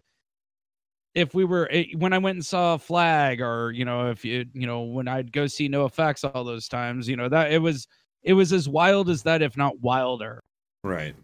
if 1.14 1.34
we 1.34 1.44
were 1.44 1.68
eh, 1.72 1.86
when 1.98 2.14
I 2.14 2.18
went 2.18 2.36
and 2.36 2.46
saw 2.46 2.76
a 2.76 2.80
Flag, 2.80 3.42
or 3.42 3.72
you 3.72 3.86
know, 3.86 4.10
if 4.10 4.24
you 4.24 4.46
you 4.54 4.68
know 4.68 4.82
when 4.82 5.08
I'd 5.08 5.32
go 5.32 5.48
see 5.48 5.70
NOFX 5.70 6.30
all 6.34 6.44
those 6.44 6.68
times, 6.68 7.08
you 7.08 7.16
know 7.16 7.30
that 7.30 7.52
it 7.52 7.60
was 7.60 7.88
it 8.24 8.34
was 8.34 8.54
as 8.54 8.70
wild 8.70 9.10
as 9.10 9.24
that, 9.24 9.42
if 9.42 9.58
not 9.58 9.80
wilder. 9.80 10.44
Right. 10.84 11.16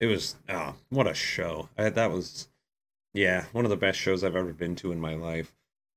It 0.00 0.06
was 0.06 0.36
oh, 0.48 0.74
what 0.90 1.06
a 1.06 1.14
show! 1.14 1.68
I, 1.76 1.88
that 1.90 2.10
was 2.10 2.48
yeah, 3.14 3.44
one 3.52 3.64
of 3.64 3.70
the 3.70 3.76
best 3.76 3.98
shows 3.98 4.22
I've 4.22 4.36
ever 4.36 4.52
been 4.52 4.76
to 4.76 4.92
in 4.92 5.00
my 5.00 5.14
life. 5.14 5.52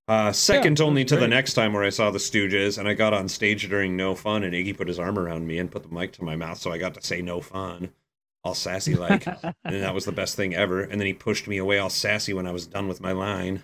Uh, 0.07 0.32
second 0.32 0.80
yeah, 0.80 0.86
only 0.86 1.05
to 1.05 1.15
great. 1.15 1.22
the 1.22 1.28
next 1.28 1.53
time 1.53 1.74
where 1.74 1.84
I 1.84 1.89
saw 1.89 2.09
the 2.09 2.17
Stooges, 2.17 2.78
and 2.78 2.88
I 2.88 2.93
got 2.95 3.13
on 3.13 3.30
stage 3.30 3.69
during 3.69 3.95
No 3.95 4.15
Fun, 4.15 4.43
and 4.43 4.53
Iggy 4.53 4.76
put 4.76 4.88
his 4.88 4.99
arm 4.99 5.19
around 5.19 5.45
me 5.45 5.59
and 5.59 5.72
put 5.72 5.84
the 5.84 5.93
mic 5.93 6.11
to 6.13 6.24
my 6.24 6.36
mouth, 6.36 6.57
so 6.57 6.72
I 6.72 6.78
got 6.80 6.95
to 6.95 7.05
say 7.05 7.22
No 7.22 7.39
Fun 7.39 7.91
all 8.43 8.55
sassy 8.55 8.95
like, 8.95 9.25
and 9.27 9.83
that 9.83 9.93
was 9.93 10.05
the 10.05 10.11
best 10.11 10.35
thing 10.35 10.55
ever. 10.55 10.81
And 10.81 10.99
then 10.99 11.05
he 11.07 11.13
pushed 11.13 11.47
me 11.47 11.57
away 11.57 11.79
all 11.79 11.89
sassy 11.89 12.33
when 12.33 12.47
I 12.47 12.51
was 12.51 12.67
done 12.67 12.87
with 12.87 13.01
my 13.01 13.11
line, 13.11 13.63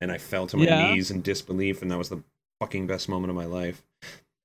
and 0.00 0.10
I 0.10 0.18
fell 0.18 0.46
to 0.48 0.56
my 0.56 0.64
yeah. 0.64 0.92
knees 0.92 1.10
in 1.10 1.22
disbelief, 1.22 1.82
and 1.82 1.90
that 1.90 1.98
was 1.98 2.08
the 2.08 2.22
fucking 2.60 2.86
best 2.86 3.08
moment 3.08 3.30
of 3.30 3.36
my 3.36 3.46
life. 3.46 3.82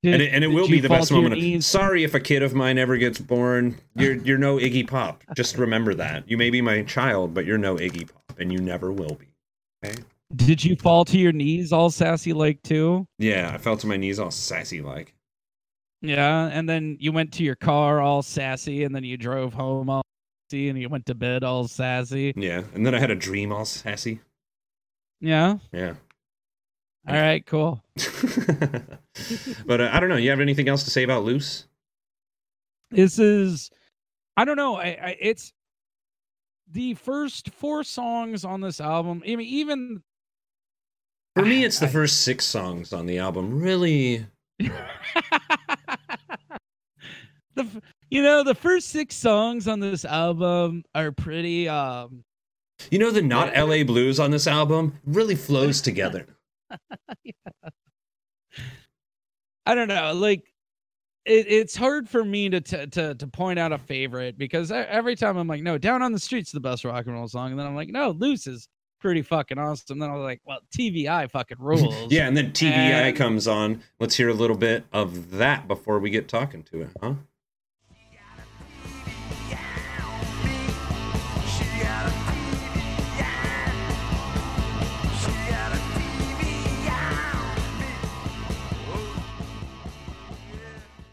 Did, 0.02 0.14
and 0.14 0.24
it, 0.24 0.34
and 0.34 0.44
it 0.46 0.48
will 0.48 0.68
be 0.68 0.80
the 0.80 0.88
best 0.88 1.12
moment. 1.12 1.42
Of, 1.42 1.64
sorry 1.64 2.06
if 2.06 2.14
a 2.14 2.22
kid 2.22 2.42
of 2.42 2.54
mine 2.54 2.78
ever 2.78 2.96
gets 2.96 3.20
born. 3.20 3.78
You're 3.96 4.16
you're 4.16 4.38
no 4.38 4.56
Iggy 4.58 4.88
Pop. 4.88 5.24
Just 5.36 5.58
remember 5.58 5.94
that. 5.96 6.30
You 6.30 6.38
may 6.38 6.50
be 6.50 6.62
my 6.62 6.84
child, 6.84 7.34
but 7.34 7.46
you're 7.46 7.58
no 7.58 7.76
Iggy 7.76 8.10
Pop, 8.10 8.40
and 8.40 8.52
you 8.52 8.60
never 8.60 8.94
will 8.94 9.16
be. 9.16 9.28
Okay. 9.84 10.02
Did 10.36 10.64
you 10.64 10.76
fall 10.76 11.06
to 11.06 11.18
your 11.18 11.32
knees 11.34 11.74
all 11.74 11.90
sassy 11.90 12.32
like 12.32 12.62
too? 12.62 13.08
Yeah, 13.18 13.52
I 13.54 13.58
fell 13.58 13.76
to 13.78 13.88
my 13.88 13.98
knees 13.98 14.20
all 14.20 14.32
sassy 14.32 14.82
like. 14.82 15.14
Yeah, 16.02 16.50
and 16.52 16.68
then 16.68 16.98
you 17.00 17.12
went 17.12 17.34
to 17.34 17.44
your 17.44 17.56
car 17.56 18.00
all 18.00 18.22
sassy, 18.22 18.84
and 18.84 18.96
then 18.96 19.04
you 19.04 19.18
drove 19.18 19.54
home 19.54 19.90
all 19.90 20.04
sassy, 20.50 20.70
and 20.70 20.80
you 20.80 20.90
went 20.90 21.06
to 21.08 21.16
bed 21.16 21.44
all 21.44 21.68
sassy. 21.68 22.34
Yeah, 22.36 22.64
and 22.74 22.86
then 22.86 22.96
I 22.96 23.00
had 23.00 23.12
a 23.12 23.16
dream 23.16 23.52
all 23.52 23.66
sassy. 23.66 24.22
Yeah. 25.20 25.58
Yeah. 25.72 25.96
All 27.08 27.16
right, 27.16 27.46
cool. 27.46 27.84
but 29.66 29.82
uh, 29.82 29.90
I 29.92 30.00
don't 30.00 30.10
know. 30.10 30.16
You 30.16 30.30
have 30.30 30.40
anything 30.40 30.70
else 30.70 30.84
to 30.84 30.92
say 30.92 31.04
about 31.04 31.24
Loose? 31.24 31.66
This 32.92 33.20
is, 33.20 33.72
I 34.38 34.46
don't 34.46 34.58
know. 34.58 34.76
I, 34.76 34.88
I 35.02 35.18
it's 35.20 35.54
the 36.72 36.94
first 36.96 37.50
four 37.50 37.84
songs 37.84 38.46
on 38.46 38.62
this 38.62 38.80
album. 38.80 39.24
I 39.26 39.36
mean, 39.36 39.48
even 39.48 40.04
For 41.36 41.44
me, 41.44 41.64
it's 41.64 41.80
the 41.80 41.88
I, 41.88 41.90
first 41.90 42.22
six 42.22 42.46
songs 42.46 42.94
on 42.94 43.06
the 43.06 43.18
album. 43.18 43.60
Really. 43.60 44.26
the 47.60 47.82
you 48.10 48.24
know 48.24 48.44
the 48.44 48.56
first 48.56 48.90
six 48.90 49.16
songs 49.16 49.68
on 49.68 49.80
this 49.80 50.06
album 50.06 50.84
are 50.96 51.12
pretty. 51.12 51.68
um 51.70 52.24
You 52.90 53.00
know 53.00 53.12
the 53.12 53.22
not 53.22 53.52
L.A. 53.56 53.84
blues 53.84 54.20
on 54.20 54.32
this 54.32 54.48
album 54.48 54.98
really 55.06 55.36
flows 55.36 55.82
together. 55.90 56.26
yeah. 57.24 57.34
I 59.66 59.76
don't 59.76 59.88
know, 59.88 60.14
like 60.14 60.44
it, 61.26 61.46
it's 61.48 61.76
hard 61.76 62.10
for 62.10 62.24
me 62.26 62.50
to, 62.50 62.62
t- 62.62 62.88
to 62.88 63.14
to 63.14 63.28
point 63.28 63.60
out 63.60 63.72
a 63.72 63.78
favorite 63.78 64.38
because 64.38 64.72
every 64.72 65.16
time 65.16 65.38
I'm 65.38 65.48
like, 65.48 65.62
no, 65.62 65.78
down 65.78 66.02
on 66.02 66.12
the 66.12 66.20
streets 66.20 66.52
the 66.52 66.60
best 66.60 66.84
rock 66.86 67.06
and 67.06 67.14
roll 67.14 67.28
song, 67.28 67.52
and 67.52 67.60
then 67.60 67.68
I'm 67.68 67.76
like, 67.76 67.90
no, 67.90 68.12
loose 68.12 68.48
is 68.48 68.68
pretty 69.00 69.22
fucking 69.22 69.58
awesome. 69.58 70.00
Then 70.00 70.10
I 70.10 70.16
was 70.16 70.24
like, 70.24 70.42
well, 70.46 70.60
TV 70.76 71.08
Eye 71.08 71.28
fucking 71.28 71.58
rules. 71.60 72.12
yeah, 72.12 72.28
and 72.28 72.36
then 72.36 72.52
TV 72.52 72.74
Eye 72.74 73.10
and... 73.10 73.18
comes 73.18 73.48
on. 73.48 73.82
Let's 74.00 74.16
hear 74.16 74.30
a 74.30 74.34
little 74.34 74.58
bit 74.58 74.86
of 74.92 75.32
that 75.32 75.68
before 75.68 76.00
we 76.00 76.10
get 76.10 76.28
talking 76.28 76.64
to 76.64 76.82
it, 76.82 76.90
huh? 77.02 77.14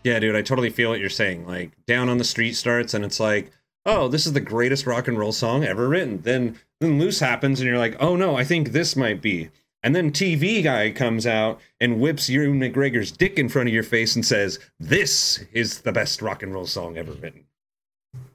Yeah, 0.06 0.20
dude, 0.20 0.36
I 0.36 0.42
totally 0.42 0.70
feel 0.70 0.90
what 0.90 1.00
you're 1.00 1.10
saying. 1.10 1.48
Like, 1.48 1.72
Down 1.84 2.08
on 2.08 2.18
the 2.18 2.22
Street 2.22 2.52
starts, 2.52 2.94
and 2.94 3.04
it's 3.04 3.18
like, 3.18 3.50
oh, 3.84 4.06
this 4.06 4.24
is 4.24 4.34
the 4.34 4.40
greatest 4.40 4.86
rock 4.86 5.08
and 5.08 5.18
roll 5.18 5.32
song 5.32 5.64
ever 5.64 5.88
written. 5.88 6.22
Then, 6.22 6.60
then 6.80 7.00
Loose 7.00 7.18
happens, 7.18 7.58
and 7.58 7.68
you're 7.68 7.76
like, 7.76 7.96
oh 7.98 8.14
no, 8.14 8.36
I 8.36 8.44
think 8.44 8.68
this 8.70 8.94
might 8.94 9.20
be. 9.20 9.50
And 9.82 9.96
then 9.96 10.12
TV 10.12 10.62
guy 10.62 10.92
comes 10.92 11.26
out 11.26 11.60
and 11.80 12.00
whips 12.00 12.28
Ewan 12.28 12.60
McGregor's 12.60 13.10
dick 13.10 13.36
in 13.36 13.48
front 13.48 13.68
of 13.68 13.74
your 13.74 13.82
face 13.82 14.14
and 14.14 14.24
says, 14.24 14.60
"This 14.78 15.44
is 15.52 15.80
the 15.80 15.92
best 15.92 16.22
rock 16.22 16.44
and 16.44 16.54
roll 16.54 16.66
song 16.66 16.96
ever 16.96 17.10
written." 17.10 17.44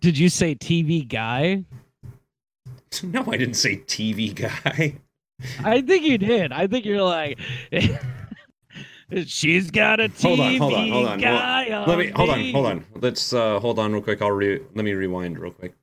Did 0.02 0.18
you 0.18 0.28
say 0.28 0.56
TV 0.56 1.08
guy? 1.08 1.64
No, 3.04 3.24
I 3.32 3.38
didn't 3.38 3.54
say 3.54 3.78
TV 3.78 4.36
guy. 4.36 4.96
I 5.64 5.82
think 5.82 6.04
you 6.04 6.18
did. 6.18 6.52
I 6.52 6.68
think 6.68 6.84
you're 6.84 7.02
like 7.02 7.40
She's 9.26 9.70
got 9.72 10.00
a 10.00 10.10
TV 10.10 10.22
hold 10.22 10.40
on, 10.40 10.58
hold 10.58 10.74
on, 10.74 10.90
hold 10.90 11.08
on. 11.08 11.20
guy 11.20 11.68
well, 11.70 11.86
let 11.88 11.98
me, 11.98 12.12
hold 12.16 12.30
on, 12.30 12.52
hold 12.52 12.66
on. 12.66 12.86
Let's 12.96 13.34
uh, 13.34 13.60
hold 13.60 13.80
on 13.80 13.92
real 13.94 14.02
quick. 14.02 14.22
I'll 14.22 14.32
re- 14.32 14.62
let 14.74 14.86
me 14.86 14.94
rewind 14.94 15.38
real 15.38 15.52
quick. 15.52 15.74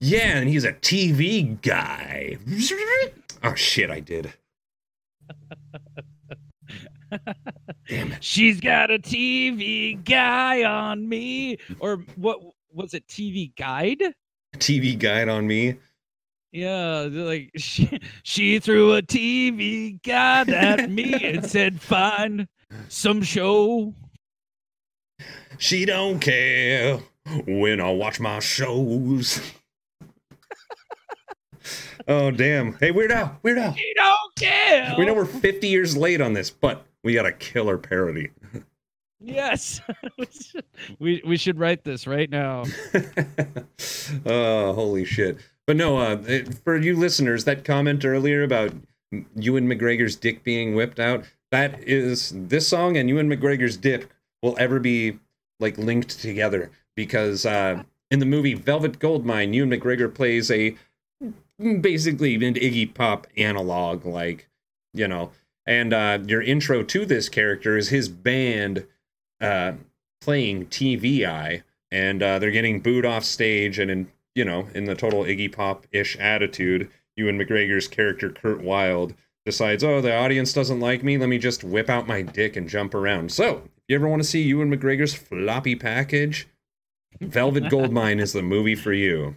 Yeah, 0.00 0.38
and 0.38 0.48
he's 0.48 0.64
a 0.64 0.72
TV 0.72 1.60
guy. 1.62 2.36
Oh 3.44 3.54
shit, 3.54 3.90
I 3.90 4.00
did. 4.00 4.32
Damn 7.88 8.12
it. 8.12 8.24
She's 8.24 8.60
got 8.60 8.90
a 8.90 8.98
TV 8.98 10.02
guy 10.02 10.64
on 10.64 11.08
me. 11.08 11.58
Or 11.78 11.98
what 12.16 12.40
was 12.72 12.94
it? 12.94 13.06
TV 13.06 13.54
guide? 13.56 14.02
TV 14.56 14.98
guide 14.98 15.28
on 15.28 15.46
me. 15.46 15.76
Yeah, 16.52 17.08
like 17.10 17.50
she 17.56 17.98
she 18.22 18.58
threw 18.58 18.94
a 18.94 19.02
TV 19.02 20.00
guide 20.02 20.50
at 20.50 20.90
me 20.90 21.14
and 21.14 21.44
said, 21.44 21.80
"Find 21.80 22.46
some 22.88 23.22
show." 23.22 23.94
She 25.58 25.84
don't 25.84 26.20
care 26.20 27.00
when 27.46 27.80
I 27.80 27.90
watch 27.90 28.20
my 28.20 28.38
shows. 28.40 29.40
oh 32.08 32.30
damn! 32.30 32.74
Hey, 32.74 32.90
Weird 32.90 33.12
Al, 33.12 33.38
Weird 33.42 33.58
Al. 33.58 33.74
She 33.74 33.94
don't 33.94 34.34
care. 34.36 34.94
We 34.98 35.06
know 35.06 35.14
we're 35.14 35.24
50 35.24 35.66
years 35.68 35.96
late 35.96 36.20
on 36.20 36.34
this, 36.34 36.50
but 36.50 36.84
we 37.02 37.14
got 37.14 37.24
a 37.24 37.32
killer 37.32 37.78
parody. 37.78 38.30
Yes, 39.20 39.80
we 40.98 41.22
we 41.24 41.36
should 41.36 41.58
write 41.58 41.84
this 41.84 42.06
right 42.06 42.28
now. 42.28 42.64
oh, 44.26 44.72
holy 44.74 45.04
shit! 45.04 45.38
But 45.72 45.78
no, 45.78 45.96
uh, 45.96 46.22
it, 46.26 46.52
for 46.52 46.76
you 46.76 46.94
listeners, 46.94 47.46
that 47.46 47.64
comment 47.64 48.04
earlier 48.04 48.42
about 48.42 48.74
Ewan 49.34 49.66
McGregor's 49.66 50.16
dick 50.16 50.44
being 50.44 50.74
whipped 50.74 51.00
out, 51.00 51.24
that 51.50 51.82
is 51.82 52.30
this 52.36 52.68
song 52.68 52.98
and 52.98 53.08
Ewan 53.08 53.26
McGregor's 53.26 53.78
dick 53.78 54.10
will 54.42 54.54
ever 54.58 54.78
be 54.78 55.18
like 55.60 55.78
linked 55.78 56.20
together 56.20 56.70
because 56.94 57.46
uh, 57.46 57.84
in 58.10 58.18
the 58.18 58.26
movie 58.26 58.52
Velvet 58.52 58.98
Goldmine, 58.98 59.54
Ewan 59.54 59.70
McGregor 59.70 60.14
plays 60.14 60.50
a 60.50 60.76
basically 61.58 62.34
an 62.34 62.52
Iggy 62.52 62.92
Pop 62.92 63.26
analog, 63.38 64.04
like 64.04 64.50
you 64.92 65.08
know, 65.08 65.30
and 65.64 65.94
uh, 65.94 66.18
your 66.26 66.42
intro 66.42 66.82
to 66.82 67.06
this 67.06 67.30
character 67.30 67.78
is 67.78 67.88
his 67.88 68.10
band 68.10 68.86
uh, 69.40 69.72
playing 70.20 70.66
TV 70.66 71.26
Eye, 71.26 71.62
and 71.90 72.22
uh, 72.22 72.38
they're 72.38 72.50
getting 72.50 72.80
booed 72.80 73.06
off 73.06 73.24
stage, 73.24 73.78
and 73.78 73.90
in 73.90 74.12
you 74.34 74.44
know, 74.44 74.68
in 74.74 74.84
the 74.84 74.94
total 74.94 75.24
Iggy 75.24 75.52
Pop 75.52 75.86
ish 75.92 76.16
attitude, 76.16 76.90
Ewan 77.16 77.38
McGregor's 77.38 77.88
character 77.88 78.30
Kurt 78.30 78.62
Wilde 78.62 79.14
decides, 79.44 79.84
oh, 79.84 80.00
the 80.00 80.14
audience 80.14 80.52
doesn't 80.52 80.80
like 80.80 81.02
me. 81.02 81.18
Let 81.18 81.28
me 81.28 81.38
just 81.38 81.64
whip 81.64 81.90
out 81.90 82.06
my 82.06 82.22
dick 82.22 82.56
and 82.56 82.68
jump 82.68 82.94
around. 82.94 83.32
So, 83.32 83.56
if 83.56 83.82
you 83.88 83.96
ever 83.96 84.08
want 84.08 84.22
to 84.22 84.28
see 84.28 84.42
Ewan 84.42 84.70
McGregor's 84.70 85.14
floppy 85.14 85.74
package, 85.74 86.48
Velvet 87.20 87.68
Goldmine 87.68 88.18
is 88.20 88.32
the 88.32 88.42
movie 88.42 88.76
for 88.76 88.92
you. 88.92 89.36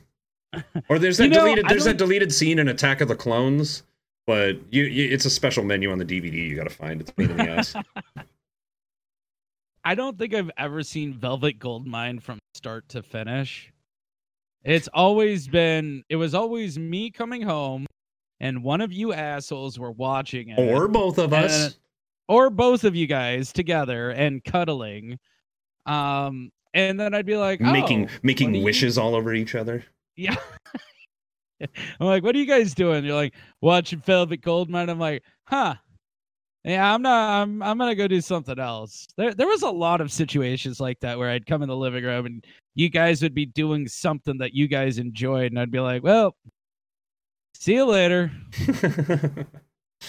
Or 0.87 0.99
there's 0.99 1.17
that 1.17 1.25
you 1.25 1.31
know, 1.31 1.41
deleted 1.41 1.65
there's 1.67 1.83
that 1.83 1.97
deleted 1.97 2.33
scene 2.33 2.59
in 2.59 2.69
Attack 2.69 3.01
of 3.01 3.09
the 3.09 3.15
Clones, 3.15 3.83
but 4.25 4.55
you, 4.71 4.83
you 4.83 5.11
it's 5.11 5.25
a 5.25 5.29
special 5.29 5.65
menu 5.65 5.91
on 5.91 5.97
the 5.97 6.05
DVD 6.05 6.31
you 6.31 6.55
got 6.55 6.63
to 6.63 6.69
find. 6.69 7.01
It's 7.01 7.11
pain 7.11 7.29
in 7.29 7.35
the 7.35 7.49
ass. 7.49 7.75
I 9.83 9.95
don't 9.95 10.17
think 10.17 10.33
I've 10.33 10.51
ever 10.57 10.81
seen 10.81 11.13
Velvet 11.13 11.59
Goldmine 11.59 12.19
from 12.19 12.39
start 12.53 12.87
to 12.89 13.03
finish. 13.03 13.73
It's 14.65 14.89
always 14.93 15.47
been, 15.47 16.03
it 16.09 16.15
was 16.15 16.33
always 16.33 16.77
me 16.77 17.11
coming 17.11 17.41
home 17.41 17.85
and 18.39 18.63
one 18.63 18.81
of 18.81 18.91
you 18.91 19.13
assholes 19.13 19.79
were 19.79 19.91
watching 19.91 20.49
it. 20.49 20.59
Or 20.59 20.87
both 20.87 21.17
of 21.17 21.33
and, 21.33 21.45
us. 21.45 21.77
Or 22.27 22.49
both 22.49 22.83
of 22.83 22.95
you 22.95 23.07
guys 23.07 23.53
together 23.53 24.11
and 24.11 24.43
cuddling. 24.43 25.19
Um, 25.85 26.51
and 26.73 26.99
then 26.99 27.13
I'd 27.13 27.25
be 27.25 27.37
like, 27.37 27.61
oh, 27.63 27.71
making 27.71 28.09
making 28.23 28.63
wishes 28.63 28.97
you... 28.97 29.03
all 29.03 29.15
over 29.15 29.33
each 29.33 29.55
other. 29.55 29.83
Yeah. 30.15 30.35
I'm 31.61 32.07
like, 32.07 32.23
what 32.23 32.35
are 32.35 32.39
you 32.39 32.45
guys 32.45 32.73
doing? 32.73 33.05
You're 33.05 33.15
like, 33.15 33.33
watching 33.61 33.99
Velvet 33.99 34.41
Goldmine. 34.41 34.89
I'm 34.89 34.99
like, 34.99 35.23
huh. 35.45 35.75
Yeah, 36.65 36.93
I'm 36.93 37.03
not. 37.03 37.41
I'm. 37.41 37.61
I'm 37.61 37.77
gonna 37.77 37.93
go 37.93 38.07
do 38.07 38.19
something 38.21 38.57
else. 38.57 39.07
There, 39.17 39.35
there 39.35 39.45
was 39.45 39.61
a 39.61 39.69
lot 39.69 40.01
of 40.01 40.11
situations 40.11 40.79
like 40.79 40.99
that 41.01 41.17
where 41.17 41.29
I'd 41.29 41.45
come 41.45 41.61
in 41.61 41.69
the 41.69 41.75
living 41.77 42.03
room 42.03 42.25
and 42.25 42.45
you 42.75 42.89
guys 42.89 43.21
would 43.21 43.33
be 43.33 43.45
doing 43.45 43.87
something 43.87 44.37
that 44.39 44.53
you 44.53 44.67
guys 44.67 44.97
enjoyed, 44.97 45.51
and 45.51 45.59
I'd 45.59 45.71
be 45.71 45.79
like, 45.79 46.03
"Well, 46.03 46.35
see 47.53 47.73
you 47.73 47.85
later." 47.85 48.31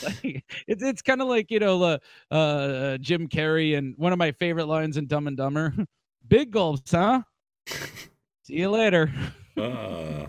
like, 0.02 0.44
it's 0.66 0.82
it's 0.82 1.02
kind 1.02 1.22
of 1.22 1.28
like 1.28 1.50
you 1.50 1.60
know, 1.60 1.82
uh, 1.82 1.98
uh, 2.34 2.98
Jim 2.98 3.28
Carrey 3.28 3.78
and 3.78 3.94
one 3.96 4.12
of 4.12 4.18
my 4.18 4.32
favorite 4.32 4.66
lines 4.66 4.96
in 4.96 5.06
Dumb 5.06 5.28
and 5.28 5.36
Dumber: 5.36 5.72
"Big 6.28 6.50
gulps, 6.50 6.90
huh? 6.90 7.22
see 7.66 8.54
you 8.54 8.70
later." 8.70 9.12
uh. 9.56 10.26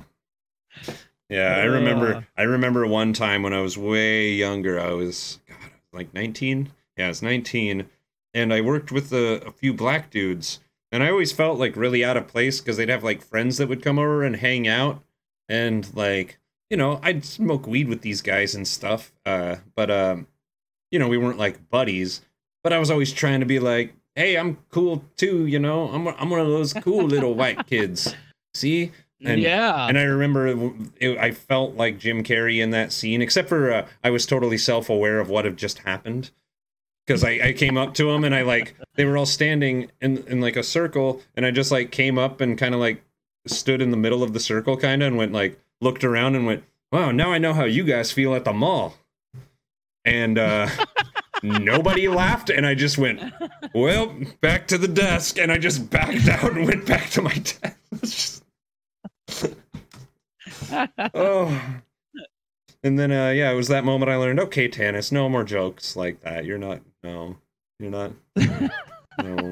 Yeah, 1.30 1.58
I 1.58 1.64
remember. 1.64 2.16
Uh. 2.16 2.22
I 2.38 2.44
remember 2.44 2.88
one 2.88 3.12
time 3.12 3.44
when 3.44 3.54
I 3.54 3.60
was 3.60 3.78
way 3.78 4.30
younger. 4.30 4.80
I 4.80 4.92
was 4.92 5.40
God, 5.48 5.72
like 5.92 6.14
19. 6.14 6.72
Yeah, 6.98 7.06
I 7.06 7.10
was 7.10 7.22
19, 7.22 7.86
and 8.34 8.54
I 8.54 8.62
worked 8.62 8.92
with 8.92 9.12
a, 9.12 9.46
a 9.46 9.52
few 9.52 9.74
black 9.74 10.10
dudes 10.10 10.62
and 10.92 11.04
I 11.04 11.10
always 11.10 11.32
felt 11.32 11.60
like 11.60 11.76
really 11.76 12.04
out 12.04 12.18
of 12.18 12.28
place 12.28 12.60
because 12.60 12.78
they'd 12.78 12.90
have 12.90 13.04
like 13.04 13.22
friends 13.22 13.58
that 13.58 13.68
would 13.68 13.84
come 13.84 14.00
over 14.00 14.24
and 14.24 14.36
hang 14.36 14.68
out, 14.68 15.04
and 15.50 15.94
like 15.96 16.40
you 16.70 16.78
know 16.78 17.00
I'd 17.04 17.26
smoke 17.26 17.68
weed 17.68 17.88
with 17.88 18.02
these 18.02 18.22
guys 18.22 18.56
and 18.56 18.68
stuff. 18.68 19.12
Uh, 19.26 19.58
but 19.76 19.92
um, 19.92 20.28
you 20.92 21.00
know 21.00 21.08
we 21.08 21.18
weren't 21.18 21.40
like 21.40 21.70
buddies. 21.70 22.22
But 22.64 22.74
I 22.74 22.80
was 22.80 22.92
always 22.92 23.14
trying 23.14 23.40
to 23.40 23.46
be 23.46 23.60
like, 23.60 23.94
hey, 24.16 24.36
I'm 24.36 24.58
cool 24.70 25.06
too. 25.16 25.46
You 25.46 25.60
know, 25.60 25.90
I'm 25.90 26.08
I'm 26.08 26.30
one 26.30 26.40
of 26.40 26.48
those 26.48 26.74
cool 26.74 27.06
little 27.06 27.34
white 27.34 27.66
kids. 27.68 28.16
See, 28.54 28.92
and, 29.24 29.42
yeah. 29.42 29.88
And 29.88 29.98
I 29.98 30.04
remember 30.04 30.74
it, 31.00 31.18
I 31.18 31.32
felt 31.32 31.76
like 31.76 31.98
Jim 31.98 32.24
Carrey 32.24 32.62
in 32.62 32.72
that 32.72 32.92
scene, 32.92 33.22
except 33.22 33.50
for 33.50 33.72
uh, 33.72 33.88
I 34.04 34.10
was 34.10 34.26
totally 34.26 34.58
self 34.58 34.90
aware 34.90 35.20
of 35.20 35.30
what 35.30 35.46
had 35.46 35.58
just 35.58 35.80
happened 35.80 36.32
because 37.08 37.24
I, 37.24 37.39
I 37.41 37.53
came 37.53 37.78
up 37.78 37.93
to 37.95 38.12
them 38.12 38.26
and 38.26 38.36
I 38.36 38.41
like 38.41 38.76
they 38.95 39.05
were 39.05 39.18
all 39.18 39.26
standing 39.26 39.89
in 40.01 40.18
in 40.28 40.41
like 40.41 40.58
a 40.58 40.64
circle 40.64 41.22
and 41.36 41.45
I 41.45 41.51
just 41.51 41.72
like 41.72 41.91
came 41.91 42.18
up 42.18 42.41
and 42.41 42.58
kind 42.58 42.74
of 42.74 42.82
like 42.82 43.01
stood 43.47 43.82
in 43.82 43.91
the 43.91 43.97
middle 43.97 44.24
of 44.24 44.34
the 44.34 44.39
circle 44.39 44.76
kind 44.76 45.01
of 45.01 45.08
and 45.08 45.18
went 45.18 45.32
like 45.32 45.60
looked 45.80 46.03
around 46.03 46.36
and 46.36 46.45
went 46.45 46.64
wow 46.91 47.12
now 47.12 47.32
I 47.32 47.38
know 47.38 47.53
how 47.53 47.64
you 47.64 47.84
guys 47.84 48.12
feel 48.12 48.36
at 48.36 48.43
the 48.43 48.53
mall. 48.53 48.95
And 50.03 50.38
uh 50.38 50.68
nobody 51.43 52.08
laughed 52.10 52.49
and 52.49 52.66
I 52.66 52.76
just 52.76 52.97
went 52.97 53.22
well 53.74 54.14
back 54.41 54.68
to 54.68 54.78
the 54.78 54.88
desk 54.88 55.39
and 55.39 55.51
I 55.51 55.58
just 55.58 55.89
backed 55.89 56.28
out 56.28 56.51
and 56.51 56.66
went 56.66 56.86
back 56.86 57.10
to 57.12 57.22
my 57.22 57.34
desk. 58.01 58.43
Oh. 61.14 61.62
And 62.84 62.99
then 62.99 63.12
uh 63.12 63.30
yeah, 63.30 63.49
it 63.51 63.55
was 63.55 63.70
that 63.70 63.86
moment 63.86 64.12
I 64.12 64.18
learned, 64.18 64.41
okay, 64.41 64.68
Tanis, 64.68 65.12
no 65.12 65.30
more 65.30 65.45
jokes 65.45 65.95
like 65.95 66.22
that. 66.22 66.43
You're 66.43 66.58
not 66.58 66.82
no. 67.08 67.38
You're 67.80 67.91
not 67.91 68.12
no. 69.22 69.51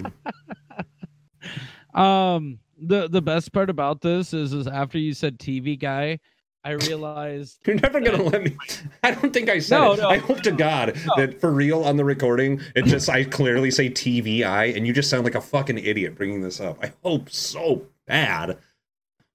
Um 2.00 2.60
the 2.78 3.08
the 3.08 3.22
best 3.22 3.54
part 3.54 3.70
about 3.70 4.02
this 4.02 4.34
is 4.34 4.54
is 4.54 4.68
after 4.68 4.98
you 4.98 5.14
said 5.14 5.40
TV 5.40 5.80
guy, 5.80 6.20
I 6.64 6.72
realized 6.72 7.60
you're 7.66 7.78
never 7.78 8.02
gonna 8.02 8.24
let 8.24 8.44
me. 8.44 8.58
I 9.04 9.12
don't 9.12 9.32
think 9.32 9.50
I 9.50 9.60
said 9.60 9.80
no, 9.80 9.94
it. 9.94 10.00
No, 10.00 10.10
I 10.10 10.18
hope 10.18 10.42
to 10.42 10.52
God 10.52 11.00
no. 11.06 11.14
that 11.16 11.40
for 11.40 11.52
real 11.52 11.84
on 11.84 11.96
the 11.96 12.04
recording, 12.04 12.60
it 12.76 12.86
just 12.86 13.08
I 13.08 13.24
clearly 13.24 13.72
say 13.72 13.90
TV 13.90 14.44
Eye, 14.44 14.66
and 14.66 14.86
you 14.86 14.92
just 14.92 15.10
sound 15.10 15.24
like 15.24 15.36
a 15.36 15.42
fucking 15.42 15.78
idiot 15.78 16.16
bringing 16.16 16.42
this 16.42 16.60
up. 16.60 16.80
I 16.84 16.92
hope 17.04 17.30
so 17.30 17.86
bad. 18.08 18.58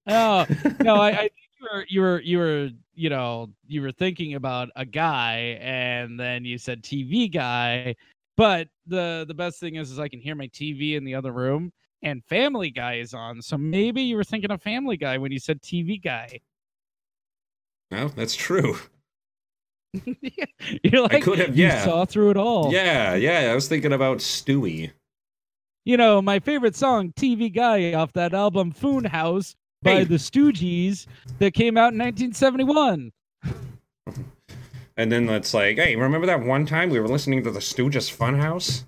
Oh 0.07 0.45
no, 0.81 0.95
I, 0.95 1.09
I 1.09 1.15
think 1.17 1.33
you 1.59 1.67
were 1.71 1.85
you 1.87 2.01
were 2.01 2.21
you 2.21 2.37
were 2.37 2.69
you 3.01 3.09
know 3.09 3.49
you 3.67 3.81
were 3.81 3.91
thinking 3.91 4.35
about 4.35 4.69
a 4.75 4.85
guy, 4.85 5.57
and 5.59 6.19
then 6.19 6.45
you 6.45 6.59
said 6.59 6.83
TV 6.83 7.31
guy. 7.33 7.95
But 8.37 8.67
the 8.85 9.25
the 9.27 9.33
best 9.33 9.59
thing 9.59 9.75
is, 9.75 9.89
is 9.89 9.99
I 9.99 10.07
can 10.07 10.19
hear 10.19 10.35
my 10.35 10.47
TV 10.49 10.95
in 10.95 11.03
the 11.03 11.15
other 11.15 11.31
room, 11.31 11.71
and 12.03 12.23
Family 12.25 12.69
Guy 12.69 12.95
is 12.95 13.15
on. 13.15 13.41
So 13.41 13.57
maybe 13.57 14.03
you 14.03 14.15
were 14.15 14.23
thinking 14.23 14.51
of 14.51 14.61
Family 14.61 14.97
Guy 14.97 15.17
when 15.17 15.31
you 15.31 15.39
said 15.39 15.63
TV 15.63 16.01
guy. 16.01 16.41
No, 17.89 18.07
that's 18.09 18.35
true. 18.35 18.77
You're 20.83 21.01
like, 21.01 21.15
I 21.15 21.19
could 21.21 21.39
have, 21.39 21.57
yeah. 21.57 21.83
saw 21.83 22.05
through 22.05 22.29
it 22.29 22.37
all. 22.37 22.71
Yeah, 22.71 23.15
yeah. 23.15 23.51
I 23.51 23.55
was 23.55 23.67
thinking 23.67 23.91
about 23.91 24.19
Stewie. 24.19 24.91
You 25.83 25.97
know, 25.97 26.21
my 26.21 26.39
favorite 26.39 26.75
song, 26.75 27.11
TV 27.13 27.53
Guy, 27.53 27.93
off 27.93 28.13
that 28.13 28.33
album 28.33 28.71
Foon 28.71 29.03
House 29.03 29.55
by 29.83 29.91
hey. 29.91 30.03
the 30.03 30.15
Stooges 30.15 31.07
that 31.39 31.53
came 31.53 31.77
out 31.77 31.93
in 31.93 31.99
1971. 31.99 33.11
And 34.97 35.11
then 35.11 35.29
it's 35.29 35.53
like, 35.53 35.77
hey, 35.77 35.95
remember 35.95 36.27
that 36.27 36.41
one 36.41 36.65
time 36.65 36.89
we 36.89 36.99
were 36.99 37.07
listening 37.07 37.43
to 37.43 37.51
the 37.51 37.59
Stooges 37.59 38.15
Funhouse? 38.15 38.83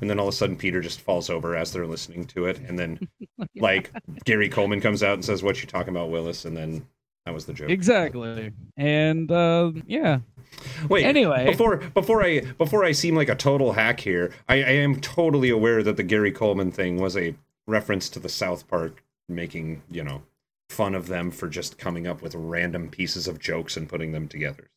and 0.00 0.10
then 0.10 0.18
all 0.18 0.28
of 0.28 0.34
a 0.34 0.36
sudden 0.36 0.56
Peter 0.56 0.80
just 0.80 1.00
falls 1.00 1.30
over 1.30 1.56
as 1.56 1.72
they're 1.72 1.86
listening 1.86 2.24
to 2.26 2.46
it, 2.46 2.58
and 2.58 2.78
then 2.78 3.08
like 3.56 3.90
Gary 4.24 4.48
Coleman 4.48 4.80
comes 4.80 5.02
out 5.02 5.14
and 5.14 5.24
says, 5.24 5.42
"What 5.42 5.60
you 5.60 5.66
talking 5.66 5.90
about, 5.90 6.10
Willis?" 6.10 6.44
And 6.44 6.56
then 6.56 6.86
that 7.24 7.34
was 7.34 7.46
the 7.46 7.52
joke. 7.52 7.70
Exactly, 7.70 8.52
and 8.76 9.30
uh, 9.30 9.72
yeah. 9.86 10.20
Wait. 10.88 11.04
Anyway, 11.04 11.46
before 11.46 11.78
before 11.78 12.22
I 12.22 12.40
before 12.40 12.84
I 12.84 12.92
seem 12.92 13.14
like 13.14 13.28
a 13.28 13.34
total 13.34 13.72
hack 13.72 14.00
here, 14.00 14.32
I, 14.48 14.56
I 14.56 14.72
am 14.72 15.00
totally 15.00 15.50
aware 15.50 15.82
that 15.82 15.96
the 15.96 16.02
Gary 16.02 16.32
Coleman 16.32 16.70
thing 16.70 16.98
was 17.00 17.16
a 17.16 17.34
reference 17.66 18.08
to 18.10 18.20
the 18.20 18.28
South 18.28 18.68
Park 18.68 19.02
making 19.28 19.82
you 19.90 20.04
know 20.04 20.22
fun 20.68 20.94
of 20.94 21.06
them 21.06 21.30
for 21.30 21.48
just 21.48 21.78
coming 21.78 22.06
up 22.06 22.22
with 22.22 22.34
random 22.34 22.88
pieces 22.88 23.28
of 23.28 23.38
jokes 23.38 23.76
and 23.76 23.88
putting 23.88 24.12
them 24.12 24.28
together. 24.28 24.68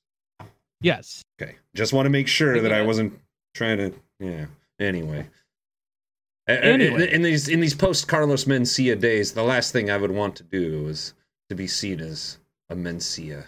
Yes. 0.81 1.23
Okay. 1.41 1.55
Just 1.75 1.93
want 1.93 2.05
to 2.05 2.09
make 2.09 2.27
sure 2.27 2.61
that 2.61 2.71
I 2.71 2.81
wasn't 2.83 3.19
trying 3.53 3.77
to. 3.77 3.93
Yeah. 4.19 4.45
Anyway. 4.79 5.27
Anyway. 6.47 7.11
In 7.11 7.21
these 7.21 7.47
in 7.47 7.59
these 7.59 7.75
post 7.75 8.07
Carlos 8.07 8.45
Mencia 8.45 8.99
days, 8.99 9.33
the 9.33 9.43
last 9.43 9.71
thing 9.71 9.89
I 9.89 9.97
would 9.97 10.11
want 10.11 10.35
to 10.37 10.43
do 10.43 10.87
is 10.87 11.13
to 11.49 11.55
be 11.55 11.67
seen 11.67 11.99
as 11.99 12.37
a 12.69 12.75
Mencia. 12.75 13.45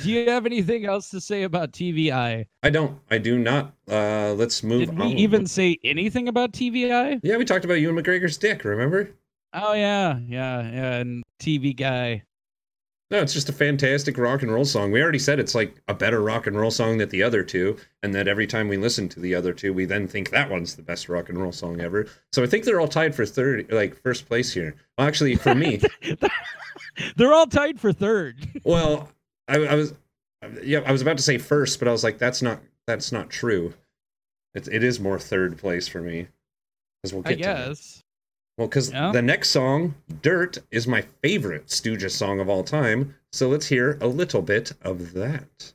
Do 0.00 0.10
you 0.10 0.28
have 0.30 0.46
anything 0.46 0.86
else 0.86 1.10
to 1.10 1.20
say 1.20 1.42
about 1.42 1.72
TV 1.72 2.10
Eye? 2.10 2.46
I 2.62 2.70
don't. 2.70 2.98
I 3.10 3.18
do 3.18 3.38
not. 3.38 3.74
Uh, 3.88 4.32
let's 4.34 4.62
move. 4.62 4.88
Did 4.88 4.98
we 4.98 5.04
on. 5.04 5.18
even 5.18 5.46
say 5.46 5.78
anything 5.84 6.28
about 6.28 6.52
TV 6.52 6.90
Eye? 6.90 7.20
Yeah, 7.22 7.36
we 7.36 7.44
talked 7.44 7.64
about 7.64 7.74
Ewan 7.74 8.02
McGregor's 8.02 8.38
dick. 8.38 8.64
Remember? 8.64 9.10
Oh 9.52 9.74
yeah, 9.74 10.18
yeah, 10.26 10.62
yeah. 10.62 10.94
And 10.96 11.22
TV 11.40 11.76
guy. 11.76 12.22
No, 13.10 13.20
it's 13.20 13.34
just 13.34 13.50
a 13.50 13.52
fantastic 13.52 14.16
rock 14.16 14.42
and 14.42 14.50
roll 14.50 14.64
song. 14.64 14.90
We 14.90 15.02
already 15.02 15.18
said 15.18 15.38
it's 15.38 15.54
like 15.54 15.76
a 15.86 15.92
better 15.92 16.22
rock 16.22 16.46
and 16.46 16.58
roll 16.58 16.70
song 16.70 16.96
than 16.96 17.10
the 17.10 17.22
other 17.22 17.42
two, 17.42 17.76
and 18.02 18.14
that 18.14 18.26
every 18.26 18.46
time 18.46 18.68
we 18.68 18.78
listen 18.78 19.06
to 19.10 19.20
the 19.20 19.34
other 19.34 19.52
two, 19.52 19.74
we 19.74 19.84
then 19.84 20.08
think 20.08 20.30
that 20.30 20.48
one's 20.48 20.76
the 20.76 20.82
best 20.82 21.10
rock 21.10 21.28
and 21.28 21.36
roll 21.36 21.52
song 21.52 21.82
ever. 21.82 22.06
So 22.32 22.42
I 22.42 22.46
think 22.46 22.64
they're 22.64 22.80
all 22.80 22.88
tied 22.88 23.14
for 23.14 23.26
third, 23.26 23.70
like 23.70 24.00
first 24.02 24.26
place 24.26 24.54
here. 24.54 24.76
Well, 24.96 25.06
actually, 25.06 25.36
for 25.36 25.54
me, 25.54 25.82
they're 27.16 27.34
all 27.34 27.46
tied 27.46 27.78
for 27.78 27.92
third. 27.92 28.48
well, 28.64 29.10
I, 29.48 29.56
I, 29.58 29.74
was, 29.74 29.94
yeah, 30.62 30.80
I 30.86 30.92
was 30.92 31.02
about 31.02 31.16
to 31.16 31.22
say 31.22 31.38
first, 31.38 31.78
but 31.78 31.88
I 31.88 31.92
was 31.92 32.04
like, 32.04 32.18
that's 32.18 32.42
not 32.42 32.60
that's 32.86 33.12
not 33.12 33.30
true. 33.30 33.74
It's 34.54 34.68
it 34.68 34.82
is 34.82 35.00
more 35.00 35.18
third 35.18 35.58
place 35.58 35.88
for 35.88 36.00
me. 36.00 36.28
As 37.04 37.12
we'll 37.12 37.22
get 37.22 37.32
I 37.32 37.34
guess. 37.34 38.02
Well, 38.58 38.68
because 38.68 38.90
yeah. 38.90 39.12
the 39.12 39.22
next 39.22 39.48
song, 39.50 39.94
Dirt, 40.20 40.58
is 40.70 40.86
my 40.86 41.02
favorite 41.22 41.68
Stooges 41.68 42.10
song 42.10 42.38
of 42.38 42.48
all 42.48 42.62
time. 42.62 43.14
So 43.32 43.48
let's 43.48 43.66
hear 43.66 43.98
a 44.00 44.06
little 44.06 44.42
bit 44.42 44.72
of 44.82 45.14
that. 45.14 45.72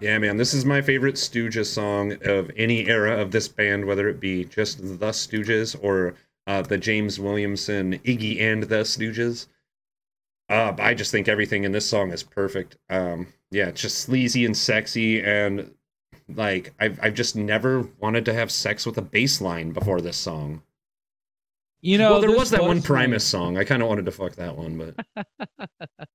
Yeah, 0.00 0.16
man, 0.16 0.38
this 0.38 0.54
is 0.54 0.64
my 0.64 0.80
favorite 0.80 1.16
Stooges 1.16 1.66
song 1.66 2.16
of 2.24 2.50
any 2.56 2.88
era 2.88 3.20
of 3.20 3.32
this 3.32 3.48
band, 3.48 3.84
whether 3.84 4.08
it 4.08 4.18
be 4.18 4.46
just 4.46 4.78
the 4.78 5.10
Stooges 5.10 5.76
or 5.82 6.14
uh, 6.46 6.62
the 6.62 6.78
James 6.78 7.20
Williamson 7.20 7.98
Iggy 7.98 8.40
and 8.40 8.62
the 8.62 8.76
Stooges. 8.76 9.46
Uh, 10.48 10.74
I 10.78 10.94
just 10.94 11.10
think 11.10 11.28
everything 11.28 11.64
in 11.64 11.72
this 11.72 11.86
song 11.86 12.12
is 12.12 12.22
perfect. 12.22 12.78
Um, 12.88 13.26
yeah, 13.50 13.68
it's 13.68 13.82
just 13.82 13.98
sleazy 13.98 14.46
and 14.46 14.56
sexy, 14.56 15.22
and 15.22 15.74
like 16.34 16.72
I've 16.80 16.98
I've 17.02 17.14
just 17.14 17.36
never 17.36 17.86
wanted 18.00 18.24
to 18.24 18.32
have 18.32 18.50
sex 18.50 18.86
with 18.86 18.96
a 18.96 19.02
bass 19.02 19.42
line 19.42 19.72
before 19.72 20.00
this 20.00 20.16
song. 20.16 20.62
You 21.82 21.98
know, 21.98 22.12
well, 22.12 22.20
there 22.22 22.30
was 22.30 22.50
that 22.50 22.62
was 22.62 22.68
one 22.68 22.82
Primus 22.82 23.24
song. 23.24 23.58
I 23.58 23.64
kind 23.64 23.82
of 23.82 23.88
wanted 23.88 24.06
to 24.06 24.12
fuck 24.12 24.32
that 24.36 24.56
one, 24.56 24.94
but 25.14 25.28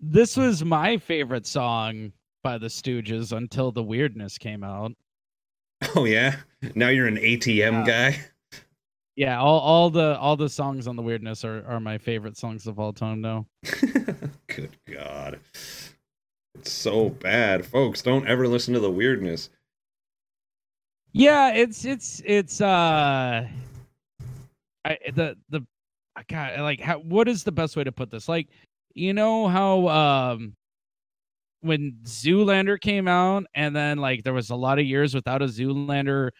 this 0.00 0.36
was 0.36 0.64
my 0.64 0.98
favorite 0.98 1.46
song 1.46 2.12
by 2.48 2.56
the 2.56 2.68
Stooges 2.68 3.36
until 3.36 3.70
the 3.70 3.82
weirdness 3.82 4.38
came 4.38 4.64
out. 4.64 4.92
Oh 5.94 6.06
yeah, 6.06 6.36
now 6.74 6.88
you're 6.88 7.06
an 7.06 7.18
ATM 7.18 7.86
guy. 7.86 8.18
Yeah, 9.16 9.38
all, 9.38 9.60
all 9.60 9.90
the 9.90 10.18
all 10.18 10.34
the 10.34 10.48
songs 10.48 10.86
on 10.86 10.96
the 10.96 11.02
weirdness 11.02 11.44
are, 11.44 11.62
are 11.66 11.78
my 11.78 11.98
favorite 11.98 12.38
songs 12.38 12.66
of 12.66 12.80
all 12.80 12.94
time 12.94 13.20
now. 13.20 13.44
Good 14.46 14.70
God. 14.90 15.40
It's 16.54 16.72
so 16.72 17.10
bad. 17.10 17.66
Folks, 17.66 18.00
don't 18.00 18.26
ever 18.26 18.48
listen 18.48 18.72
to 18.72 18.80
the 18.80 18.90
weirdness. 18.90 19.50
Yeah, 21.12 21.52
it's 21.52 21.84
it's 21.84 22.22
it's 22.24 22.62
uh 22.62 23.46
I 24.86 24.98
the 25.14 25.36
the 25.50 25.66
God 26.30 26.60
like 26.60 26.80
how 26.80 26.98
what 27.00 27.28
is 27.28 27.44
the 27.44 27.52
best 27.52 27.76
way 27.76 27.84
to 27.84 27.92
put 27.92 28.10
this? 28.10 28.26
Like, 28.26 28.48
you 28.94 29.12
know 29.12 29.48
how 29.48 29.86
um 29.88 30.54
when 31.60 31.96
Zoolander 32.04 32.80
came 32.80 33.08
out, 33.08 33.44
and 33.54 33.74
then 33.74 33.98
like 33.98 34.24
there 34.24 34.34
was 34.34 34.50
a 34.50 34.56
lot 34.56 34.78
of 34.78 34.84
years 34.84 35.14
without 35.14 35.42
a 35.42 35.46
Zoolander 35.46 36.30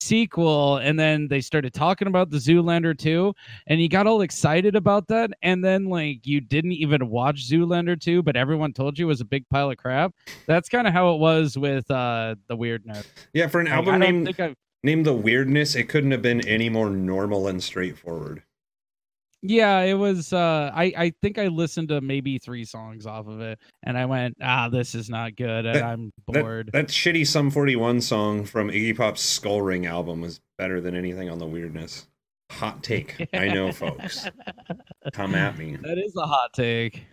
sequel, 0.00 0.76
and 0.76 0.98
then 0.98 1.28
they 1.28 1.40
started 1.40 1.74
talking 1.74 2.08
about 2.08 2.30
the 2.30 2.36
Zoolander 2.36 2.96
2, 2.96 3.34
and 3.66 3.80
you 3.80 3.88
got 3.88 4.06
all 4.06 4.20
excited 4.20 4.76
about 4.76 5.08
that, 5.08 5.30
and 5.42 5.64
then 5.64 5.86
like 5.86 6.26
you 6.26 6.40
didn't 6.40 6.72
even 6.72 7.08
watch 7.08 7.48
Zoolander 7.48 8.00
2, 8.00 8.22
but 8.22 8.36
everyone 8.36 8.72
told 8.72 8.98
you 8.98 9.06
it 9.06 9.08
was 9.08 9.20
a 9.20 9.24
big 9.24 9.48
pile 9.48 9.70
of 9.70 9.76
crap. 9.76 10.14
That's 10.46 10.68
kind 10.68 10.86
of 10.86 10.92
how 10.92 11.14
it 11.14 11.18
was 11.18 11.58
with 11.58 11.90
uh 11.90 12.36
the 12.48 12.56
weirdness. 12.56 13.06
Yeah, 13.32 13.48
for 13.48 13.60
an 13.60 13.66
like, 13.66 13.74
album 13.74 13.98
named, 13.98 14.56
named 14.84 15.06
The 15.06 15.14
Weirdness, 15.14 15.74
it 15.74 15.88
couldn't 15.88 16.12
have 16.12 16.22
been 16.22 16.46
any 16.46 16.68
more 16.68 16.90
normal 16.90 17.48
and 17.48 17.62
straightforward. 17.62 18.42
Yeah, 19.42 19.80
it 19.80 19.94
was 19.94 20.32
uh 20.32 20.70
I 20.74 20.92
I 20.96 21.12
think 21.22 21.38
I 21.38 21.46
listened 21.46 21.88
to 21.88 22.00
maybe 22.00 22.38
3 22.38 22.64
songs 22.64 23.06
off 23.06 23.28
of 23.28 23.40
it 23.40 23.58
and 23.84 23.96
I 23.96 24.04
went, 24.04 24.36
"Ah, 24.42 24.68
this 24.68 24.94
is 24.94 25.08
not 25.08 25.36
good 25.36 25.64
and 25.64 25.76
that, 25.76 25.82
I'm 25.84 26.12
bored." 26.26 26.70
That, 26.72 26.86
that 26.86 26.88
shitty 26.88 27.26
Sum 27.26 27.50
41 27.50 28.00
song 28.00 28.44
from 28.44 28.68
Iggy 28.68 28.96
Pop's 28.96 29.22
Skull 29.22 29.62
Ring 29.62 29.86
album 29.86 30.20
was 30.20 30.40
better 30.56 30.80
than 30.80 30.96
anything 30.96 31.30
on 31.30 31.38
the 31.38 31.46
weirdness. 31.46 32.06
Hot 32.50 32.82
take. 32.82 33.28
I 33.32 33.48
know, 33.48 33.70
folks. 33.72 34.26
Come 35.12 35.34
at 35.34 35.56
me. 35.56 35.76
That 35.76 35.98
is 35.98 36.16
a 36.16 36.26
hot 36.26 36.52
take. 36.52 37.06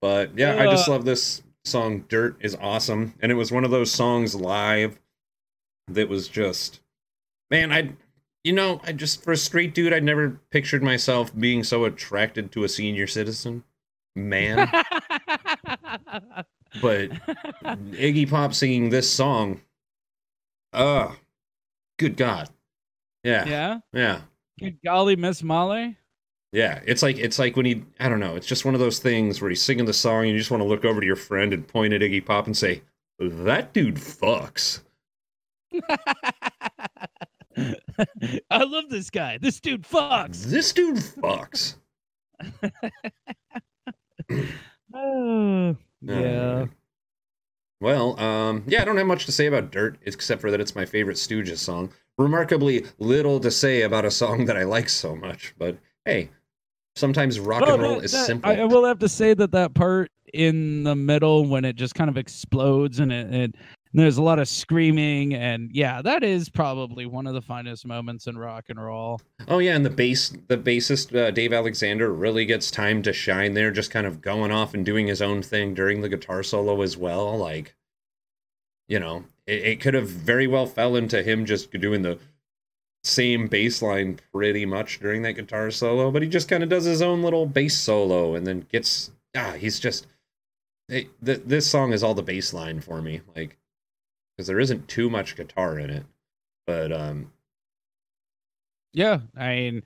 But 0.00 0.36
yeah, 0.36 0.54
uh, 0.54 0.62
I 0.62 0.66
just 0.66 0.88
love 0.88 1.04
this 1.04 1.42
song 1.64 2.04
Dirt 2.08 2.36
is 2.40 2.56
awesome 2.60 3.14
and 3.20 3.30
it 3.30 3.36
was 3.36 3.52
one 3.52 3.64
of 3.64 3.70
those 3.70 3.92
songs 3.92 4.34
live 4.34 4.98
that 5.88 6.08
was 6.08 6.26
just 6.26 6.80
man, 7.50 7.70
I 7.70 7.92
you 8.44 8.52
know, 8.52 8.80
I 8.84 8.92
just 8.92 9.22
for 9.22 9.32
a 9.32 9.36
straight 9.36 9.74
dude, 9.74 9.92
I'd 9.92 10.04
never 10.04 10.40
pictured 10.50 10.82
myself 10.82 11.36
being 11.36 11.64
so 11.64 11.84
attracted 11.84 12.52
to 12.52 12.64
a 12.64 12.68
senior 12.68 13.06
citizen 13.06 13.64
man. 14.14 14.68
but 16.80 17.10
Iggy 17.64 18.28
Pop 18.28 18.54
singing 18.54 18.90
this 18.90 19.10
song, 19.10 19.60
uh 20.72 21.12
good 21.98 22.16
God. 22.16 22.48
Yeah. 23.24 23.46
Yeah. 23.46 23.80
Yeah. 23.92 24.20
Good 24.58 24.78
golly, 24.84 25.16
Miss 25.16 25.42
Molly. 25.42 25.96
Yeah, 26.52 26.80
it's 26.84 27.02
like 27.02 27.18
it's 27.18 27.38
like 27.38 27.56
when 27.56 27.64
he 27.64 27.84
I 27.98 28.08
don't 28.10 28.20
know, 28.20 28.36
it's 28.36 28.46
just 28.46 28.64
one 28.66 28.74
of 28.74 28.80
those 28.80 28.98
things 28.98 29.40
where 29.40 29.48
he's 29.48 29.62
singing 29.62 29.86
the 29.86 29.92
song 29.94 30.24
and 30.24 30.32
you 30.32 30.38
just 30.38 30.50
want 30.50 30.62
to 30.62 30.68
look 30.68 30.84
over 30.84 31.00
to 31.00 31.06
your 31.06 31.16
friend 31.16 31.52
and 31.54 31.66
point 31.66 31.94
at 31.94 32.02
Iggy 32.02 32.24
Pop 32.26 32.46
and 32.46 32.56
say, 32.56 32.82
"That 33.18 33.72
dude 33.72 33.94
fucks." 33.96 34.82
I 38.50 38.64
love 38.64 38.88
this 38.88 39.10
guy. 39.10 39.38
This 39.38 39.60
dude 39.60 39.82
fucks. 39.82 40.44
This 40.44 40.72
dude 40.72 40.96
fucks. 40.96 41.76
oh, 44.94 45.76
yeah. 46.00 46.66
Well, 47.80 48.18
um, 48.20 48.62
yeah, 48.66 48.82
I 48.82 48.84
don't 48.84 48.96
have 48.96 49.06
much 49.06 49.26
to 49.26 49.32
say 49.32 49.46
about 49.46 49.72
Dirt, 49.72 49.98
except 50.02 50.40
for 50.40 50.50
that 50.50 50.60
it's 50.60 50.76
my 50.76 50.84
favorite 50.84 51.16
Stooges 51.16 51.58
song. 51.58 51.92
Remarkably 52.18 52.86
little 52.98 53.40
to 53.40 53.50
say 53.50 53.82
about 53.82 54.04
a 54.04 54.10
song 54.10 54.44
that 54.46 54.56
I 54.56 54.62
like 54.62 54.88
so 54.88 55.16
much, 55.16 55.54
but 55.58 55.78
hey, 56.04 56.30
sometimes 56.94 57.40
rock 57.40 57.66
and 57.66 57.82
roll 57.82 57.96
that, 57.96 58.04
is 58.04 58.12
that, 58.12 58.26
simple. 58.26 58.50
I, 58.50 58.64
will 58.64 58.84
have 58.84 58.98
to 59.00 59.08
say 59.08 59.34
that 59.34 59.50
that 59.52 59.74
part 59.74 60.10
in 60.32 60.84
the 60.84 60.94
middle 60.94 61.46
when 61.46 61.64
it 61.64 61.76
just 61.76 61.94
kind 61.94 62.08
of 62.08 62.16
explodes 62.16 63.00
and 63.00 63.12
it, 63.12 63.34
it 63.34 63.54
there's 63.94 64.16
a 64.16 64.22
lot 64.22 64.38
of 64.38 64.48
screaming 64.48 65.34
and 65.34 65.70
yeah 65.72 66.00
that 66.02 66.22
is 66.22 66.48
probably 66.48 67.06
one 67.06 67.26
of 67.26 67.34
the 67.34 67.42
finest 67.42 67.86
moments 67.86 68.26
in 68.26 68.38
rock 68.38 68.64
and 68.68 68.82
roll. 68.82 69.20
Oh 69.48 69.58
yeah 69.58 69.74
and 69.74 69.84
the 69.84 69.90
bass 69.90 70.32
the 70.48 70.58
bassist 70.58 71.14
uh, 71.16 71.30
dave 71.30 71.52
alexander 71.52 72.12
really 72.12 72.46
gets 72.46 72.70
time 72.70 73.02
to 73.02 73.12
shine 73.12 73.54
there 73.54 73.70
just 73.70 73.90
kind 73.90 74.06
of 74.06 74.20
going 74.20 74.50
off 74.50 74.74
and 74.74 74.84
doing 74.84 75.06
his 75.06 75.22
own 75.22 75.42
thing 75.42 75.74
during 75.74 76.00
the 76.00 76.08
guitar 76.08 76.42
solo 76.42 76.82
as 76.82 76.96
well 76.96 77.36
like 77.36 77.74
you 78.88 78.98
know 78.98 79.24
it, 79.46 79.64
it 79.64 79.80
could 79.80 79.94
have 79.94 80.08
very 80.08 80.46
well 80.46 80.66
fell 80.66 80.96
into 80.96 81.22
him 81.22 81.44
just 81.44 81.70
doing 81.72 82.02
the 82.02 82.18
same 83.04 83.48
bass 83.48 83.82
line 83.82 84.18
pretty 84.32 84.64
much 84.64 85.00
during 85.00 85.22
that 85.22 85.32
guitar 85.32 85.70
solo, 85.70 86.10
but 86.10 86.22
he 86.22 86.28
just 86.28 86.48
kind 86.48 86.62
of 86.62 86.68
does 86.68 86.84
his 86.84 87.02
own 87.02 87.22
little 87.22 87.46
bass 87.46 87.76
solo 87.76 88.34
and 88.34 88.46
then 88.46 88.66
gets 88.70 89.10
ah, 89.34 89.52
he's 89.58 89.80
just 89.80 90.06
it, 90.88 91.08
th- 91.24 91.42
this 91.44 91.68
song 91.68 91.92
is 91.92 92.02
all 92.02 92.14
the 92.14 92.22
bass 92.22 92.52
line 92.52 92.80
for 92.80 93.00
me, 93.02 93.20
like 93.34 93.58
because 94.36 94.46
there 94.46 94.60
isn't 94.60 94.88
too 94.88 95.10
much 95.10 95.36
guitar 95.36 95.78
in 95.78 95.90
it, 95.90 96.04
but 96.66 96.92
um, 96.92 97.32
yeah, 98.92 99.20
I 99.36 99.54
mean 99.54 99.82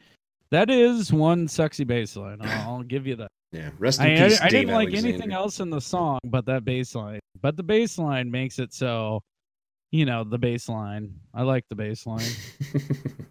that 0.51 0.71
is 0.71 1.13
one 1.13 1.49
sexy 1.49 1.85
bass 1.85 2.17
line. 2.17 2.39
I'll, 2.41 2.71
I'll 2.71 2.83
give 2.83 3.07
you 3.07 3.17
that. 3.17 3.29
Yeah, 3.53 3.71
rest 3.79 4.01
in 4.01 4.07
I, 4.07 4.29
peace. 4.29 4.41
I, 4.41 4.47
I 4.47 4.49
didn't 4.49 4.75
like 4.75 4.93
anything 4.93 5.33
else 5.33 5.61
in 5.61 5.71
the 5.71 5.81
song 5.81 6.19
but 6.25 6.45
that 6.47 6.65
bass 6.65 6.95
line, 6.95 7.21
but 7.41 7.57
the 7.57 7.63
bass 7.63 7.97
line 7.97 8.29
makes 8.29 8.59
it 8.59 8.75
so 8.75 9.23
you 9.93 10.05
know 10.05 10.25
the 10.25 10.39
baseline. 10.39 11.13
I 11.33 11.43
like 11.43 11.65
the 11.71 11.77
baseline. 11.77 12.29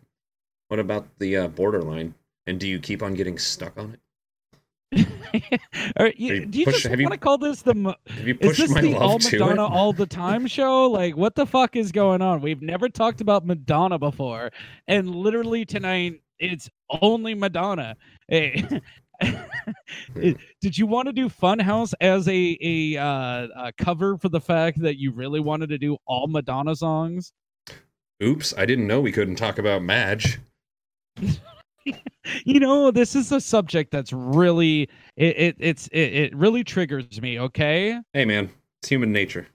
what 0.70 0.80
about 0.80 1.06
the 1.20 1.38
uh, 1.38 1.48
borderline? 1.50 2.16
And 2.48 2.60
do 2.60 2.68
you 2.68 2.80
keep 2.80 3.04
on 3.04 3.14
getting 3.14 3.38
stuck 3.38 3.78
on 3.78 3.92
it? 3.92 4.00
you, 4.92 6.12
you 6.16 6.46
do 6.46 6.60
you 6.60 6.66
just 6.66 6.88
want 6.88 7.12
to 7.12 7.18
call 7.18 7.38
this 7.38 7.62
the? 7.62 7.96
Have 8.08 8.28
you 8.28 8.36
pushed 8.36 8.60
is 8.60 8.74
this 8.74 8.82
the 8.82 8.96
All 8.96 9.20
Madonna 9.20 9.66
all 9.66 9.94
the 9.94 10.06
time 10.06 10.48
show? 10.48 10.90
Like, 10.90 11.18
what 11.18 11.36
the 11.36 11.46
fuck 11.46 11.76
is 11.76 11.92
going 11.92 12.22
on? 12.22 12.42
We've 12.42 12.62
never 12.62 12.88
talked 12.88 13.22
about 13.22 13.46
Madonna 13.46 14.00
before, 14.00 14.52
and 14.88 15.14
literally 15.14 15.66
tonight 15.66 16.22
it's 16.40 16.70
only 17.02 17.34
Madonna. 17.34 17.96
Hey, 18.28 18.64
Did 20.62 20.78
you 20.78 20.88
want 20.88 21.08
to 21.08 21.14
do 21.14 21.30
Funhouse 21.30 21.94
as 22.02 22.28
a 22.28 22.58
a, 22.62 22.98
uh, 22.98 23.48
a 23.56 23.74
cover 23.78 24.18
for 24.18 24.30
the 24.30 24.42
fact 24.42 24.82
that 24.82 24.98
you 24.98 25.12
really 25.12 25.40
wanted 25.40 25.70
to 25.70 25.78
do 25.78 25.98
all 26.06 26.28
Madonna 26.28 26.76
songs? 26.76 27.34
Oops, 28.24 28.54
I 28.58 28.66
didn't 28.66 28.88
know 28.88 29.02
we 29.02 29.12
couldn't 29.12 29.36
talk 29.36 29.58
about 29.58 29.84
Madge. 29.84 30.40
you 32.46 32.60
know, 32.60 32.92
this 32.92 33.16
is 33.16 33.32
a 33.32 33.40
subject 33.40 33.92
that's 33.92 34.12
really 34.12 34.90
it, 35.16 35.38
it 35.38 35.56
it's 35.60 35.88
it, 35.88 36.00
it 36.00 36.36
really 36.36 36.64
triggers 36.64 37.22
me, 37.22 37.40
okay? 37.40 38.00
Hey 38.14 38.26
man, 38.26 38.50
it's 38.82 38.90
human 38.90 39.12
nature. 39.12 39.48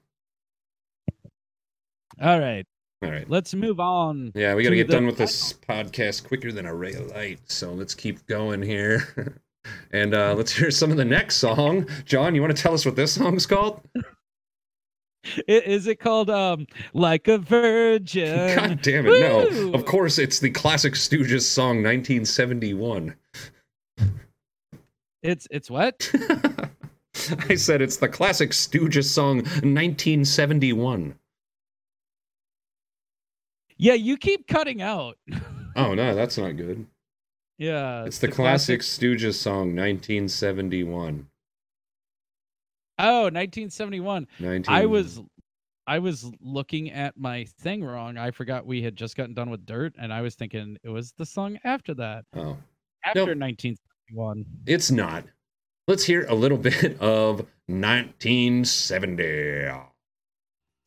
All 2.23 2.39
right. 2.39 2.67
All 3.03 3.11
right. 3.11 3.29
Let's 3.31 3.55
move 3.55 3.81
on. 3.81 4.33
Yeah, 4.35 4.55
we 4.55 4.63
got 4.63 4.71
to 4.71 4.77
get 4.77 4.91
done 4.91 5.07
with 5.07 5.17
this 5.17 5.55
podcast 5.55 6.29
quicker 6.29 6.53
than 6.53 6.67
a 6.67 6.75
ray 6.75 6.93
of 6.93 7.07
light. 7.07 7.41
So 7.47 7.73
let's 7.73 7.95
keep 7.95 8.27
going 8.27 8.63
here. 8.63 9.35
And 9.93 10.15
uh, 10.15 10.35
let's 10.35 10.53
hear 10.53 10.71
some 10.71 10.91
of 10.91 10.97
the 10.97 11.05
next 11.05 11.37
song. 11.37 11.87
John, 12.07 12.35
you 12.35 12.41
want 12.41 12.57
to 12.57 12.63
tell 12.63 12.73
us 12.73 12.87
what 12.87 12.97
this 12.97 13.13
song's 13.13 13.45
called? 13.45 13.83
Is 15.47 15.87
it 15.87 16.01
called 16.01 16.31
um 16.31 16.67
like 16.95 17.29
a 17.29 17.39
virgin? 17.39 18.55
God 18.57 18.83
damn 18.83 19.07
it! 19.07 19.11
Woo! 19.11 19.71
No, 19.71 19.75
of 19.75 19.85
course 19.85 20.19
it's 20.19 20.39
the 20.39 20.51
classic 20.51 20.95
Stooges 20.95 21.43
song, 21.43 21.83
1971. 21.83 23.15
It's 25.23 25.47
it's 25.51 25.71
what? 25.71 26.11
I 27.49 27.55
said 27.55 27.83
it's 27.83 27.99
the 27.99 28.09
classic 28.09 28.51
Stooges 28.51 29.05
song, 29.05 29.37
1971. 29.39 31.15
Yeah, 33.77 33.95
you 33.95 34.17
keep 34.17 34.47
cutting 34.47 34.81
out. 34.81 35.19
oh 35.77 35.95
no, 35.95 36.15
that's 36.15 36.39
not 36.39 36.57
good. 36.57 36.87
Yeah. 37.59 38.05
It's 38.05 38.19
the, 38.19 38.27
the 38.27 38.33
classic, 38.33 38.81
classic 38.81 39.19
Stooges 39.21 39.35
song, 39.35 39.77
1971. 39.77 41.27
Oh, 43.03 43.25
1971. 43.25 44.27
19... 44.39 44.75
I 44.75 44.87
was 44.87 45.21
I 45.87 45.99
was 45.99 46.31
looking 46.41 46.93
at 46.93 47.17
my 47.17 47.45
thing 47.61 47.83
wrong. 47.83 48.17
I 48.17 48.31
forgot 48.31 48.65
we 48.65 48.83
had 48.83 48.95
just 48.95 49.17
gotten 49.17 49.35
done 49.35 49.51
with 49.51 49.67
Dirt, 49.67 49.95
and 49.99 50.13
I 50.13 50.21
was 50.21 50.37
thinking 50.37 50.77
it 50.85 50.89
was 50.89 51.13
the 51.19 51.27
song 51.27 51.59
after 51.65 51.95
that. 51.95 52.25
Oh. 52.37 52.57
After 53.05 53.35
nope. 53.35 53.41
1971. 53.41 54.45
It's 54.67 54.91
not. 54.91 55.25
Let's 55.89 56.05
hear 56.05 56.27
a 56.29 56.35
little 56.35 56.59
bit 56.59 57.01
of 57.01 57.47
1970. 57.67 59.71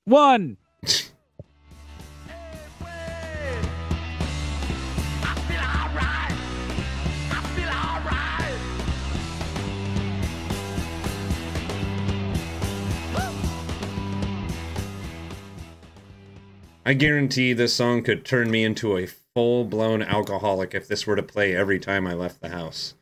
One. 0.05 0.57
I 16.86 16.94
guarantee 16.94 17.54
this 17.54 17.74
song 17.74 18.04
could 18.04 18.26
turn 18.26 18.52
me 18.52 18.64
into 18.64 18.98
a 18.98 19.06
full 19.06 19.66
blown 19.66 20.02
alcoholic 20.02 20.74
if 20.74 20.88
this 20.88 21.08
were 21.08 21.16
to 21.16 21.24
play 21.24 21.56
every 21.56 21.80
time 21.80 22.06
I 22.06 22.14
left 22.14 22.42
the 22.42 22.50
house. 22.50 22.96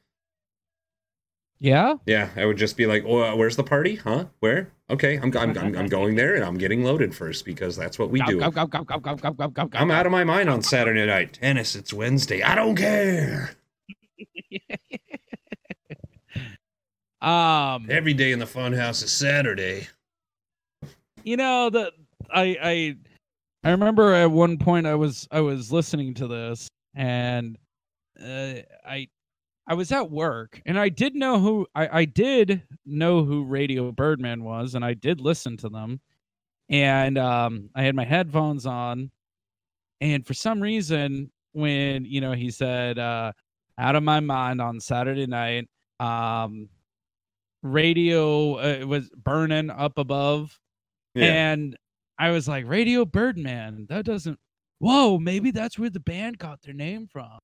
Yeah. 1.60 1.96
Yeah, 2.06 2.30
I 2.36 2.46
would 2.46 2.58
just 2.58 2.76
be 2.76 2.88
like, 2.88 3.04
"Oh, 3.06 3.36
where's 3.36 3.56
the 3.56 3.64
party? 3.64 3.96
Huh? 3.96 4.26
Where? 4.40 4.72
Okay, 4.90 5.18
I'm 5.18 5.36
I'm 5.38 5.58
I'm, 5.58 5.78
I'm 5.78 5.88
going 5.88 6.16
there, 6.16 6.36
and 6.36 6.44
I'm 6.44 6.58
getting 6.58 6.84
loaded 6.84 7.14
first 7.14 7.46
because 7.46 7.76
that's 7.76 8.00
what 8.00 8.10
we 8.10 8.20
do. 8.22 8.40
Go, 8.40 8.50
go, 8.50 8.66
go, 8.66 9.70
I'm 9.74 9.92
out 9.92 10.08
of 10.08 10.12
my 10.12 10.24
mind 10.24 10.50
on 10.50 10.64
Saturday 10.64 11.06
night. 11.06 11.38
Tanis. 11.40 11.76
It's 11.76 11.94
Wednesday. 11.94 12.42
I 12.42 12.56
don't 12.56 12.76
care. 12.76 13.52
um, 17.22 17.88
every 17.92 18.16
day 18.16 18.32
in 18.32 18.40
the 18.40 18.46
funhouse 18.46 19.04
is 19.04 19.12
Saturday. 19.12 19.88
You 21.24 21.38
know 21.38 21.70
the 21.70 21.92
I 22.34 22.58
I 22.60 22.98
I 23.64 23.72
remember 23.72 24.14
at 24.14 24.32
one 24.32 24.57
point 24.57 24.88
I 24.88 24.95
was 24.95 25.28
I 25.32 25.41
was 25.41 25.72
listening 25.72 26.14
to 26.16 26.28
this 26.28 26.68
and 26.95 27.57
uh, 28.20 28.55
I 28.86 29.07
I 29.68 29.74
was 29.76 29.91
at 29.91 30.09
work 30.09 30.62
and 30.66 30.80
I 30.80 30.89
did 30.89 31.16
know 31.16 31.39
who 31.39 31.68
I, 31.76 31.99
I 31.99 32.05
did 32.05 32.64
know 32.86 33.24
who 33.24 33.43
Radio 33.43 33.91
Birdman 33.91 34.43
was 34.43 34.74
and 34.74 34.84
I 34.84 34.95
did 34.95 35.22
listen 35.22 35.57
to 35.57 35.70
them 35.70 35.99
and 36.70 37.18
um, 37.18 37.70
I 37.76 37.84
had 37.84 37.95
my 37.95 38.03
headphones 38.03 38.66
on 38.66 39.12
and 39.99 40.26
for 40.26 40.34
some 40.34 40.59
reason 40.59 41.32
when 41.53 42.05
you 42.05 42.20
know 42.20 42.32
he 42.32 42.49
said 42.49 42.97
uh, 42.97 43.32
out 43.78 43.95
of 43.95 44.01
my 44.01 44.20
mind 44.20 44.59
on 44.59 44.80
Saturday 44.80 45.28
night 45.28 45.68
um, 45.99 46.68
radio 47.62 48.55
uh, 48.55 48.88
was 48.88 49.07
burning 49.16 49.70
up 49.70 49.99
above 49.99 50.59
yeah. 51.14 51.51
and 51.51 51.78
I 52.22 52.30
was 52.30 52.48
like, 52.48 52.68
Radio 52.68 53.04
Birdman. 53.04 53.88
That 53.90 54.06
doesn't. 54.06 54.38
Whoa, 54.78 55.18
maybe 55.18 55.50
that's 55.50 55.80
where 55.80 55.90
the 55.90 56.00
band 56.00 56.38
got 56.38 56.62
their 56.62 56.76
name 56.76 57.08
from. 57.12 57.40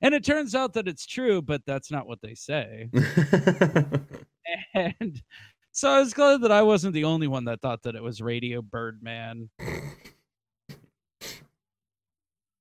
And 0.00 0.12
it 0.12 0.24
turns 0.24 0.56
out 0.56 0.72
that 0.72 0.88
it's 0.88 1.06
true, 1.06 1.40
but 1.40 1.62
that's 1.66 1.88
not 1.88 2.08
what 2.08 2.20
they 2.20 2.34
say. 2.34 2.90
and 4.74 5.22
so 5.70 5.88
I 5.88 6.00
was 6.00 6.12
glad 6.12 6.40
that 6.40 6.50
I 6.50 6.62
wasn't 6.62 6.94
the 6.94 7.04
only 7.04 7.28
one 7.28 7.44
that 7.44 7.60
thought 7.60 7.84
that 7.84 7.94
it 7.94 8.02
was 8.02 8.20
Radio 8.20 8.60
Birdman. 8.60 9.48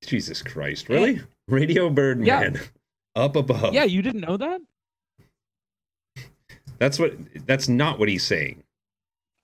Jesus 0.04 0.44
Christ, 0.44 0.90
really? 0.90 1.16
And, 1.16 1.28
Radio 1.48 1.90
Birdman. 1.90 2.28
Yeah. 2.28 2.52
Up 3.16 3.36
above. 3.36 3.74
Yeah, 3.74 3.86
you 3.86 4.04
didn't 4.04 4.22
know 4.22 4.38
that? 4.38 4.62
That's 6.78 7.00
what 7.00 7.14
that's 7.48 7.68
not 7.68 7.98
what 7.98 8.10
he's 8.10 8.24
saying. 8.24 8.64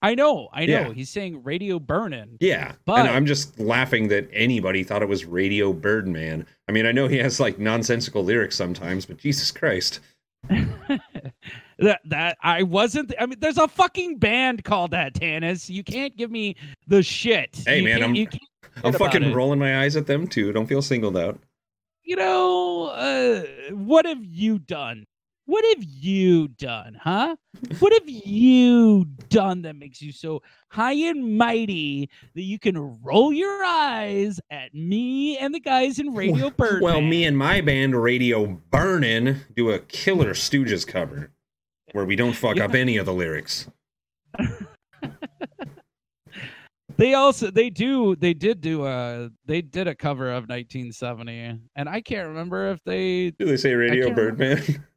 I 0.02 0.14
know, 0.14 0.50
I 0.54 0.66
know. 0.66 0.88
Yeah. 0.88 0.94
He's 0.94 1.10
saying 1.10 1.44
Radio 1.44 1.80
Burnin'. 1.80 2.38
Yeah, 2.40 2.74
but 2.86 3.00
and 3.00 3.10
I'm 3.10 3.26
just 3.26 3.60
laughing 3.60 4.08
that 4.10 4.30
anybody 4.32 4.84
thought 4.84 5.02
it 5.02 5.10
was 5.10 5.26
Radio 5.26 5.74
Birdman. 5.74 6.46
I 6.68 6.72
mean, 6.72 6.86
I 6.86 6.92
know 6.92 7.08
he 7.08 7.18
has 7.18 7.40
like 7.40 7.58
nonsensical 7.58 8.24
lyrics 8.24 8.56
sometimes, 8.56 9.06
but 9.06 9.18
Jesus 9.18 9.52
Christ. 9.52 10.00
that 10.50 12.00
that 12.06 12.38
I 12.44 12.64
wasn't. 12.64 13.14
I 13.20 13.26
mean, 13.26 13.40
there's 13.40 13.58
a 13.58 13.68
fucking 13.68 14.20
band 14.20 14.64
called 14.64 14.92
that, 14.92 15.16
Tanis. 15.16 15.68
You 15.68 15.84
can't 15.84 16.16
give 16.16 16.30
me 16.30 16.56
the 16.88 17.02
shit. 17.02 17.64
Hey 17.66 17.80
you 17.80 17.86
man, 17.86 18.04
I'm 18.04 18.28
I'm 18.84 18.94
fucking 18.94 19.34
rolling 19.34 19.60
my 19.60 19.82
eyes 19.82 19.96
at 19.96 20.06
them 20.06 20.28
too. 20.28 20.52
Don't 20.52 20.68
feel 20.68 20.84
singled 20.84 21.18
out. 21.18 21.40
You 22.04 22.16
know, 22.16 22.86
uh, 22.86 23.42
what 23.74 24.06
have 24.06 24.24
you 24.24 24.60
done? 24.60 25.06
What 25.48 25.64
have 25.76 25.84
you 25.84 26.50
done, 26.50 27.00
huh? 27.02 27.38
What 27.80 27.94
have 27.94 28.10
you 28.10 29.06
done 29.30 29.62
that 29.62 29.78
makes 29.78 30.02
you 30.02 30.12
so 30.12 30.44
high 30.68 30.92
and 30.92 31.38
mighty 31.38 32.10
that 32.36 32.42
you 32.42 32.60
can 32.60 33.02
roll 33.02 33.32
your 33.32 33.64
eyes 33.64 34.42
at 34.52 34.74
me 34.74 35.38
and 35.38 35.56
the 35.56 35.62
guys 35.62 36.00
in 36.00 36.14
Radio 36.14 36.50
Bird? 36.50 36.82
Well, 36.82 37.00
me 37.00 37.24
and 37.24 37.38
my 37.38 37.62
band 37.62 37.96
Radio 37.96 38.60
Burnin' 38.70 39.46
do 39.56 39.72
a 39.72 39.80
killer 39.80 40.34
Stooges 40.34 40.86
cover 40.86 41.32
where 41.94 42.04
we 42.04 42.18
don't 42.18 42.34
fuck 42.34 42.58
yeah. 42.58 42.66
up 42.66 42.76
any 42.76 42.98
of 42.98 43.06
the 43.06 43.14
lyrics. 43.14 43.70
they 46.98 47.14
also 47.14 47.50
they 47.50 47.70
do 47.70 48.18
they 48.18 48.34
did 48.34 48.60
do 48.60 48.86
a 48.86 49.30
they 49.46 49.62
did 49.62 49.88
a 49.88 49.96
cover 49.96 50.28
of 50.30 50.50
1970 50.50 51.60
and 51.76 51.90
i 51.90 52.02
can't 52.02 52.28
remember 52.28 52.70
if 52.72 52.84
they 52.84 53.32
do 53.32 53.46
they 53.46 53.58
say 53.58 53.74
radio 53.74 54.14
birdman 54.14 54.62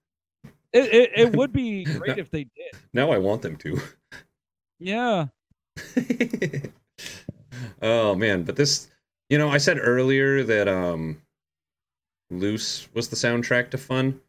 it, 0.72 0.94
it, 0.94 1.10
it 1.16 1.32
would 1.36 1.52
be 1.52 1.84
great 1.84 2.18
if 2.18 2.30
they 2.30 2.44
did. 2.44 2.74
Now 2.92 3.10
I 3.10 3.18
want 3.18 3.42
them 3.42 3.56
to. 3.56 3.80
Yeah. 4.78 5.26
oh 7.82 8.14
man, 8.14 8.44
but 8.44 8.56
this, 8.56 8.88
you 9.28 9.38
know, 9.38 9.48
I 9.48 9.58
said 9.58 9.78
earlier 9.80 10.42
that 10.44 10.68
um, 10.68 11.20
"Loose" 12.30 12.88
was 12.94 13.08
the 13.08 13.16
soundtrack 13.16 13.70
to 13.70 13.78
Fun. 13.78 14.20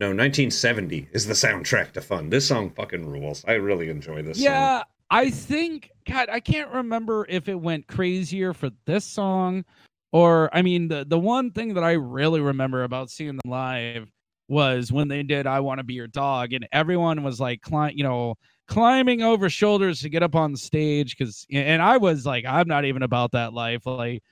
No, 0.00 0.06
1970 0.06 1.08
is 1.12 1.26
the 1.26 1.34
soundtrack 1.34 1.92
to 1.92 2.00
Fun. 2.00 2.30
This 2.30 2.48
song 2.48 2.70
fucking 2.70 3.06
rules. 3.06 3.44
I 3.46 3.52
really 3.52 3.90
enjoy 3.90 4.22
this. 4.22 4.38
Yeah, 4.38 4.78
song. 4.78 4.84
I 5.10 5.30
think. 5.30 5.90
God, 6.08 6.28
I 6.30 6.40
can't 6.40 6.72
remember 6.72 7.26
if 7.28 7.48
it 7.48 7.60
went 7.60 7.86
crazier 7.86 8.54
for 8.54 8.70
this 8.86 9.04
song, 9.04 9.64
or 10.12 10.48
I 10.54 10.62
mean, 10.62 10.88
the 10.88 11.04
the 11.06 11.18
one 11.18 11.50
thing 11.50 11.74
that 11.74 11.84
I 11.84 11.92
really 11.92 12.40
remember 12.40 12.84
about 12.84 13.10
seeing 13.10 13.36
them 13.36 13.50
live 13.50 14.10
was 14.50 14.90
when 14.92 15.06
they 15.06 15.22
did 15.22 15.46
I 15.46 15.60
Want 15.60 15.78
to 15.78 15.84
Be 15.84 15.94
Your 15.94 16.08
Dog, 16.08 16.52
and 16.52 16.66
everyone 16.72 17.22
was 17.22 17.40
like, 17.40 17.62
climb, 17.62 17.92
you 17.96 18.02
know, 18.02 18.34
climbing 18.66 19.22
over 19.22 19.48
shoulders 19.48 20.00
to 20.00 20.08
get 20.08 20.24
up 20.24 20.34
on 20.34 20.56
stage 20.56 21.16
because, 21.16 21.46
and 21.52 21.80
I 21.80 21.96
was 21.96 22.26
like, 22.26 22.44
I'm 22.44 22.66
not 22.66 22.84
even 22.84 23.02
about 23.02 23.30
that 23.32 23.54
life. 23.54 23.86
Like, 23.86 24.22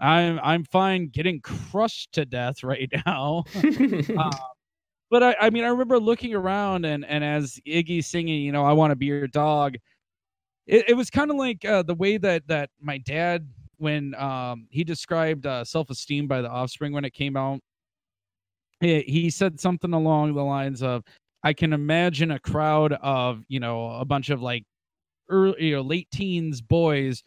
I'm 0.00 0.40
I'm 0.42 0.64
fine 0.64 1.08
getting 1.08 1.40
crushed 1.40 2.12
to 2.12 2.24
death 2.24 2.62
right 2.64 2.90
now. 3.06 3.44
uh, 3.54 4.30
but 5.10 5.22
I, 5.22 5.36
I 5.40 5.50
mean, 5.50 5.62
I 5.62 5.68
remember 5.68 6.00
looking 6.00 6.34
around 6.34 6.84
and 6.84 7.04
and 7.04 7.22
as 7.22 7.60
Iggy 7.66 8.04
singing, 8.04 8.42
you 8.42 8.50
know, 8.50 8.64
I 8.64 8.72
want 8.72 8.90
to 8.90 8.96
be 8.96 9.06
your 9.06 9.28
dog. 9.28 9.76
It, 10.66 10.90
it 10.90 10.94
was 10.94 11.10
kind 11.10 11.30
of 11.30 11.36
like 11.36 11.64
uh, 11.64 11.84
the 11.84 11.94
way 11.94 12.18
that 12.18 12.46
that 12.48 12.70
my 12.80 12.98
dad 12.98 13.48
when 13.76 14.16
um, 14.16 14.66
he 14.70 14.82
described 14.82 15.46
uh, 15.46 15.64
self 15.64 15.90
esteem 15.90 16.26
by 16.26 16.42
the 16.42 16.50
Offspring 16.50 16.92
when 16.92 17.04
it 17.04 17.12
came 17.12 17.36
out 17.36 17.60
he 18.80 19.30
said 19.30 19.60
something 19.60 19.92
along 19.92 20.34
the 20.34 20.42
lines 20.42 20.82
of 20.82 21.02
i 21.44 21.52
can 21.52 21.72
imagine 21.72 22.30
a 22.30 22.38
crowd 22.38 22.92
of 23.02 23.42
you 23.48 23.60
know 23.60 23.90
a 23.92 24.04
bunch 24.04 24.30
of 24.30 24.42
like 24.42 24.64
early 25.28 25.70
know, 25.72 25.80
late 25.80 26.08
teens 26.10 26.60
boys 26.60 27.22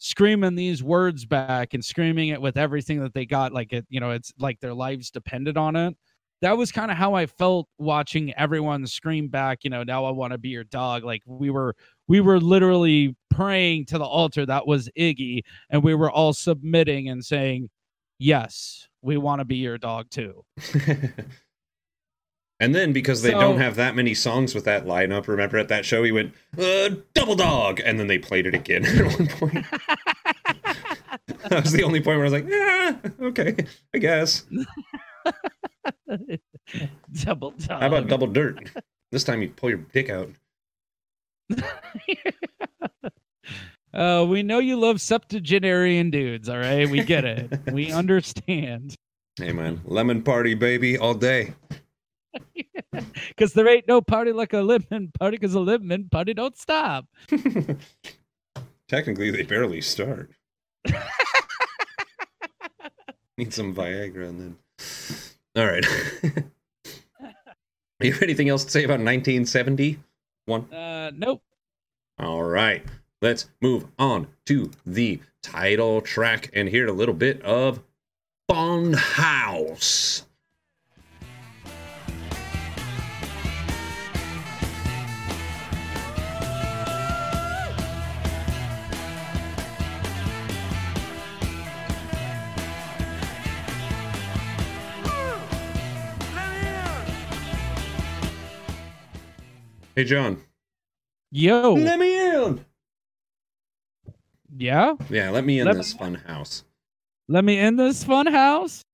screaming 0.00 0.54
these 0.54 0.82
words 0.82 1.26
back 1.26 1.74
and 1.74 1.84
screaming 1.84 2.30
it 2.30 2.40
with 2.40 2.56
everything 2.56 3.00
that 3.00 3.12
they 3.12 3.26
got 3.26 3.52
like 3.52 3.72
it 3.72 3.84
you 3.90 4.00
know 4.00 4.10
it's 4.10 4.32
like 4.38 4.58
their 4.60 4.74
lives 4.74 5.10
depended 5.10 5.56
on 5.56 5.76
it. 5.76 5.94
That 6.40 6.56
was 6.56 6.72
kind 6.72 6.90
of 6.90 6.96
how 6.96 7.12
i 7.12 7.26
felt 7.26 7.68
watching 7.78 8.32
everyone 8.34 8.86
scream 8.86 9.28
back 9.28 9.58
you 9.62 9.68
know 9.68 9.82
now 9.82 10.06
i 10.06 10.10
want 10.10 10.32
to 10.32 10.38
be 10.38 10.48
your 10.48 10.64
dog. 10.64 11.04
Like 11.04 11.22
we 11.26 11.50
were 11.50 11.76
we 12.08 12.20
were 12.20 12.40
literally 12.40 13.14
praying 13.28 13.86
to 13.86 13.98
the 13.98 14.04
altar 14.04 14.46
that 14.46 14.66
was 14.66 14.88
iggy 14.98 15.42
and 15.68 15.82
we 15.82 15.94
were 15.94 16.10
all 16.10 16.32
submitting 16.32 17.10
and 17.10 17.22
saying 17.22 17.68
yes 18.20 18.86
we 19.02 19.16
want 19.16 19.40
to 19.40 19.44
be 19.44 19.56
your 19.56 19.78
dog 19.78 20.10
too. 20.10 20.44
and 22.60 22.74
then 22.74 22.92
because 22.92 23.22
they 23.22 23.30
so, 23.30 23.40
don't 23.40 23.58
have 23.58 23.76
that 23.76 23.94
many 23.94 24.14
songs 24.14 24.54
with 24.54 24.64
that 24.64 24.84
lineup, 24.84 25.26
remember 25.28 25.58
at 25.58 25.68
that 25.68 25.84
show 25.84 26.02
he 26.02 26.12
went 26.12 26.34
uh, 26.58 26.90
double 27.14 27.36
dog, 27.36 27.80
and 27.84 27.98
then 27.98 28.06
they 28.06 28.18
played 28.18 28.46
it 28.46 28.54
again 28.54 28.84
at 28.86 29.18
one 29.18 29.26
point. 29.28 29.66
that 31.48 31.62
was 31.62 31.72
the 31.72 31.82
only 31.82 32.00
point 32.00 32.18
where 32.18 32.26
I 32.26 32.30
was 32.30 32.32
like, 32.32 32.48
yeah, 32.48 32.96
okay, 33.28 33.56
I 33.94 33.98
guess. 33.98 34.44
double 37.24 37.52
dog. 37.52 37.80
How 37.80 37.86
about 37.86 38.08
double 38.08 38.26
dirt? 38.26 38.70
This 39.10 39.24
time 39.24 39.42
you 39.42 39.48
pull 39.48 39.70
your 39.70 39.78
dick 39.78 40.10
out. 40.10 40.30
Uh, 43.92 44.24
we 44.28 44.42
know 44.42 44.58
you 44.58 44.78
love 44.78 45.00
septuagenarian 45.00 46.10
dudes, 46.10 46.48
all 46.48 46.58
right? 46.58 46.88
We 46.88 47.02
get 47.02 47.24
it. 47.24 47.50
we 47.72 47.90
understand. 47.90 48.94
Hey, 49.36 49.52
man. 49.52 49.80
Lemon 49.84 50.22
party, 50.22 50.54
baby, 50.54 50.96
all 50.98 51.14
day. 51.14 51.54
Because 53.28 53.54
there 53.54 53.68
ain't 53.68 53.88
no 53.88 54.00
party 54.00 54.32
like 54.32 54.52
a 54.52 54.60
lemon 54.60 55.10
party 55.18 55.36
because 55.36 55.54
a 55.54 55.60
lemon 55.60 56.08
party 56.10 56.34
don't 56.34 56.56
stop. 56.56 57.06
Technically, 58.88 59.30
they 59.30 59.42
barely 59.42 59.80
start. 59.80 60.30
Need 63.36 63.52
some 63.54 63.74
Viagra 63.74 64.28
and 64.28 64.40
then. 64.40 64.56
All 65.56 65.66
right. 65.66 65.84
you 68.00 68.12
have 68.12 68.22
anything 68.22 68.48
else 68.48 68.64
to 68.64 68.70
say 68.70 68.84
about 68.84 69.00
1971? 69.00 70.72
Uh, 70.72 71.10
nope. 71.14 71.42
All 72.18 72.42
right 72.42 72.84
let's 73.22 73.48
move 73.60 73.86
on 73.98 74.28
to 74.46 74.70
the 74.86 75.20
title 75.42 76.00
track 76.00 76.50
and 76.52 76.68
hear 76.68 76.86
a 76.86 76.92
little 76.92 77.14
bit 77.14 77.42
of 77.42 77.82
Fun 78.48 78.94
House. 78.94 80.26
Hey, 99.96 100.04
John. 100.04 100.40
Yo. 101.30 101.74
Let 101.74 101.98
me 101.98 102.34
in. 102.34 102.64
Yeah. 104.56 104.94
Yeah. 105.08 105.30
Let 105.30 105.44
me 105.44 105.60
in 105.60 105.66
let 105.66 105.76
this 105.76 105.94
me, 105.94 105.98
fun 105.98 106.14
house. 106.14 106.64
Let 107.28 107.44
me 107.44 107.58
in 107.58 107.76
this 107.76 108.04
fun 108.04 108.26
house. 108.26 108.84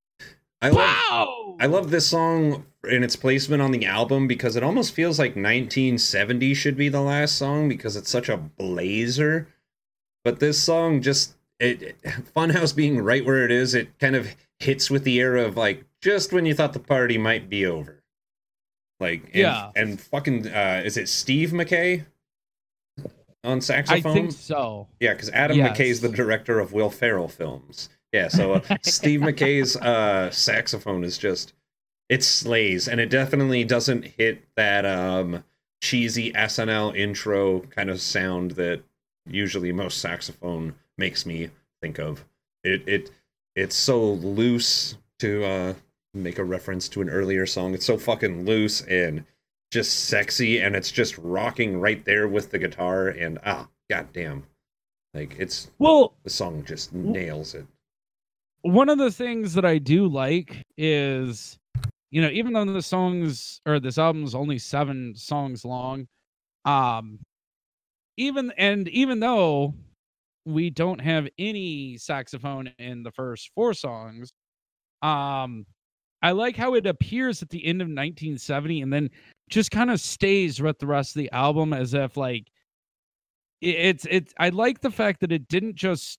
I 0.62 0.68
love. 0.70 0.76
Wow! 0.76 1.56
I 1.60 1.66
love 1.66 1.90
this 1.90 2.06
song 2.06 2.66
in 2.88 3.02
its 3.02 3.16
placement 3.16 3.62
on 3.62 3.72
the 3.72 3.84
album 3.84 4.26
because 4.26 4.56
it 4.56 4.62
almost 4.62 4.94
feels 4.94 5.18
like 5.18 5.30
1970 5.30 6.54
should 6.54 6.76
be 6.76 6.88
the 6.88 7.00
last 7.00 7.36
song 7.36 7.68
because 7.68 7.96
it's 7.96 8.10
such 8.10 8.28
a 8.28 8.36
blazer. 8.36 9.48
But 10.24 10.40
this 10.40 10.60
song 10.60 11.02
just 11.02 11.36
it, 11.60 11.82
it 11.82 12.02
Funhouse 12.34 12.74
being 12.74 13.00
right 13.00 13.24
where 13.24 13.44
it 13.44 13.50
is, 13.50 13.74
it 13.74 13.98
kind 13.98 14.16
of 14.16 14.34
hits 14.58 14.90
with 14.90 15.04
the 15.04 15.16
era 15.20 15.44
of 15.44 15.56
like 15.56 15.84
just 16.00 16.32
when 16.32 16.46
you 16.46 16.54
thought 16.54 16.72
the 16.72 16.78
party 16.78 17.18
might 17.18 17.48
be 17.48 17.66
over. 17.66 18.02
Like 18.98 19.24
and, 19.26 19.34
yeah, 19.34 19.70
and 19.76 20.00
fucking 20.00 20.48
uh, 20.48 20.82
is 20.84 20.96
it 20.96 21.08
Steve 21.08 21.52
Mackay? 21.52 22.04
On 23.46 23.60
saxophone? 23.60 24.10
I 24.10 24.14
think 24.14 24.32
so. 24.32 24.88
Yeah, 24.98 25.12
because 25.12 25.30
Adam 25.30 25.56
yes. 25.56 25.78
McKay 25.78 25.86
is 25.86 26.00
the 26.00 26.08
director 26.08 26.58
of 26.58 26.72
Will 26.72 26.90
Ferrell 26.90 27.28
films. 27.28 27.88
Yeah, 28.12 28.28
so 28.28 28.54
uh, 28.54 28.60
Steve 28.82 29.20
Mackay's 29.20 29.76
uh, 29.76 30.30
saxophone 30.30 31.04
is 31.04 31.16
just 31.16 31.52
it 32.08 32.24
slays, 32.24 32.88
and 32.88 33.00
it 33.00 33.08
definitely 33.08 33.64
doesn't 33.64 34.04
hit 34.04 34.44
that 34.56 34.84
um, 34.84 35.44
cheesy 35.80 36.32
SNL 36.32 36.96
intro 36.96 37.60
kind 37.60 37.88
of 37.88 38.00
sound 38.00 38.52
that 38.52 38.82
usually 39.28 39.72
most 39.72 39.98
saxophone 39.98 40.74
makes 40.98 41.24
me 41.24 41.50
think 41.80 41.98
of. 41.98 42.24
It 42.64 42.82
it 42.88 43.10
it's 43.54 43.76
so 43.76 44.12
loose 44.12 44.96
to 45.20 45.44
uh, 45.44 45.74
make 46.14 46.38
a 46.38 46.44
reference 46.44 46.88
to 46.90 47.00
an 47.02 47.08
earlier 47.08 47.46
song. 47.46 47.74
It's 47.74 47.86
so 47.86 47.96
fucking 47.96 48.44
loose 48.44 48.82
and 48.82 49.24
just 49.76 50.04
sexy 50.04 50.60
and 50.62 50.74
it's 50.74 50.90
just 50.90 51.18
rocking 51.18 51.78
right 51.78 52.02
there 52.06 52.28
with 52.28 52.50
the 52.50 52.58
guitar 52.58 53.08
and 53.08 53.38
ah 53.44 53.68
goddamn. 53.90 54.42
Like 55.12 55.36
it's 55.38 55.70
well 55.78 56.14
the 56.24 56.30
song 56.30 56.64
just 56.64 56.94
nails 56.94 57.54
it. 57.54 57.66
One 58.62 58.88
of 58.88 58.96
the 58.96 59.10
things 59.10 59.52
that 59.52 59.66
i 59.66 59.76
do 59.76 60.08
like 60.08 60.62
is 60.78 61.58
you 62.10 62.22
know 62.22 62.30
even 62.30 62.54
though 62.54 62.64
the 62.64 62.80
songs 62.80 63.60
or 63.66 63.78
this 63.78 63.98
album 63.98 64.24
is 64.24 64.34
only 64.34 64.58
seven 64.58 65.14
songs 65.14 65.62
long 65.62 66.06
um 66.64 67.18
even 68.16 68.52
and 68.56 68.88
even 68.88 69.20
though 69.20 69.74
we 70.46 70.70
don't 70.70 71.02
have 71.02 71.28
any 71.38 71.98
saxophone 71.98 72.72
in 72.78 73.02
the 73.02 73.10
first 73.10 73.50
four 73.54 73.74
songs, 73.74 74.32
um, 75.02 75.66
I 76.22 76.30
like 76.30 76.56
how 76.56 76.74
it 76.74 76.86
appears 76.86 77.42
at 77.42 77.50
the 77.50 77.62
end 77.66 77.82
of 77.82 77.88
1970 77.88 78.80
and 78.80 78.90
then 78.92 79.10
just 79.48 79.70
kind 79.70 79.90
of 79.90 80.00
stays 80.00 80.60
with 80.60 80.78
the 80.78 80.86
rest 80.86 81.16
of 81.16 81.20
the 81.20 81.30
album 81.32 81.72
as 81.72 81.94
if 81.94 82.16
like 82.16 82.46
it's 83.60 84.06
it's 84.10 84.34
I 84.38 84.50
like 84.50 84.80
the 84.80 84.90
fact 84.90 85.20
that 85.20 85.32
it 85.32 85.48
didn't 85.48 85.76
just 85.76 86.18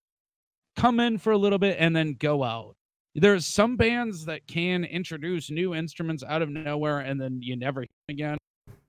come 0.75 0.99
in 0.99 1.17
for 1.17 1.31
a 1.31 1.37
little 1.37 1.59
bit 1.59 1.77
and 1.79 1.95
then 1.95 2.15
go 2.19 2.43
out. 2.43 2.75
There's 3.15 3.45
some 3.45 3.77
bands 3.77 4.25
that 4.25 4.47
can 4.47 4.83
introduce 4.83 5.49
new 5.49 5.73
instruments 5.73 6.23
out 6.27 6.41
of 6.41 6.49
nowhere 6.49 6.99
and 6.99 7.19
then 7.19 7.39
you 7.41 7.55
never 7.55 7.85
again. 8.09 8.37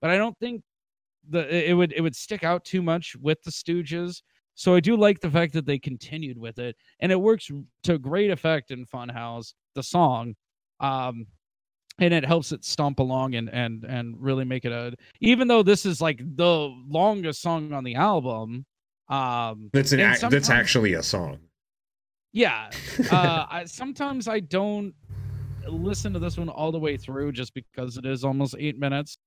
But 0.01 0.11
I 0.11 0.17
don't 0.17 0.39
think 0.39 0.63
the 1.29 1.71
it 1.71 1.75
would 1.75 1.93
it 1.93 2.01
would 2.01 2.17
stick 2.17 2.45
out 2.45 2.65
too 2.65 2.83
much 2.83 3.17
with 3.21 3.43
the 3.43 3.51
Stooges. 3.51 4.23
So 4.55 4.75
I 4.75 4.81
do 4.81 4.97
like 4.97 5.21
the 5.21 5.31
fact 5.31 5.53
that 5.53 5.67
they 5.67 5.79
continued 5.79 6.37
with 6.37 6.59
it, 6.59 6.75
and 6.99 7.13
it 7.13 7.21
works 7.21 7.49
to 7.85 7.99
great 7.99 8.31
effect 8.31 8.73
in 8.73 8.87
Funhouse, 8.87 9.55
the 9.77 9.85
song, 9.85 10.35
um, 10.81 11.27
and 11.99 12.15
it 12.15 12.25
helps 12.25 12.53
it 12.53 12.65
stomp 12.65 12.99
along 13.01 13.35
and 13.35 13.49
and 13.51 13.85
and 13.85 14.15
really 14.19 14.45
make 14.45 14.65
it 14.65 14.73
a. 14.73 14.95
Even 15.21 15.49
though 15.49 15.63
this 15.63 15.85
is 15.85 16.01
like 16.01 16.21
the 16.37 16.75
longest 16.89 17.43
song 17.43 17.73
on 17.73 17.85
the 17.85 17.95
album, 17.95 18.65
um, 19.09 19.71
that's 19.73 19.93
an 19.93 20.01
ac- 20.01 20.29
that's 20.29 20.51
actually 20.51 20.95
a 20.95 21.03
song. 21.03 21.39
Yeah, 22.33 22.71
uh, 23.11 23.47
I, 23.51 23.65
sometimes 23.65 24.29
I 24.29 24.41
don't 24.41 24.95
listen 25.67 26.13
to 26.13 26.19
this 26.19 26.39
one 26.39 26.49
all 26.49 26.73
the 26.73 26.79
way 26.79 26.97
through 26.97 27.33
just 27.33 27.55
because 27.55 27.97
it 27.97 28.07
is 28.07 28.25
almost 28.25 28.55
eight 28.59 28.79
minutes. 28.79 29.19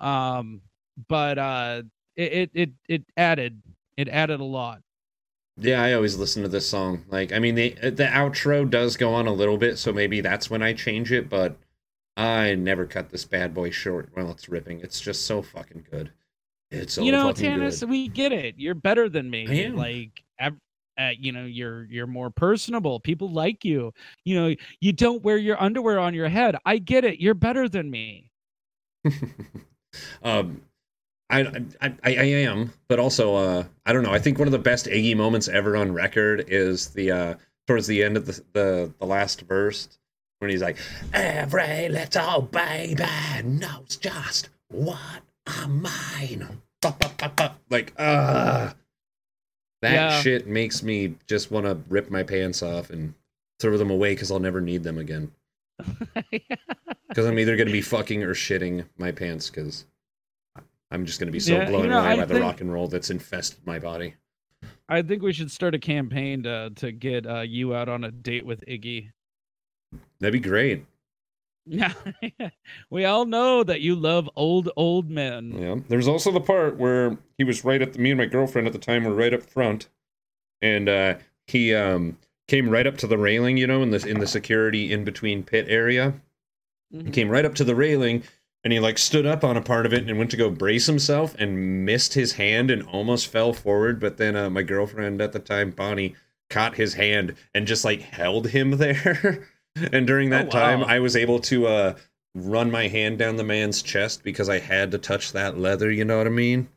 Um, 0.00 0.60
but 1.08 1.38
uh, 1.38 1.82
it, 2.16 2.32
it 2.32 2.50
it 2.54 2.70
it 2.88 3.02
added 3.16 3.62
it 3.96 4.08
added 4.08 4.40
a 4.40 4.44
lot. 4.44 4.80
Yeah, 5.60 5.82
I 5.82 5.94
always 5.94 6.16
listen 6.16 6.42
to 6.44 6.48
this 6.48 6.68
song. 6.68 7.04
Like, 7.08 7.32
I 7.32 7.40
mean, 7.40 7.56
the 7.56 7.70
the 7.70 8.04
outro 8.04 8.68
does 8.68 8.96
go 8.96 9.12
on 9.14 9.26
a 9.26 9.32
little 9.32 9.58
bit, 9.58 9.78
so 9.78 9.92
maybe 9.92 10.20
that's 10.20 10.48
when 10.48 10.62
I 10.62 10.72
change 10.72 11.10
it. 11.10 11.28
But 11.28 11.56
I 12.18 12.56
never 12.56 12.84
cut 12.84 13.10
this 13.10 13.24
bad 13.24 13.54
boy 13.54 13.70
short 13.70 14.10
while 14.12 14.32
it's 14.32 14.48
ripping. 14.48 14.80
It's 14.80 15.00
just 15.00 15.24
so 15.24 15.40
fucking 15.40 15.86
good. 15.88 16.10
It's 16.72 16.94
so 16.94 17.02
you 17.02 17.12
know, 17.12 17.32
Tanis, 17.32 17.80
good. 17.80 17.88
we 17.88 18.08
get 18.08 18.32
it. 18.32 18.56
You're 18.58 18.74
better 18.74 19.08
than 19.08 19.30
me. 19.30 19.68
Like, 19.68 20.24
uh, 20.40 20.50
you 21.16 21.30
know, 21.30 21.44
you're 21.44 21.84
you're 21.84 22.08
more 22.08 22.28
personable. 22.28 22.98
People 22.98 23.30
like 23.30 23.64
you. 23.64 23.94
You 24.24 24.40
know, 24.40 24.54
you 24.80 24.92
don't 24.92 25.22
wear 25.22 25.36
your 25.36 25.62
underwear 25.62 26.00
on 26.00 26.12
your 26.12 26.28
head. 26.28 26.56
I 26.66 26.78
get 26.78 27.04
it. 27.04 27.20
You're 27.20 27.34
better 27.34 27.68
than 27.68 27.88
me. 27.88 28.32
um, 30.24 30.60
I, 31.30 31.64
I 31.80 31.94
I 32.04 32.24
am, 32.24 32.72
but 32.88 32.98
also 32.98 33.36
uh, 33.36 33.64
I 33.86 33.92
don't 33.92 34.02
know. 34.02 34.12
I 34.12 34.18
think 34.18 34.40
one 34.40 34.48
of 34.48 34.52
the 34.52 34.58
best 34.58 34.86
Iggy 34.86 35.16
moments 35.16 35.46
ever 35.46 35.76
on 35.76 35.92
record 35.92 36.46
is 36.48 36.88
the 36.88 37.12
uh, 37.12 37.34
towards 37.68 37.86
the 37.86 38.02
end 38.02 38.16
of 38.16 38.26
the, 38.26 38.42
the 38.54 38.92
the 38.98 39.06
last 39.06 39.42
verse 39.42 39.98
when 40.38 40.50
he's 40.50 40.62
like, 40.62 40.76
"Every 41.12 41.88
little 41.88 42.42
baby 42.42 43.04
knows 43.44 43.96
just 43.96 44.48
what 44.68 45.22
I'm 45.46 45.82
mine." 45.82 46.60
Like, 47.70 47.92
ah, 47.98 48.02
uh, 48.02 48.72
that 49.82 49.92
yeah. 49.92 50.20
shit 50.20 50.46
makes 50.46 50.82
me 50.82 51.14
just 51.26 51.50
want 51.50 51.66
to 51.66 51.78
rip 51.88 52.10
my 52.10 52.22
pants 52.22 52.62
off 52.62 52.90
and 52.90 53.14
throw 53.60 53.76
them 53.76 53.90
away 53.90 54.12
because 54.12 54.30
I'll 54.30 54.38
never 54.38 54.60
need 54.60 54.82
them 54.82 54.98
again. 54.98 55.32
Because 57.08 57.24
I'm 57.24 57.38
either 57.38 57.56
gonna 57.56 57.72
be 57.72 57.80
fucking 57.80 58.22
or 58.22 58.34
shitting 58.34 58.84
my 58.98 59.10
pants 59.10 59.48
because 59.48 59.86
I'm 60.90 61.04
just 61.04 61.20
going 61.20 61.26
to 61.26 61.32
be 61.32 61.40
so 61.40 61.54
yeah, 61.54 61.68
blown 61.68 61.84
you 61.84 61.88
know, 61.90 62.00
away 62.00 62.08
I 62.08 62.16
by 62.16 62.26
think, 62.26 62.28
the 62.32 62.40
rock 62.40 62.60
and 62.60 62.72
roll 62.72 62.88
that's 62.88 63.10
infested 63.10 63.66
my 63.66 63.78
body. 63.78 64.14
I 64.88 65.02
think 65.02 65.22
we 65.22 65.32
should 65.32 65.50
start 65.50 65.74
a 65.74 65.78
campaign 65.78 66.42
to 66.44 66.70
to 66.76 66.92
get 66.92 67.26
uh, 67.26 67.40
you 67.40 67.74
out 67.74 67.88
on 67.88 68.04
a 68.04 68.10
date 68.10 68.46
with 68.46 68.64
Iggy. 68.66 69.10
That'd 70.20 70.32
be 70.32 70.48
great. 70.48 70.84
Yeah, 71.66 71.92
we 72.90 73.04
all 73.04 73.26
know 73.26 73.62
that 73.62 73.82
you 73.82 73.94
love 73.94 74.28
old 74.36 74.70
old 74.76 75.10
men. 75.10 75.52
Yeah, 75.52 75.76
there's 75.88 76.08
also 76.08 76.32
the 76.32 76.40
part 76.40 76.78
where 76.78 77.18
he 77.36 77.44
was 77.44 77.64
right 77.64 77.82
at 77.82 77.92
the, 77.92 77.98
me 77.98 78.10
and 78.10 78.18
my 78.18 78.26
girlfriend 78.26 78.66
at 78.66 78.72
the 78.72 78.78
time 78.78 79.04
were 79.04 79.14
right 79.14 79.34
up 79.34 79.42
front, 79.42 79.88
and 80.62 80.88
uh, 80.88 81.14
he 81.46 81.74
um, 81.74 82.16
came 82.46 82.70
right 82.70 82.86
up 82.86 82.96
to 82.98 83.06
the 83.06 83.18
railing, 83.18 83.58
you 83.58 83.66
know, 83.66 83.82
in 83.82 83.90
the 83.90 84.06
in 84.06 84.18
the 84.18 84.26
security 84.26 84.92
in 84.92 85.04
between 85.04 85.42
pit 85.42 85.66
area. 85.68 86.14
Mm-hmm. 86.92 87.06
He 87.06 87.12
came 87.12 87.28
right 87.28 87.44
up 87.44 87.54
to 87.56 87.64
the 87.64 87.74
railing 87.74 88.22
and 88.64 88.72
he 88.72 88.80
like 88.80 88.98
stood 88.98 89.26
up 89.26 89.44
on 89.44 89.56
a 89.56 89.62
part 89.62 89.86
of 89.86 89.92
it 89.92 90.08
and 90.08 90.18
went 90.18 90.30
to 90.30 90.36
go 90.36 90.50
brace 90.50 90.86
himself 90.86 91.34
and 91.38 91.84
missed 91.84 92.14
his 92.14 92.32
hand 92.32 92.70
and 92.70 92.82
almost 92.84 93.28
fell 93.28 93.52
forward 93.52 94.00
but 94.00 94.16
then 94.16 94.36
uh, 94.36 94.50
my 94.50 94.62
girlfriend 94.62 95.20
at 95.20 95.32
the 95.32 95.38
time 95.38 95.70
bonnie 95.70 96.14
caught 96.50 96.76
his 96.76 96.94
hand 96.94 97.34
and 97.54 97.66
just 97.66 97.84
like 97.84 98.00
held 98.00 98.48
him 98.48 98.70
there 98.78 99.48
and 99.92 100.06
during 100.06 100.30
that 100.30 100.54
oh, 100.54 100.56
wow. 100.56 100.66
time 100.66 100.84
i 100.84 100.98
was 100.98 101.16
able 101.16 101.38
to 101.38 101.66
uh, 101.66 101.94
run 102.34 102.70
my 102.70 102.88
hand 102.88 103.18
down 103.18 103.36
the 103.36 103.44
man's 103.44 103.82
chest 103.82 104.22
because 104.22 104.48
i 104.48 104.58
had 104.58 104.90
to 104.90 104.98
touch 104.98 105.32
that 105.32 105.58
leather 105.58 105.90
you 105.90 106.04
know 106.04 106.18
what 106.18 106.26
i 106.26 106.30
mean 106.30 106.68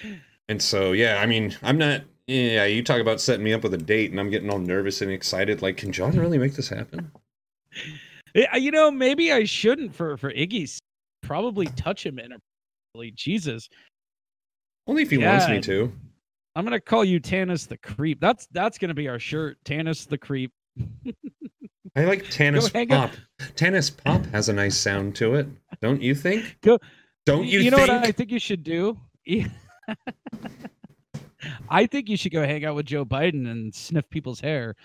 and 0.48 0.62
so 0.62 0.92
yeah 0.92 1.20
i 1.20 1.26
mean 1.26 1.56
i'm 1.62 1.78
not 1.78 2.02
yeah 2.26 2.64
you 2.64 2.82
talk 2.82 3.00
about 3.00 3.20
setting 3.20 3.44
me 3.44 3.52
up 3.52 3.62
with 3.62 3.74
a 3.74 3.78
date 3.78 4.10
and 4.10 4.20
i'm 4.20 4.30
getting 4.30 4.50
all 4.50 4.58
nervous 4.58 5.02
and 5.02 5.10
excited 5.10 5.62
like 5.62 5.76
can 5.76 5.92
john 5.92 6.12
really 6.12 6.38
make 6.38 6.54
this 6.54 6.68
happen 6.68 7.10
you 8.54 8.70
know, 8.70 8.90
maybe 8.90 9.32
I 9.32 9.44
shouldn't 9.44 9.94
for 9.94 10.16
for 10.16 10.32
Iggy's 10.32 10.80
probably 11.22 11.66
touch 11.66 12.04
him 12.04 12.18
inappropriately. 12.18 13.12
Jesus. 13.14 13.68
Only 14.86 15.02
if 15.02 15.10
he 15.10 15.18
yeah, 15.18 15.30
wants 15.30 15.48
me 15.48 15.60
to. 15.62 15.92
I'm 16.56 16.64
gonna 16.64 16.80
call 16.80 17.04
you 17.04 17.20
Tanis 17.20 17.66
the 17.66 17.76
Creep. 17.76 18.20
That's 18.20 18.46
that's 18.52 18.78
gonna 18.78 18.94
be 18.94 19.08
our 19.08 19.18
shirt. 19.18 19.58
Tanis 19.64 20.06
the 20.08 20.18
Creep. 20.18 20.52
I 21.96 22.04
like 22.04 22.24
Tanis 22.24 22.72
Pop. 22.88 23.10
Tanis 23.54 23.96
Pop 23.96 24.24
has 24.26 24.48
a 24.48 24.52
nice 24.52 24.76
sound 24.76 25.16
to 25.16 25.34
it, 25.34 25.48
don't 25.80 26.00
you 26.02 26.14
think? 26.14 26.58
Go. 26.62 26.78
Don't 27.26 27.46
you? 27.46 27.60
You 27.60 27.70
know 27.70 27.78
think? 27.78 27.88
what 27.88 28.06
I 28.06 28.12
think 28.12 28.30
you 28.30 28.38
should 28.38 28.62
do? 28.62 28.98
I 31.68 31.86
think 31.86 32.08
you 32.08 32.16
should 32.16 32.32
go 32.32 32.42
hang 32.42 32.64
out 32.64 32.74
with 32.74 32.86
Joe 32.86 33.04
Biden 33.04 33.50
and 33.50 33.74
sniff 33.74 34.08
people's 34.08 34.40
hair. 34.40 34.76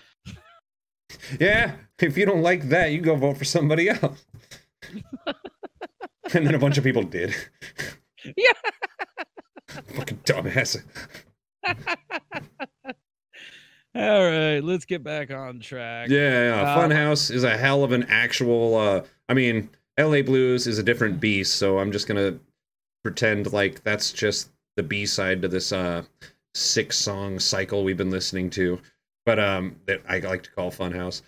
Yeah, 1.40 1.76
if 2.00 2.18
you 2.18 2.26
don't 2.26 2.42
like 2.42 2.70
that, 2.70 2.92
you 2.92 3.02
go 3.02 3.16
vote 3.16 3.38
for 3.38 3.46
somebody 3.46 3.90
else. 3.90 4.26
and 6.34 6.46
then 6.46 6.56
a 6.56 6.60
bunch 6.60 6.78
of 6.78 6.84
people 6.84 7.04
did. 7.04 7.36
Yeah. 8.38 8.52
Fucking 9.96 10.20
dumbass. 10.20 10.84
All 13.96 14.24
right, 14.24 14.60
let's 14.60 14.86
get 14.86 15.04
back 15.04 15.32
on 15.32 15.60
track. 15.60 16.10
Yeah, 16.10 16.50
yeah. 16.50 16.74
Um, 16.74 16.92
Funhouse 16.92 17.32
is 17.32 17.44
a 17.44 17.58
hell 17.58 17.84
of 17.84 17.92
an 17.92 18.04
actual. 18.04 18.76
Uh, 18.76 19.02
I 19.28 19.34
mean, 19.34 19.70
L.A. 19.98 20.22
Blues 20.22 20.68
is 20.68 20.78
a 20.78 20.84
different 20.84 21.20
beast, 21.20 21.56
so 21.56 21.80
I'm 21.80 21.92
just 21.92 22.08
gonna 22.08 22.38
pretend 23.04 23.52
like 23.52 23.84
that's 23.84 24.12
just 24.12 24.52
the 24.76 24.84
B 24.84 25.06
side 25.06 25.42
to 25.42 25.48
this 25.48 25.72
uh, 25.72 26.04
six 26.54 26.98
song 26.98 27.40
cycle 27.40 27.84
we've 27.84 27.98
been 27.98 28.12
listening 28.12 28.50
to 28.52 28.80
but 29.30 29.38
um, 29.38 29.76
that 29.86 30.02
I 30.10 30.18
like 30.20 30.42
to 30.42 30.52
call 30.52 30.72
Funhouse. 30.72 31.22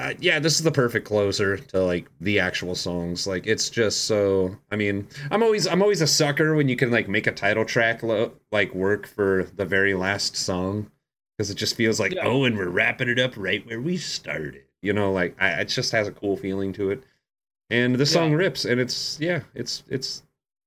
Uh, 0.00 0.14
yeah, 0.18 0.38
this 0.38 0.54
is 0.54 0.62
the 0.62 0.72
perfect 0.72 1.06
closer 1.06 1.58
to 1.58 1.82
like 1.82 2.08
the 2.22 2.40
actual 2.40 2.74
songs. 2.74 3.26
Like 3.26 3.46
it's 3.46 3.68
just 3.68 4.06
so. 4.06 4.56
I 4.70 4.76
mean, 4.76 5.06
I'm 5.30 5.42
always 5.42 5.66
I'm 5.66 5.82
always 5.82 6.00
a 6.00 6.06
sucker 6.06 6.54
when 6.54 6.70
you 6.70 6.76
can 6.76 6.90
like 6.90 7.06
make 7.06 7.26
a 7.26 7.32
title 7.32 7.66
track 7.66 8.02
lo- 8.02 8.32
like 8.50 8.74
work 8.74 9.06
for 9.06 9.46
the 9.56 9.66
very 9.66 9.92
last 9.92 10.36
song 10.36 10.90
because 11.36 11.50
it 11.50 11.56
just 11.56 11.76
feels 11.76 12.00
like 12.00 12.14
yeah. 12.14 12.22
oh, 12.24 12.44
and 12.44 12.56
we're 12.56 12.70
wrapping 12.70 13.10
it 13.10 13.18
up 13.18 13.34
right 13.36 13.66
where 13.66 13.78
we 13.78 13.98
started. 13.98 14.62
You 14.80 14.94
know, 14.94 15.12
like 15.12 15.36
I, 15.38 15.50
it 15.60 15.66
just 15.66 15.92
has 15.92 16.08
a 16.08 16.12
cool 16.12 16.38
feeling 16.38 16.72
to 16.74 16.90
it, 16.92 17.02
and 17.68 17.96
the 17.96 18.06
song 18.06 18.32
rips, 18.32 18.64
and 18.64 18.80
it's 18.80 19.20
yeah, 19.20 19.40
it's 19.54 19.82
it's 19.90 20.22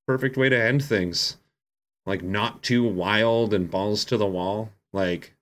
perfect 0.05 0.37
way 0.37 0.49
to 0.49 0.63
end 0.63 0.85
things. 0.85 1.37
Like 2.05 2.21
not 2.21 2.61
too 2.61 2.87
wild 2.87 3.51
and 3.55 3.71
balls 3.71 4.05
to 4.05 4.17
the 4.17 4.27
wall. 4.27 4.69
Like 4.91 5.33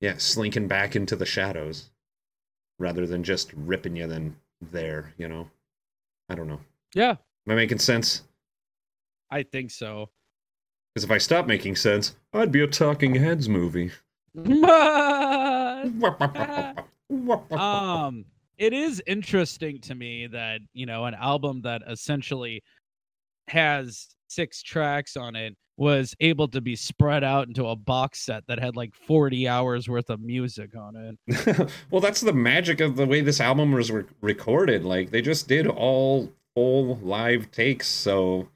yeah, 0.00 0.18
slinking 0.18 0.68
back 0.68 0.94
into 0.94 1.16
the 1.16 1.26
shadows 1.26 1.90
rather 2.80 3.06
than 3.06 3.22
just 3.22 3.52
ripping 3.54 3.94
you 3.94 4.08
then 4.08 4.34
there, 4.72 5.14
you 5.18 5.28
know. 5.28 5.48
I 6.28 6.34
don't 6.34 6.48
know. 6.48 6.60
Yeah. 6.94 7.10
Am 7.10 7.52
I 7.52 7.54
making 7.54 7.78
sense? 7.78 8.22
I 9.30 9.44
think 9.44 9.70
so. 9.70 10.10
Because 10.94 11.04
if 11.04 11.10
I 11.12 11.18
stop 11.18 11.46
making 11.46 11.76
sense, 11.76 12.16
I'd 12.32 12.50
be 12.50 12.62
a 12.62 12.66
Talking 12.66 13.14
Heads 13.14 13.48
movie. 13.48 13.92
um, 17.52 18.24
it 18.58 18.72
is 18.72 19.02
interesting 19.06 19.80
to 19.80 19.94
me 19.94 20.26
that 20.28 20.60
you 20.72 20.86
know 20.86 21.04
an 21.04 21.14
album 21.14 21.62
that 21.62 21.82
essentially 21.88 22.62
has 23.48 24.08
six 24.28 24.62
tracks 24.62 25.16
on 25.16 25.34
it 25.36 25.56
was 25.80 26.14
able 26.20 26.46
to 26.46 26.60
be 26.60 26.76
spread 26.76 27.24
out 27.24 27.48
into 27.48 27.66
a 27.66 27.74
box 27.74 28.20
set 28.20 28.46
that 28.46 28.60
had 28.60 28.76
like 28.76 28.94
40 28.94 29.48
hours 29.48 29.88
worth 29.88 30.10
of 30.10 30.20
music 30.20 30.76
on 30.76 31.16
it. 31.26 31.72
well, 31.90 32.02
that's 32.02 32.20
the 32.20 32.34
magic 32.34 32.80
of 32.80 32.96
the 32.96 33.06
way 33.06 33.22
this 33.22 33.40
album 33.40 33.72
was 33.72 33.90
re- 33.90 34.04
recorded. 34.20 34.84
Like 34.84 35.10
they 35.10 35.22
just 35.22 35.48
did 35.48 35.66
all 35.66 36.30
full 36.54 36.96
live 36.98 37.50
takes, 37.50 37.88
so 37.88 38.48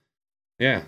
Yeah. 0.59 0.83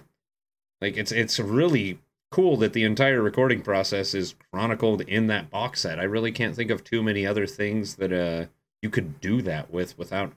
Like 0.82 0.99
it's 0.99 1.11
it's 1.11 1.41
really 1.41 2.01
cool 2.30 2.59
that 2.59 2.74
the 2.74 2.84
entire 2.84 3.22
recording 3.22 3.62
process 3.62 4.12
is 4.12 4.34
chronicled 4.53 5.01
in 5.03 5.28
that 5.28 5.49
box 5.49 5.80
set. 5.80 5.99
I 5.99 6.03
really 6.05 6.32
can't 6.32 6.55
think 6.55 6.70
of 6.70 6.84
too 6.84 7.03
many 7.03 7.26
other 7.26 7.47
things 7.47 7.95
that 7.95 8.12
uh 8.12 8.49
you 8.82 8.91
could 8.91 9.20
do 9.22 9.41
that 9.41 9.70
with 9.72 9.97
without 9.97 10.34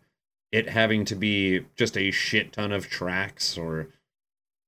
it 0.49 0.69
having 0.69 1.03
to 1.05 1.15
be 1.15 1.65
just 1.75 1.97
a 1.97 2.09
shit 2.09 2.53
ton 2.53 2.71
of 2.71 2.87
tracks 2.89 3.57
or 3.57 3.89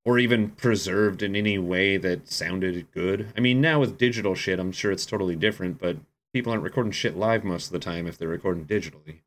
or 0.03 0.17
even 0.17 0.49
preserved 0.49 1.21
in 1.21 1.35
any 1.35 1.57
way 1.57 1.97
that 1.97 2.31
sounded 2.31 2.91
good. 2.91 3.31
I 3.37 3.39
mean, 3.39 3.61
now 3.61 3.79
with 3.79 3.97
digital 3.97 4.35
shit, 4.35 4.59
I'm 4.59 4.71
sure 4.71 4.91
it's 4.91 5.05
totally 5.05 5.35
different, 5.35 5.79
but 5.79 5.97
people 6.33 6.51
aren't 6.51 6.63
recording 6.63 6.91
shit 6.91 7.15
live 7.15 7.43
most 7.43 7.67
of 7.67 7.73
the 7.73 7.79
time 7.79 8.07
if 8.07 8.17
they're 8.17 8.27
recording 8.27 8.65
digitally. 8.65 9.19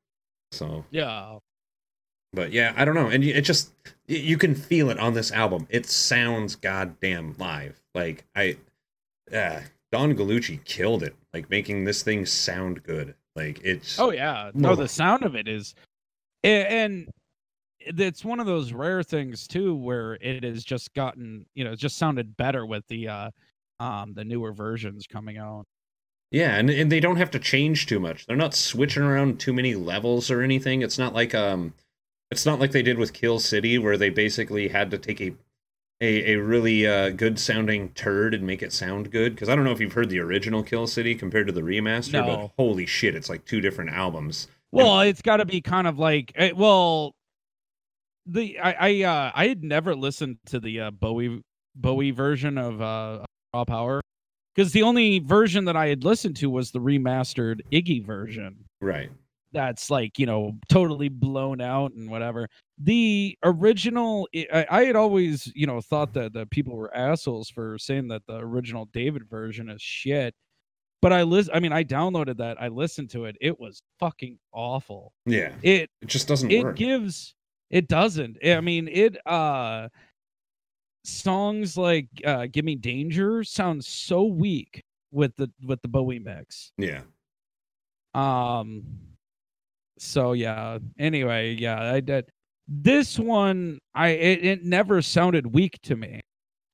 So 0.50 0.84
yeah, 0.90 1.38
but 2.32 2.52
yeah, 2.52 2.72
I 2.76 2.84
don't 2.84 2.94
know, 2.94 3.08
and 3.08 3.24
it 3.24 3.42
just 3.42 3.72
you 4.06 4.36
can 4.36 4.54
feel 4.54 4.90
it 4.90 4.98
on 4.98 5.14
this 5.14 5.32
album. 5.32 5.66
It 5.70 5.86
sounds 5.86 6.56
goddamn 6.56 7.34
live. 7.38 7.80
Like 7.94 8.24
I, 8.34 8.56
uh, 9.32 9.60
Don 9.92 10.14
Gallucci 10.16 10.64
killed 10.64 11.02
it, 11.02 11.14
like 11.32 11.50
making 11.50 11.84
this 11.84 12.02
thing 12.02 12.26
sound 12.26 12.82
good. 12.82 13.14
Like 13.36 13.60
it's 13.64 13.98
oh 13.98 14.10
yeah, 14.10 14.50
no, 14.54 14.74
the 14.74 14.88
sound 14.88 15.24
of 15.24 15.34
it 15.34 15.48
is, 15.48 15.74
and 16.42 17.08
it's 17.86 18.24
one 18.24 18.40
of 18.40 18.46
those 18.46 18.72
rare 18.72 19.02
things 19.02 19.46
too 19.46 19.74
where 19.74 20.14
it 20.20 20.44
has 20.44 20.64
just 20.64 20.92
gotten 20.94 21.46
you 21.54 21.64
know 21.64 21.74
just 21.74 21.96
sounded 21.96 22.36
better 22.36 22.64
with 22.66 22.86
the 22.88 23.08
uh 23.08 23.30
um 23.80 24.14
the 24.14 24.24
newer 24.24 24.52
versions 24.52 25.06
coming 25.06 25.38
out. 25.38 25.66
Yeah 26.30 26.56
and, 26.56 26.70
and 26.70 26.90
they 26.90 27.00
don't 27.00 27.16
have 27.16 27.30
to 27.32 27.38
change 27.38 27.86
too 27.86 28.00
much. 28.00 28.26
They're 28.26 28.36
not 28.36 28.54
switching 28.54 29.02
around 29.02 29.38
too 29.38 29.52
many 29.52 29.74
levels 29.74 30.30
or 30.30 30.42
anything. 30.42 30.82
It's 30.82 30.98
not 30.98 31.14
like 31.14 31.34
um 31.34 31.74
it's 32.30 32.46
not 32.46 32.58
like 32.58 32.72
they 32.72 32.82
did 32.82 32.98
with 32.98 33.12
kill 33.12 33.38
city 33.38 33.78
where 33.78 33.96
they 33.96 34.10
basically 34.10 34.68
had 34.68 34.90
to 34.90 34.98
take 34.98 35.20
a 35.20 35.32
a, 36.00 36.32
a 36.32 36.36
really 36.36 36.86
uh, 36.86 37.10
good 37.10 37.38
sounding 37.38 37.90
turd 37.90 38.34
and 38.34 38.44
make 38.44 38.62
it 38.62 38.72
sound 38.72 39.10
good. 39.10 39.34
Because 39.34 39.48
i 39.48 39.54
don't 39.54 39.64
know 39.64 39.70
if 39.70 39.80
you've 39.80 39.92
heard 39.92 40.10
the 40.10 40.18
original 40.18 40.62
kill 40.62 40.86
city 40.86 41.14
compared 41.14 41.46
to 41.46 41.52
the 41.52 41.62
remaster 41.62 42.12
no. 42.14 42.26
but 42.26 42.50
holy 42.62 42.86
shit 42.86 43.14
it's 43.14 43.28
like 43.28 43.44
two 43.44 43.60
different 43.60 43.90
albums. 43.90 44.48
Well 44.72 45.00
it's 45.00 45.22
got 45.22 45.36
to 45.36 45.44
be 45.44 45.60
kind 45.60 45.86
of 45.86 45.98
like 45.98 46.32
eh, 46.34 46.50
well 46.54 47.14
the 48.26 48.58
I 48.58 48.72
I 48.78 49.02
uh 49.02 49.32
I 49.34 49.48
had 49.48 49.62
never 49.62 49.94
listened 49.94 50.38
to 50.46 50.60
the 50.60 50.80
uh, 50.80 50.90
Bowie 50.90 51.42
Bowie 51.74 52.10
version 52.10 52.58
of 52.58 52.80
uh 52.80 53.24
Raw 53.52 53.64
Power 53.64 54.00
because 54.54 54.72
the 54.72 54.82
only 54.82 55.18
version 55.18 55.64
that 55.66 55.76
I 55.76 55.88
had 55.88 56.04
listened 56.04 56.36
to 56.36 56.50
was 56.50 56.70
the 56.70 56.78
remastered 56.78 57.60
Iggy 57.72 58.04
version. 58.04 58.64
Right. 58.80 59.10
That's 59.52 59.90
like 59.90 60.18
you 60.18 60.26
know 60.26 60.52
totally 60.68 61.08
blown 61.08 61.60
out 61.60 61.92
and 61.92 62.10
whatever. 62.10 62.48
The 62.78 63.38
original, 63.44 64.28
I, 64.52 64.66
I 64.68 64.84
had 64.84 64.96
always 64.96 65.50
you 65.54 65.66
know 65.66 65.80
thought 65.80 66.12
that 66.14 66.32
the 66.32 66.46
people 66.46 66.76
were 66.76 66.94
assholes 66.94 67.48
for 67.48 67.78
saying 67.78 68.08
that 68.08 68.22
the 68.26 68.38
original 68.38 68.88
David 68.92 69.28
version 69.28 69.68
is 69.68 69.80
shit. 69.80 70.34
But 71.00 71.12
I 71.12 71.22
list, 71.22 71.50
I 71.52 71.60
mean, 71.60 71.72
I 71.72 71.84
downloaded 71.84 72.38
that. 72.38 72.60
I 72.60 72.68
listened 72.68 73.10
to 73.10 73.26
it. 73.26 73.36
It 73.38 73.60
was 73.60 73.82
fucking 74.00 74.38
awful. 74.52 75.12
Yeah. 75.26 75.52
It 75.62 75.90
it 76.00 76.08
just 76.08 76.26
doesn't. 76.26 76.50
It 76.50 76.64
work. 76.64 76.76
gives 76.76 77.34
it 77.74 77.88
doesn't. 77.88 78.38
I 78.46 78.60
mean, 78.60 78.86
it 78.86 79.18
uh 79.26 79.88
songs 81.02 81.76
like 81.76 82.06
uh 82.24 82.46
Give 82.46 82.64
Me 82.64 82.76
Danger 82.76 83.42
sounds 83.42 83.88
so 83.88 84.22
weak 84.22 84.80
with 85.10 85.34
the 85.36 85.50
with 85.66 85.82
the 85.82 85.88
Bowie 85.88 86.20
mix. 86.20 86.70
Yeah. 86.78 87.02
Um 88.14 88.84
so 89.98 90.34
yeah. 90.34 90.78
Anyway, 91.00 91.56
yeah, 91.58 91.92
I 91.92 91.98
did 91.98 92.30
this 92.68 93.18
one 93.18 93.80
I 93.92 94.10
it, 94.10 94.44
it 94.44 94.64
never 94.64 95.02
sounded 95.02 95.52
weak 95.52 95.76
to 95.82 95.96
me. 95.96 96.20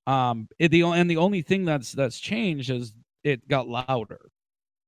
Um 0.06 0.48
it, 0.58 0.70
the 0.70 0.82
and 0.82 1.10
the 1.10 1.16
only 1.16 1.40
thing 1.40 1.64
that's 1.64 1.92
that's 1.92 2.20
changed 2.20 2.68
is 2.68 2.92
it 3.24 3.48
got 3.48 3.66
louder. 3.66 4.20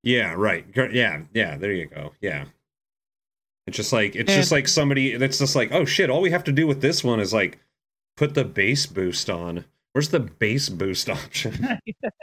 Yeah, 0.03 0.35
right. 0.35 0.67
Yeah, 0.93 1.23
yeah, 1.33 1.57
there 1.57 1.73
you 1.73 1.87
go. 1.87 2.13
Yeah. 2.21 2.45
It's 3.67 3.77
just 3.77 3.93
like 3.93 4.17
it's 4.17 4.33
and, 4.33 4.41
just 4.41 4.53
like 4.53 4.67
somebody 4.67 5.17
that's 5.17 5.39
just 5.39 5.55
like, 5.55 5.71
oh 5.73 5.85
shit, 5.85 6.11
all 6.11 6.21
we 6.21 6.31
have 6.31 6.45
to 6.45 6.53
do 6.53 6.67
with 6.67 6.81
this 6.81 7.05
one 7.05 7.21
is 7.21 7.33
like 7.33 7.59
put 8.17 8.35
the 8.35 8.45
bass 8.45 8.87
boost 8.87 9.31
on. 9.31 9.65
Where's 9.93 10.09
the 10.09 10.21
bass 10.21 10.69
boost 10.69 11.09
option? 11.11 11.79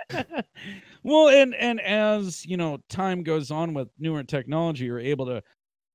well, 1.04 1.30
and 1.30 1.56
and 1.56 1.80
as 1.82 2.46
you 2.46 2.58
know, 2.58 2.80
time 2.90 3.24
goes 3.24 3.52
on 3.52 3.74
with 3.74 3.90
newer 4.00 4.24
technology, 4.24 4.86
you're 4.86 5.00
able 5.00 5.26
to 5.28 5.42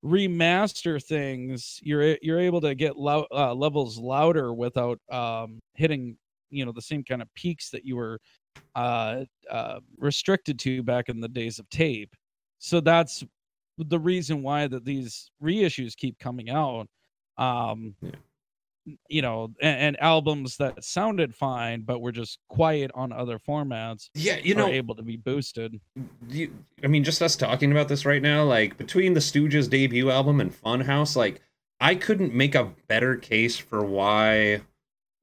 remaster 0.04 1.02
things. 1.02 1.78
You're 1.82 2.16
you're 2.22 2.40
able 2.40 2.60
to 2.62 2.74
get 2.74 2.96
lo- 2.96 3.26
uh, 3.30 3.54
levels 3.54 3.98
louder 3.98 4.54
without 4.54 4.98
um, 5.10 5.60
hitting 5.74 6.16
you 6.50 6.64
know 6.64 6.72
the 6.72 6.82
same 6.82 7.04
kind 7.04 7.20
of 7.20 7.32
peaks 7.34 7.70
that 7.70 7.84
you 7.84 7.96
were 7.96 8.18
uh, 8.76 9.24
uh, 9.50 9.80
restricted 9.98 10.58
to 10.60 10.82
back 10.82 11.08
in 11.08 11.20
the 11.20 11.28
days 11.28 11.58
of 11.58 11.68
tape. 11.68 12.14
So 12.58 12.80
that's 12.80 13.24
the 13.78 13.98
reason 13.98 14.42
why 14.42 14.66
that 14.66 14.84
these 14.84 15.30
reissues 15.42 15.96
keep 15.96 16.18
coming 16.18 16.50
out 16.50 16.86
um 17.38 17.94
yeah. 18.00 18.10
you 19.08 19.22
know 19.22 19.52
and, 19.60 19.80
and, 19.80 20.00
albums 20.00 20.56
that 20.56 20.84
sounded 20.84 21.34
fine 21.34 21.82
but 21.82 22.00
were 22.00 22.12
just 22.12 22.38
quiet 22.48 22.90
on 22.94 23.12
other 23.12 23.38
formats 23.38 24.08
yeah 24.14 24.36
you 24.36 24.54
know 24.54 24.68
able 24.68 24.94
to 24.94 25.02
be 25.02 25.16
boosted. 25.16 25.80
you, 26.28 26.52
i 26.84 26.86
mean 26.86 27.02
just 27.02 27.20
us 27.20 27.34
talking 27.34 27.72
about 27.72 27.88
this 27.88 28.06
right 28.06 28.22
now 28.22 28.44
like 28.44 28.76
between 28.76 29.14
the 29.14 29.20
stooges 29.20 29.68
debut 29.68 30.10
album 30.10 30.40
and 30.40 30.52
funhouse 30.52 31.16
like 31.16 31.40
i 31.80 31.94
couldn't 31.94 32.32
make 32.32 32.54
a 32.54 32.72
better 32.86 33.16
case 33.16 33.56
for 33.56 33.84
why 33.84 34.60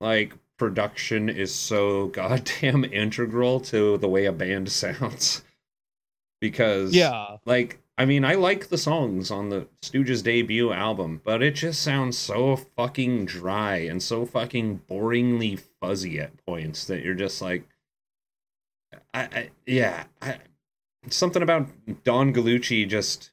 like 0.01 0.33
production 0.61 1.27
is 1.27 1.51
so 1.51 2.05
goddamn 2.19 2.85
integral 2.85 3.59
to 3.59 3.97
the 3.97 4.07
way 4.07 4.25
a 4.25 4.31
band 4.31 4.71
sounds. 4.71 5.41
Because 6.39 6.93
yeah. 6.93 7.37
like 7.45 7.80
I 8.01 8.05
mean, 8.05 8.25
I 8.25 8.33
like 8.33 8.69
the 8.69 8.79
songs 8.79 9.29
on 9.29 9.49
the 9.49 9.67
Stooges 9.83 10.23
debut 10.23 10.73
album, 10.73 11.21
but 11.23 11.43
it 11.43 11.53
just 11.53 11.83
sounds 11.83 12.17
so 12.17 12.55
fucking 12.55 13.27
dry 13.27 13.75
and 13.75 14.01
so 14.01 14.25
fucking 14.25 14.81
boringly 14.89 15.61
fuzzy 15.79 16.19
at 16.19 16.43
points 16.47 16.85
that 16.85 17.03
you're 17.03 17.13
just 17.13 17.43
like, 17.43 17.69
I, 19.13 19.21
I 19.21 19.49
yeah, 19.67 20.05
I, 20.19 20.39
something 21.11 21.43
about 21.43 21.67
Don 22.03 22.33
Gallucci 22.33 22.89
just, 22.89 23.29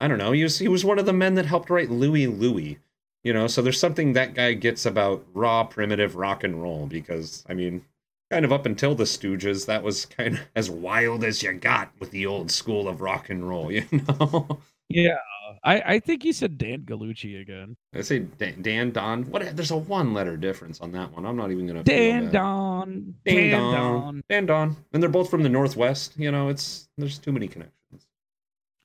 I 0.00 0.06
don't 0.06 0.18
know. 0.18 0.30
He 0.30 0.44
was 0.44 0.60
he 0.60 0.68
was 0.68 0.84
one 0.84 1.00
of 1.00 1.06
the 1.06 1.12
men 1.12 1.34
that 1.34 1.46
helped 1.46 1.68
write 1.68 1.90
Louie 1.90 2.28
Louie, 2.28 2.78
you 3.24 3.32
know. 3.32 3.48
So 3.48 3.60
there's 3.60 3.80
something 3.80 4.12
that 4.12 4.34
guy 4.34 4.52
gets 4.52 4.86
about 4.86 5.26
raw 5.34 5.64
primitive 5.64 6.14
rock 6.14 6.44
and 6.44 6.62
roll 6.62 6.86
because 6.86 7.44
I 7.48 7.54
mean, 7.54 7.84
kind 8.30 8.44
of 8.44 8.52
up 8.52 8.66
until 8.66 8.94
the 8.94 9.04
Stooges, 9.04 9.66
that 9.66 9.82
was 9.82 10.06
kind 10.06 10.34
of 10.34 10.40
as 10.54 10.70
wild 10.70 11.24
as 11.24 11.42
you 11.42 11.52
got 11.52 11.90
with 11.98 12.10
the 12.10 12.26
old 12.26 12.50
school 12.50 12.88
of 12.88 13.00
rock 13.00 13.30
and 13.30 13.48
roll, 13.48 13.70
you 13.72 13.84
know? 13.92 14.60
Yeah, 14.88 15.18
I, 15.64 15.82
I 15.94 16.00
think 16.00 16.24
you 16.24 16.32
said 16.32 16.58
Dan 16.58 16.82
Gallucci 16.82 17.40
again. 17.40 17.76
I 17.94 18.00
say 18.02 18.20
Dan, 18.20 18.62
Dan 18.62 18.90
Don. 18.92 19.24
What? 19.24 19.56
There's 19.56 19.72
a 19.72 19.76
one 19.76 20.14
letter 20.14 20.36
difference 20.36 20.80
on 20.80 20.92
that 20.92 21.12
one. 21.12 21.26
I'm 21.26 21.36
not 21.36 21.50
even 21.50 21.66
gonna. 21.66 21.82
Dan 21.82 22.30
Don. 22.30 23.14
Dan, 23.24 23.34
Dan 23.34 23.50
Don. 23.50 23.72
Don. 23.74 24.22
Dan 24.28 24.46
Don. 24.46 24.76
And 24.92 25.02
they're 25.02 25.10
both 25.10 25.30
from 25.30 25.42
the 25.42 25.48
Northwest. 25.48 26.14
You 26.16 26.30
know, 26.30 26.48
it's 26.48 26.88
there's 26.96 27.18
too 27.18 27.32
many 27.32 27.48
connections. 27.48 28.06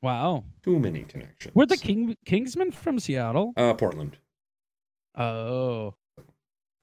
Wow. 0.01 0.43
Too 0.63 0.79
many 0.79 1.03
connections. 1.03 1.53
Were 1.53 1.67
the 1.67 1.77
King 1.77 2.15
Kingsmen 2.25 2.73
from 2.73 2.99
Seattle? 2.99 3.53
Uh, 3.55 3.73
Portland. 3.73 4.17
Oh. 5.15 5.93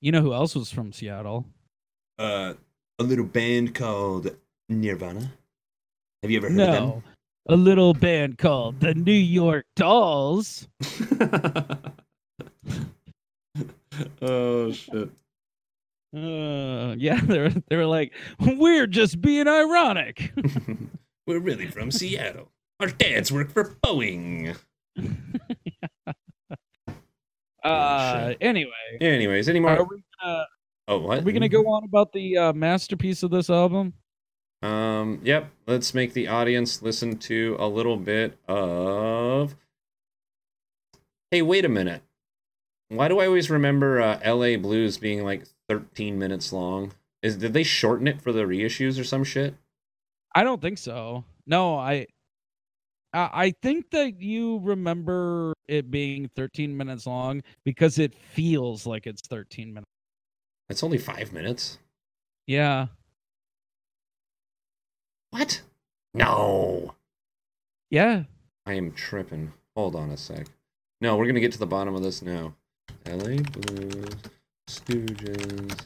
You 0.01 0.13
know 0.13 0.21
who 0.21 0.33
else 0.33 0.55
was 0.55 0.71
from 0.71 0.93
Seattle? 0.93 1.45
Uh, 2.19 2.55
a 2.99 3.03
little 3.03 3.25
band 3.25 3.75
called 3.75 4.35
Nirvana. 4.69 5.33
Have 6.23 6.31
you 6.31 6.39
ever 6.39 6.49
heard 6.49 6.57
no, 6.57 6.67
of 6.67 6.73
them? 6.75 7.03
A 7.49 7.57
little 7.57 7.95
band 7.95 8.39
called 8.39 8.81
the 8.81 8.95
New 8.95 9.13
York 9.13 9.67
Dolls. 9.77 10.69
oh 14.23 14.73
shit. 14.73 15.11
Uh, 16.17 16.95
yeah, 16.97 17.21
they're 17.25 17.51
they're 17.69 17.87
like, 17.87 18.13
we're 18.41 18.87
just 18.87 19.21
being 19.21 19.47
ironic. 19.47 20.33
we're 21.27 21.39
really 21.39 21.67
from 21.67 21.91
Seattle. 21.91 22.51
Our 22.81 22.89
dads 22.89 23.31
work 23.33 23.51
for 23.51 23.77
Boeing. 23.85 24.57
uh, 24.97 26.13
oh, 27.65 28.35
anyway. 28.41 28.99
Anyways, 29.01 29.49
any 29.49 29.61
more? 29.61 29.79
Are 29.79 29.85
we 29.85 30.03
gonna 30.23 30.47
Oh, 30.89 30.99
what? 30.99 31.19
Are 31.19 31.23
we 31.23 31.33
gonna 31.33 31.51
go 31.51 31.69
on 31.69 31.85
about 31.85 32.13
the 32.13 32.37
uh, 32.37 32.53
masterpiece 32.55 33.23
of 33.23 33.31
this 33.31 33.51
album? 33.51 33.93
Um. 34.63 35.21
Yep. 35.23 35.51
Let's 35.67 35.93
make 35.93 36.15
the 36.15 36.29
audience 36.29 36.83
listen 36.83 37.19
to 37.19 37.57
a 37.61 37.69
little 37.69 37.99
bit 37.99 38.39
of. 38.49 39.55
Hey, 41.31 41.43
wait 41.43 41.67
a 41.67 41.69
minute. 41.69 42.03
Why 42.89 43.09
do 43.09 43.21
I 43.21 43.27
always 43.27 43.51
remember 43.51 44.01
uh, 44.01 44.19
L.A. 44.23 44.57
Blues 44.57 44.97
being 44.97 45.23
like 45.23 45.45
13 45.69 46.19
minutes 46.19 46.55
long? 46.55 46.93
Is 47.23 47.37
did 47.37 47.53
they 47.53 47.65
shorten 47.65 48.09
it 48.09 48.23
for 48.23 48.33
the 48.33 48.45
reissues 48.45 48.99
or 48.99 49.05
some 49.05 49.25
shit? 49.25 49.55
I 50.35 50.43
don't 50.43 50.63
think 50.63 50.79
so. 50.79 51.25
No, 51.47 51.77
I 51.77 52.07
I 53.13 53.53
think 53.63 53.91
that 53.91 54.21
you 54.21 54.59
remember 54.63 55.53
it 55.67 55.91
being 55.91 56.31
13 56.35 56.75
minutes 56.75 57.07
long 57.07 57.43
because 57.65 57.99
it 57.99 58.15
feels 58.15 58.87
like 58.87 59.07
it's 59.07 59.23
13 59.29 59.75
minutes. 59.75 59.98
It's 60.69 60.83
only 60.83 60.99
five 60.99 61.33
minutes. 61.33 61.79
Yeah. 62.47 62.89
What? 65.31 65.63
No. 66.15 66.95
Yeah. 67.91 68.25
I 68.67 68.75
am 68.75 68.93
tripping. 68.93 69.53
Hold 69.75 69.97
on 69.97 70.11
a 70.11 70.17
sec. 70.17 70.47
No, 71.01 71.17
we're 71.17 71.27
gonna 71.27 71.41
get 71.41 71.53
to 71.53 71.59
the 71.59 71.67
bottom 71.67 71.95
of 71.95 72.03
this 72.03 72.23
now. 72.23 72.55
LA 73.07 73.37
Blues, 73.37 74.17
Stooges. 74.69 75.81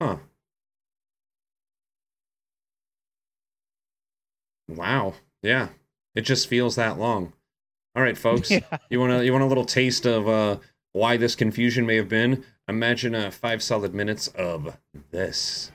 Huh. 0.00 0.16
Wow. 4.68 5.14
Yeah. 5.42 5.68
It 6.14 6.22
just 6.22 6.48
feels 6.48 6.76
that 6.76 6.98
long. 6.98 7.32
All 7.94 8.02
right, 8.02 8.16
folks. 8.18 8.50
Yeah. 8.50 8.60
You 8.90 9.00
want 9.00 9.12
to 9.12 9.24
you 9.24 9.32
want 9.32 9.44
a 9.44 9.48
little 9.48 9.64
taste 9.64 10.06
of 10.06 10.28
uh 10.28 10.56
why 10.92 11.16
this 11.16 11.34
confusion 11.34 11.84
may 11.86 11.96
have 11.96 12.08
been? 12.08 12.44
Imagine 12.68 13.14
uh, 13.14 13.30
5 13.30 13.62
solid 13.62 13.94
minutes 13.94 14.28
of 14.28 14.76
this. 15.10 15.70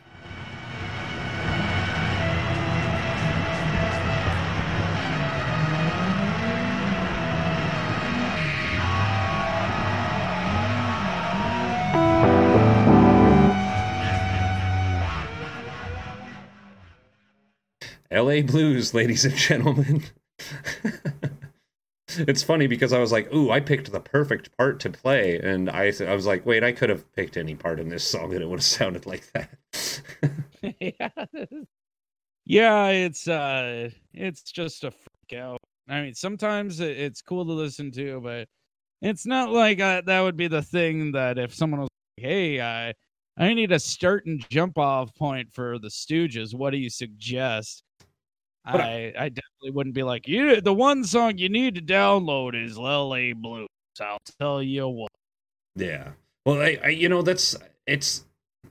LA 18.21 18.41
Blues, 18.41 18.93
ladies 18.99 19.25
and 19.25 19.35
gentlemen. 19.35 20.03
it's 22.09 22.43
funny 22.43 22.67
because 22.67 22.93
I 22.93 22.99
was 22.99 23.11
like, 23.11 23.33
"Ooh, 23.33 23.49
I 23.51 23.59
picked 23.59 23.91
the 23.91 23.99
perfect 23.99 24.55
part 24.57 24.79
to 24.81 24.89
play," 24.89 25.39
and 25.39 25.69
I 25.69 25.91
I 26.01 26.13
was 26.13 26.25
like, 26.25 26.45
"Wait, 26.45 26.63
I 26.63 26.71
could 26.71 26.89
have 26.89 27.11
picked 27.13 27.37
any 27.37 27.55
part 27.55 27.79
in 27.79 27.89
this 27.89 28.07
song 28.07 28.33
and 28.33 28.43
it 28.43 28.47
would 28.47 28.59
have 28.59 28.63
sounded 28.63 29.05
like 29.05 29.31
that." 29.33 29.49
yeah. 30.79 31.09
yeah, 32.45 32.87
it's 32.89 33.27
uh, 33.27 33.89
it's 34.13 34.43
just 34.43 34.83
a 34.83 34.91
freak 34.91 35.39
out. 35.39 35.57
I 35.89 36.01
mean, 36.01 36.13
sometimes 36.13 36.79
it's 36.79 37.21
cool 37.21 37.45
to 37.45 37.51
listen 37.51 37.91
to, 37.93 38.21
but 38.21 38.47
it's 39.01 39.25
not 39.25 39.51
like 39.51 39.79
uh, 39.79 40.01
that 40.05 40.21
would 40.21 40.37
be 40.37 40.47
the 40.47 40.61
thing 40.61 41.11
that 41.13 41.37
if 41.39 41.53
someone 41.55 41.81
was 41.81 41.89
like, 42.17 42.25
"Hey, 42.27 42.61
I 42.61 42.93
I 43.37 43.53
need 43.53 43.71
a 43.71 43.79
start 43.79 44.25
and 44.27 44.47
jump 44.49 44.77
off 44.77 45.15
point 45.15 45.49
for 45.53 45.79
the 45.79 45.89
Stooges. 45.89 46.53
What 46.53 46.71
do 46.71 46.77
you 46.77 46.89
suggest?" 46.89 47.83
I 48.65 49.13
I 49.17 49.29
definitely 49.29 49.71
wouldn't 49.71 49.95
be 49.95 50.03
like 50.03 50.27
you. 50.27 50.61
The 50.61 50.73
one 50.73 51.03
song 51.03 51.37
you 51.37 51.49
need 51.49 51.75
to 51.75 51.81
download 51.81 52.53
is 52.53 52.77
LA 52.77 53.33
Blues. 53.33 53.67
I'll 53.99 54.19
tell 54.39 54.61
you 54.61 54.87
what. 54.87 55.11
Yeah. 55.75 56.09
Well, 56.45 56.61
I, 56.61 56.79
I 56.83 56.89
you 56.89 57.09
know 57.09 57.21
that's 57.21 57.55
it's 57.87 58.25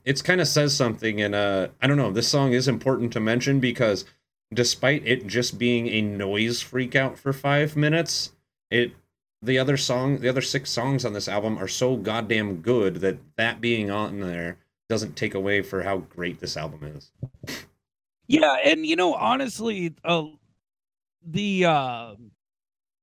it's 0.05 0.23
kind 0.23 0.41
of 0.41 0.49
says 0.49 0.75
something, 0.75 1.21
and 1.21 1.35
uh, 1.35 1.69
I 1.81 1.87
don't 1.87 1.97
know. 1.97 2.11
This 2.11 2.29
song 2.29 2.53
is 2.53 2.69
important 2.69 3.13
to 3.15 3.21
mention 3.21 3.61
because 3.61 4.05
despite 4.53 5.07
it 5.07 5.27
just 5.27 5.59
being 5.59 5.89
a 5.89 6.01
noise 6.01 6.61
freak 6.61 6.97
out 6.97 7.19
for 7.19 7.33
five 7.33 7.77
minutes, 7.77 8.33
it 8.71 8.93
the 9.43 9.59
other 9.59 9.77
song, 9.77 10.19
the 10.19 10.29
other 10.29 10.43
six 10.43 10.71
songs 10.71 11.05
on 11.05 11.13
this 11.13 11.29
album 11.29 11.59
are 11.59 11.69
so 11.69 11.97
goddamn 11.97 12.57
good 12.57 12.97
that 12.97 13.19
that 13.37 13.61
being 13.61 13.91
on 13.91 14.21
there 14.21 14.59
doesn't 14.89 15.17
take 15.17 15.35
away 15.35 15.63
for 15.63 15.83
how 15.83 15.99
great 15.99 16.41
this 16.41 16.57
album 16.57 16.81
is. 16.97 17.13
Yeah, 18.31 18.59
and 18.65 18.87
you 18.87 18.95
know, 18.95 19.15
honestly, 19.15 19.93
uh, 20.05 20.27
the 21.27 21.65
uh, 21.65 22.15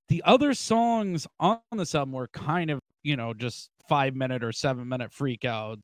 the 0.09 0.23
other 0.25 0.53
songs 0.53 1.27
on 1.39 1.59
this 1.75 1.95
album 1.95 2.13
were 2.13 2.27
kind 2.29 2.71
of, 2.71 2.79
you 3.03 3.17
know, 3.17 3.33
just 3.33 3.69
five 3.89 4.15
minute 4.15 4.43
or 4.43 4.51
seven 4.51 4.87
minute 4.87 5.11
freak 5.13 5.45
out, 5.45 5.79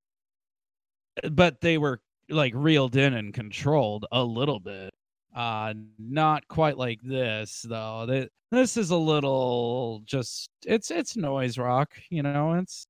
but 1.31 1.61
they 1.61 1.77
were 1.77 2.01
like 2.29 2.53
reeled 2.55 2.95
in 2.95 3.13
and 3.13 3.33
controlled 3.33 4.05
a 4.11 4.23
little 4.23 4.59
bit. 4.59 4.93
Uh, 5.35 5.73
not 5.99 6.47
quite 6.47 6.77
like 6.77 7.01
this 7.01 7.65
though. 7.67 8.27
This 8.51 8.77
is 8.77 8.91
a 8.91 8.97
little 8.97 10.01
just 10.05 10.49
it's 10.65 10.91
it's 10.91 11.17
noise 11.17 11.57
rock, 11.57 11.91
you 12.09 12.21
know. 12.23 12.53
It's 12.53 12.85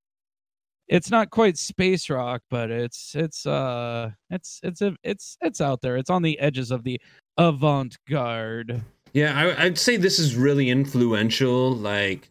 it's 0.88 1.10
not 1.10 1.30
quite 1.30 1.58
space 1.58 2.10
rock, 2.10 2.42
but 2.50 2.70
it's 2.70 3.16
it's 3.16 3.46
uh 3.46 4.12
it's 4.30 4.60
it's 4.64 4.82
a 4.82 4.96
it's 5.04 5.38
it's 5.42 5.62
out 5.62 5.82
there. 5.82 5.98
It's 5.98 6.10
on 6.10 6.22
the 6.22 6.40
edges 6.40 6.72
of 6.72 6.84
the 6.84 7.00
avant 7.38 7.98
garde. 8.10 8.82
Yeah, 9.14 9.38
I, 9.38 9.66
I'd 9.66 9.78
say 9.78 9.98
this 9.98 10.20
is 10.20 10.36
really 10.36 10.70
influential, 10.70 11.72
like 11.72 12.30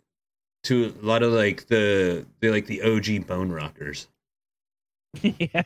to 0.64 0.94
a 1.02 1.06
lot 1.06 1.22
of 1.22 1.32
like 1.32 1.66
the 1.68 2.26
the 2.40 2.50
like 2.50 2.66
the 2.66 2.82
OG 2.82 3.26
bone 3.26 3.50
rockers. 3.50 4.08
yeah. 5.22 5.62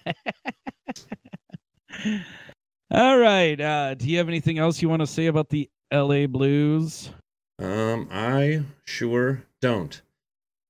All 2.91 3.19
right. 3.19 3.61
Uh, 3.61 3.95
do 3.95 4.09
you 4.09 4.19
have 4.19 4.29
anything 4.29 4.59
else 4.59 4.81
you 4.81 4.89
want 4.89 5.01
to 5.01 5.07
say 5.07 5.27
about 5.27 5.49
the 5.49 5.69
LA 5.93 6.27
Blues? 6.27 7.11
Um, 7.59 8.09
I 8.13 8.63
sure 8.85 9.43
don't. 9.61 10.01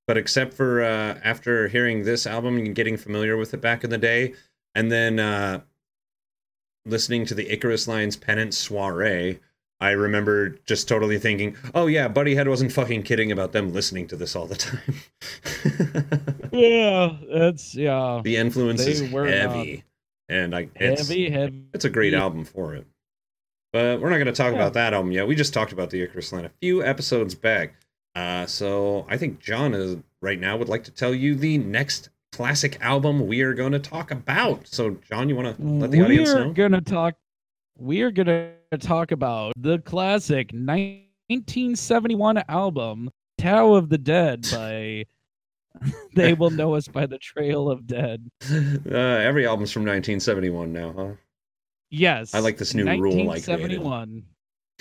But 0.07 0.16
except 0.16 0.55
for 0.55 0.83
uh, 0.83 1.19
after 1.24 1.69
hearing 1.69 2.05
this 2.05 2.27
album 2.27 2.59
and 2.59 2.74
getting 2.74 2.97
familiar 2.97 3.37
with 3.37 3.53
it 3.55 3.61
back 3.61 3.83
in 3.83 3.91
the 3.91 3.99
day, 3.99 4.35
and 4.74 4.91
then 4.91 5.19
uh, 5.19 5.62
listening 6.85 7.27
to 7.27 7.35
the 7.35 7.53
Icarus 7.53 7.89
Line's 7.89 8.16
Penance 8.16 8.57
Soiree, 8.57 9.41
I 9.81 9.91
remember 9.91 10.51
just 10.65 10.89
totally 10.89 11.19
thinking, 11.19 11.57
"Oh 11.74 11.87
yeah, 11.87 12.09
Buddyhead 12.09 12.49
wasn't 12.49 12.73
fucking 12.73 13.03
kidding 13.03 13.31
about 13.31 13.53
them 13.53 13.73
listening 13.73 14.07
to 14.09 14.16
this 14.16 14.35
all 14.35 14.47
the 14.47 14.55
time." 14.55 14.95
yeah, 16.53 17.16
that's 17.31 17.74
yeah. 17.74 18.20
The 18.24 18.37
influence 18.37 18.87
is 18.87 19.01
heavy, 19.11 19.85
and 20.28 20.55
I 20.55 20.69
it's, 20.77 21.09
heavy, 21.09 21.31
heavy. 21.31 21.65
It's 21.74 21.85
a 21.85 21.91
great 21.91 22.15
album 22.15 22.45
for 22.45 22.74
it. 22.74 22.87
But 23.73 24.01
we're 24.01 24.09
not 24.09 24.16
going 24.16 24.27
to 24.27 24.33
talk 24.33 24.53
yeah. 24.53 24.61
about 24.61 24.73
that 24.74 24.95
album 24.95 25.12
yet. 25.12 25.27
We 25.27 25.35
just 25.35 25.53
talked 25.53 25.73
about 25.73 25.91
the 25.91 26.01
Icarus 26.01 26.33
Line 26.33 26.47
a 26.47 26.51
few 26.62 26.83
episodes 26.83 27.35
back. 27.35 27.74
Uh, 28.16 28.47
so 28.47 29.06
I 29.10 29.18
think 29.18 29.40
John 29.40 29.74
is 29.74 29.98
right 30.22 30.40
now 30.40 30.56
would 30.56 30.70
like 30.70 30.84
to 30.84 30.90
tell 30.90 31.14
you 31.14 31.34
the 31.34 31.59
next 31.59 32.09
classic 32.32 32.78
album 32.80 33.26
we 33.26 33.43
are 33.43 33.52
going 33.52 33.72
to 33.72 33.78
talk 33.78 34.10
about. 34.10 34.66
So 34.66 34.97
John, 35.06 35.28
you 35.28 35.36
want 35.36 35.55
to 35.55 35.62
let 35.62 35.90
the 35.90 35.98
we 35.98 36.05
audience 36.05 36.30
know? 36.30 36.44
We 36.44 36.51
are 36.51 36.55
going 36.55 36.72
to 36.72 36.80
talk. 36.80 37.14
We 37.78 38.01
are 38.01 38.10
going 38.10 38.26
to 38.72 38.78
talk 38.78 39.12
about 39.12 39.52
the 39.59 39.80
classic 39.80 40.51
1971 40.52 42.43
album 42.48 43.10
"Tao 43.36 43.74
of 43.74 43.90
the 43.90 43.98
Dead" 43.98 44.47
by. 44.51 45.05
they 46.14 46.32
will 46.32 46.48
know 46.48 46.74
us 46.74 46.88
by 46.88 47.05
the 47.05 47.18
Trail 47.18 47.70
of 47.70 47.86
Dead. 47.86 48.30
Uh, 48.90 48.97
every 48.97 49.47
album's 49.47 49.70
from 49.70 49.82
1971 49.82 50.72
now, 50.72 50.94
huh? 50.97 51.12
Yes. 51.90 52.34
I 52.34 52.38
like 52.38 52.56
this 52.56 52.72
new 52.72 52.84
rule. 52.84 53.26
Like 53.26 53.47
1971. 53.47 54.22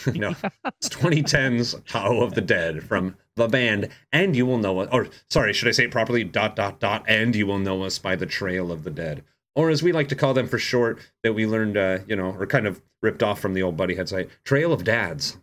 no, 0.16 0.34
it's 0.66 0.88
2010's 0.88 1.76
Tao 1.86 2.22
of 2.22 2.34
the 2.34 2.40
Dead 2.40 2.82
from 2.82 3.16
the 3.36 3.48
band, 3.48 3.90
and 4.12 4.36
you 4.36 4.46
will 4.46 4.58
know 4.58 4.80
us. 4.80 4.90
Or 4.92 5.08
sorry, 5.30 5.54
should 5.54 5.68
I 5.68 5.72
say 5.72 5.86
it 5.86 5.92
properly? 5.92 6.24
Dot 6.24 6.56
dot 6.56 6.80
dot, 6.80 7.04
and 7.08 7.36
you 7.36 7.48
will 7.48 7.60
know 7.60 7.84
us 7.84 8.00
by 8.00 8.16
the 8.16 8.26
Trail 8.26 8.72
of 8.72 8.84
the 8.84 8.92
Dead, 8.92 9.24
or 9.56 9.70
as 9.70 9.84
we 9.84 9.92
like 9.92 10.10
to 10.10 10.16
call 10.16 10.34
them 10.34 10.48
for 10.48 10.58
short, 10.58 11.00
that 11.24 11.34
we 11.34 11.46
learned, 11.46 11.78
uh, 11.78 12.00
you 12.08 12.16
know, 12.16 12.32
or 12.32 12.46
kind 12.46 12.68
of 12.68 12.82
ripped 13.02 13.24
off 13.24 13.40
from 13.40 13.54
the 13.54 13.64
old 13.64 13.78
Buddyhead 13.78 14.08
site, 14.08 14.30
Trail 14.44 14.72
of 14.74 14.84
Dads. 14.84 15.38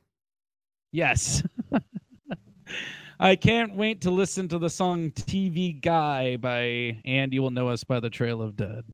Yes. 0.93 1.43
I 3.20 3.36
can't 3.36 3.77
wait 3.77 4.01
to 4.01 4.10
listen 4.10 4.48
to 4.48 4.59
the 4.59 4.69
song 4.69 5.12
TV 5.12 5.81
Guy 5.81 6.36
by 6.36 7.01
And 7.05 7.32
You 7.32 7.43
Will 7.43 7.51
Know 7.51 7.69
Us 7.69 7.85
by 7.85 8.01
the 8.01 8.10
Trail 8.10 8.43
of 8.43 8.56
Dead. 8.56 8.85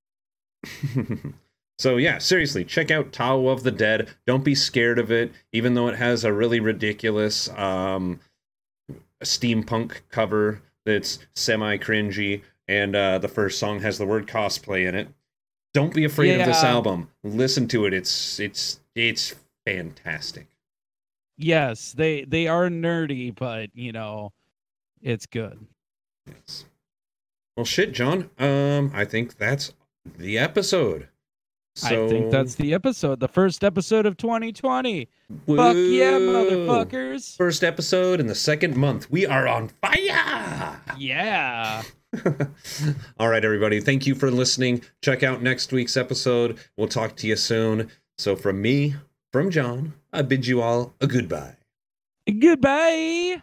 So 1.79 1.97
yeah, 1.97 2.19
seriously, 2.19 2.65
check 2.65 2.91
out 2.91 3.13
Tao 3.13 3.47
of 3.47 3.63
the 3.63 3.71
Dead. 3.71 4.09
Don't 4.27 4.43
be 4.43 4.57
scared 4.57 4.99
of 4.99 5.13
it, 5.13 5.33
even 5.53 5.75
though 5.75 5.87
it 5.87 5.95
has 5.95 6.25
a 6.25 6.33
really 6.33 6.59
ridiculous 6.59 7.49
um, 7.51 8.19
steampunk 9.23 10.01
cover 10.11 10.63
that's 10.85 11.19
semi 11.35 11.77
cringy, 11.79 12.43
and 12.67 12.95
uh, 12.97 13.19
the 13.19 13.29
first 13.29 13.59
song 13.59 13.81
has 13.81 13.99
the 13.99 14.07
word 14.07 14.27
cosplay 14.27 14.89
in 14.89 14.95
it. 14.95 15.09
Don't 15.75 15.95
be 15.95 16.05
afraid 16.05 16.29
yeah. 16.29 16.41
of 16.41 16.47
this 16.47 16.65
album. 16.65 17.11
Listen 17.23 17.69
to 17.69 17.85
it. 17.85 17.93
It's 17.93 18.41
it's 18.41 18.81
it's 18.95 19.35
fantastic. 19.67 20.47
Yes, 21.37 21.93
they 21.93 22.25
they 22.25 22.49
are 22.49 22.69
nerdy, 22.69 23.35
but 23.35 23.71
you 23.75 23.93
know, 23.93 24.33
it's 25.03 25.27
good. 25.27 25.59
Yes. 26.27 26.65
Well, 27.57 27.65
shit, 27.65 27.93
John. 27.93 28.31
Um, 28.39 28.91
I 28.95 29.05
think 29.05 29.37
that's 29.37 29.73
the 30.17 30.39
episode. 30.39 31.09
So, 31.79 32.07
I 32.07 32.09
think 32.09 32.31
that's 32.31 32.57
the 32.57 32.75
episode, 32.75 33.21
the 33.21 33.29
first 33.29 33.63
episode 33.63 34.05
of 34.05 34.17
2020. 34.17 35.09
Woo. 35.47 35.57
Fuck 35.57 35.77
yeah, 35.77 36.19
motherfuckers. 36.19 37.37
First 37.37 37.63
episode 37.63 38.19
in 38.19 38.27
the 38.27 38.35
second 38.35 38.77
month. 38.77 39.11
We 39.11 39.27
are 39.27 39.47
on 39.47 39.69
fire. 39.81 40.81
Yeah. 40.99 41.83
All 43.21 43.29
right, 43.29 43.45
everybody. 43.45 43.81
Thank 43.81 44.07
you 44.07 44.15
for 44.15 44.31
listening. 44.31 44.83
Check 45.03 45.23
out 45.23 45.41
next 45.41 45.73
week's 45.73 45.97
episode. 45.97 46.59
We'll 46.77 46.89
talk 46.89 47.15
to 47.17 47.29
you 47.29 47.37
soon. 47.37 47.91
So, 48.17 48.35
from 48.35 48.61
me, 48.61 48.97
from 49.33 49.51
John, 49.51 49.95
I 50.13 50.23
bid 50.23 50.47
you 50.47 50.61
all 50.61 50.95
a 51.01 51.07
goodbye. 51.07 51.57
Goodbye. 52.41 53.43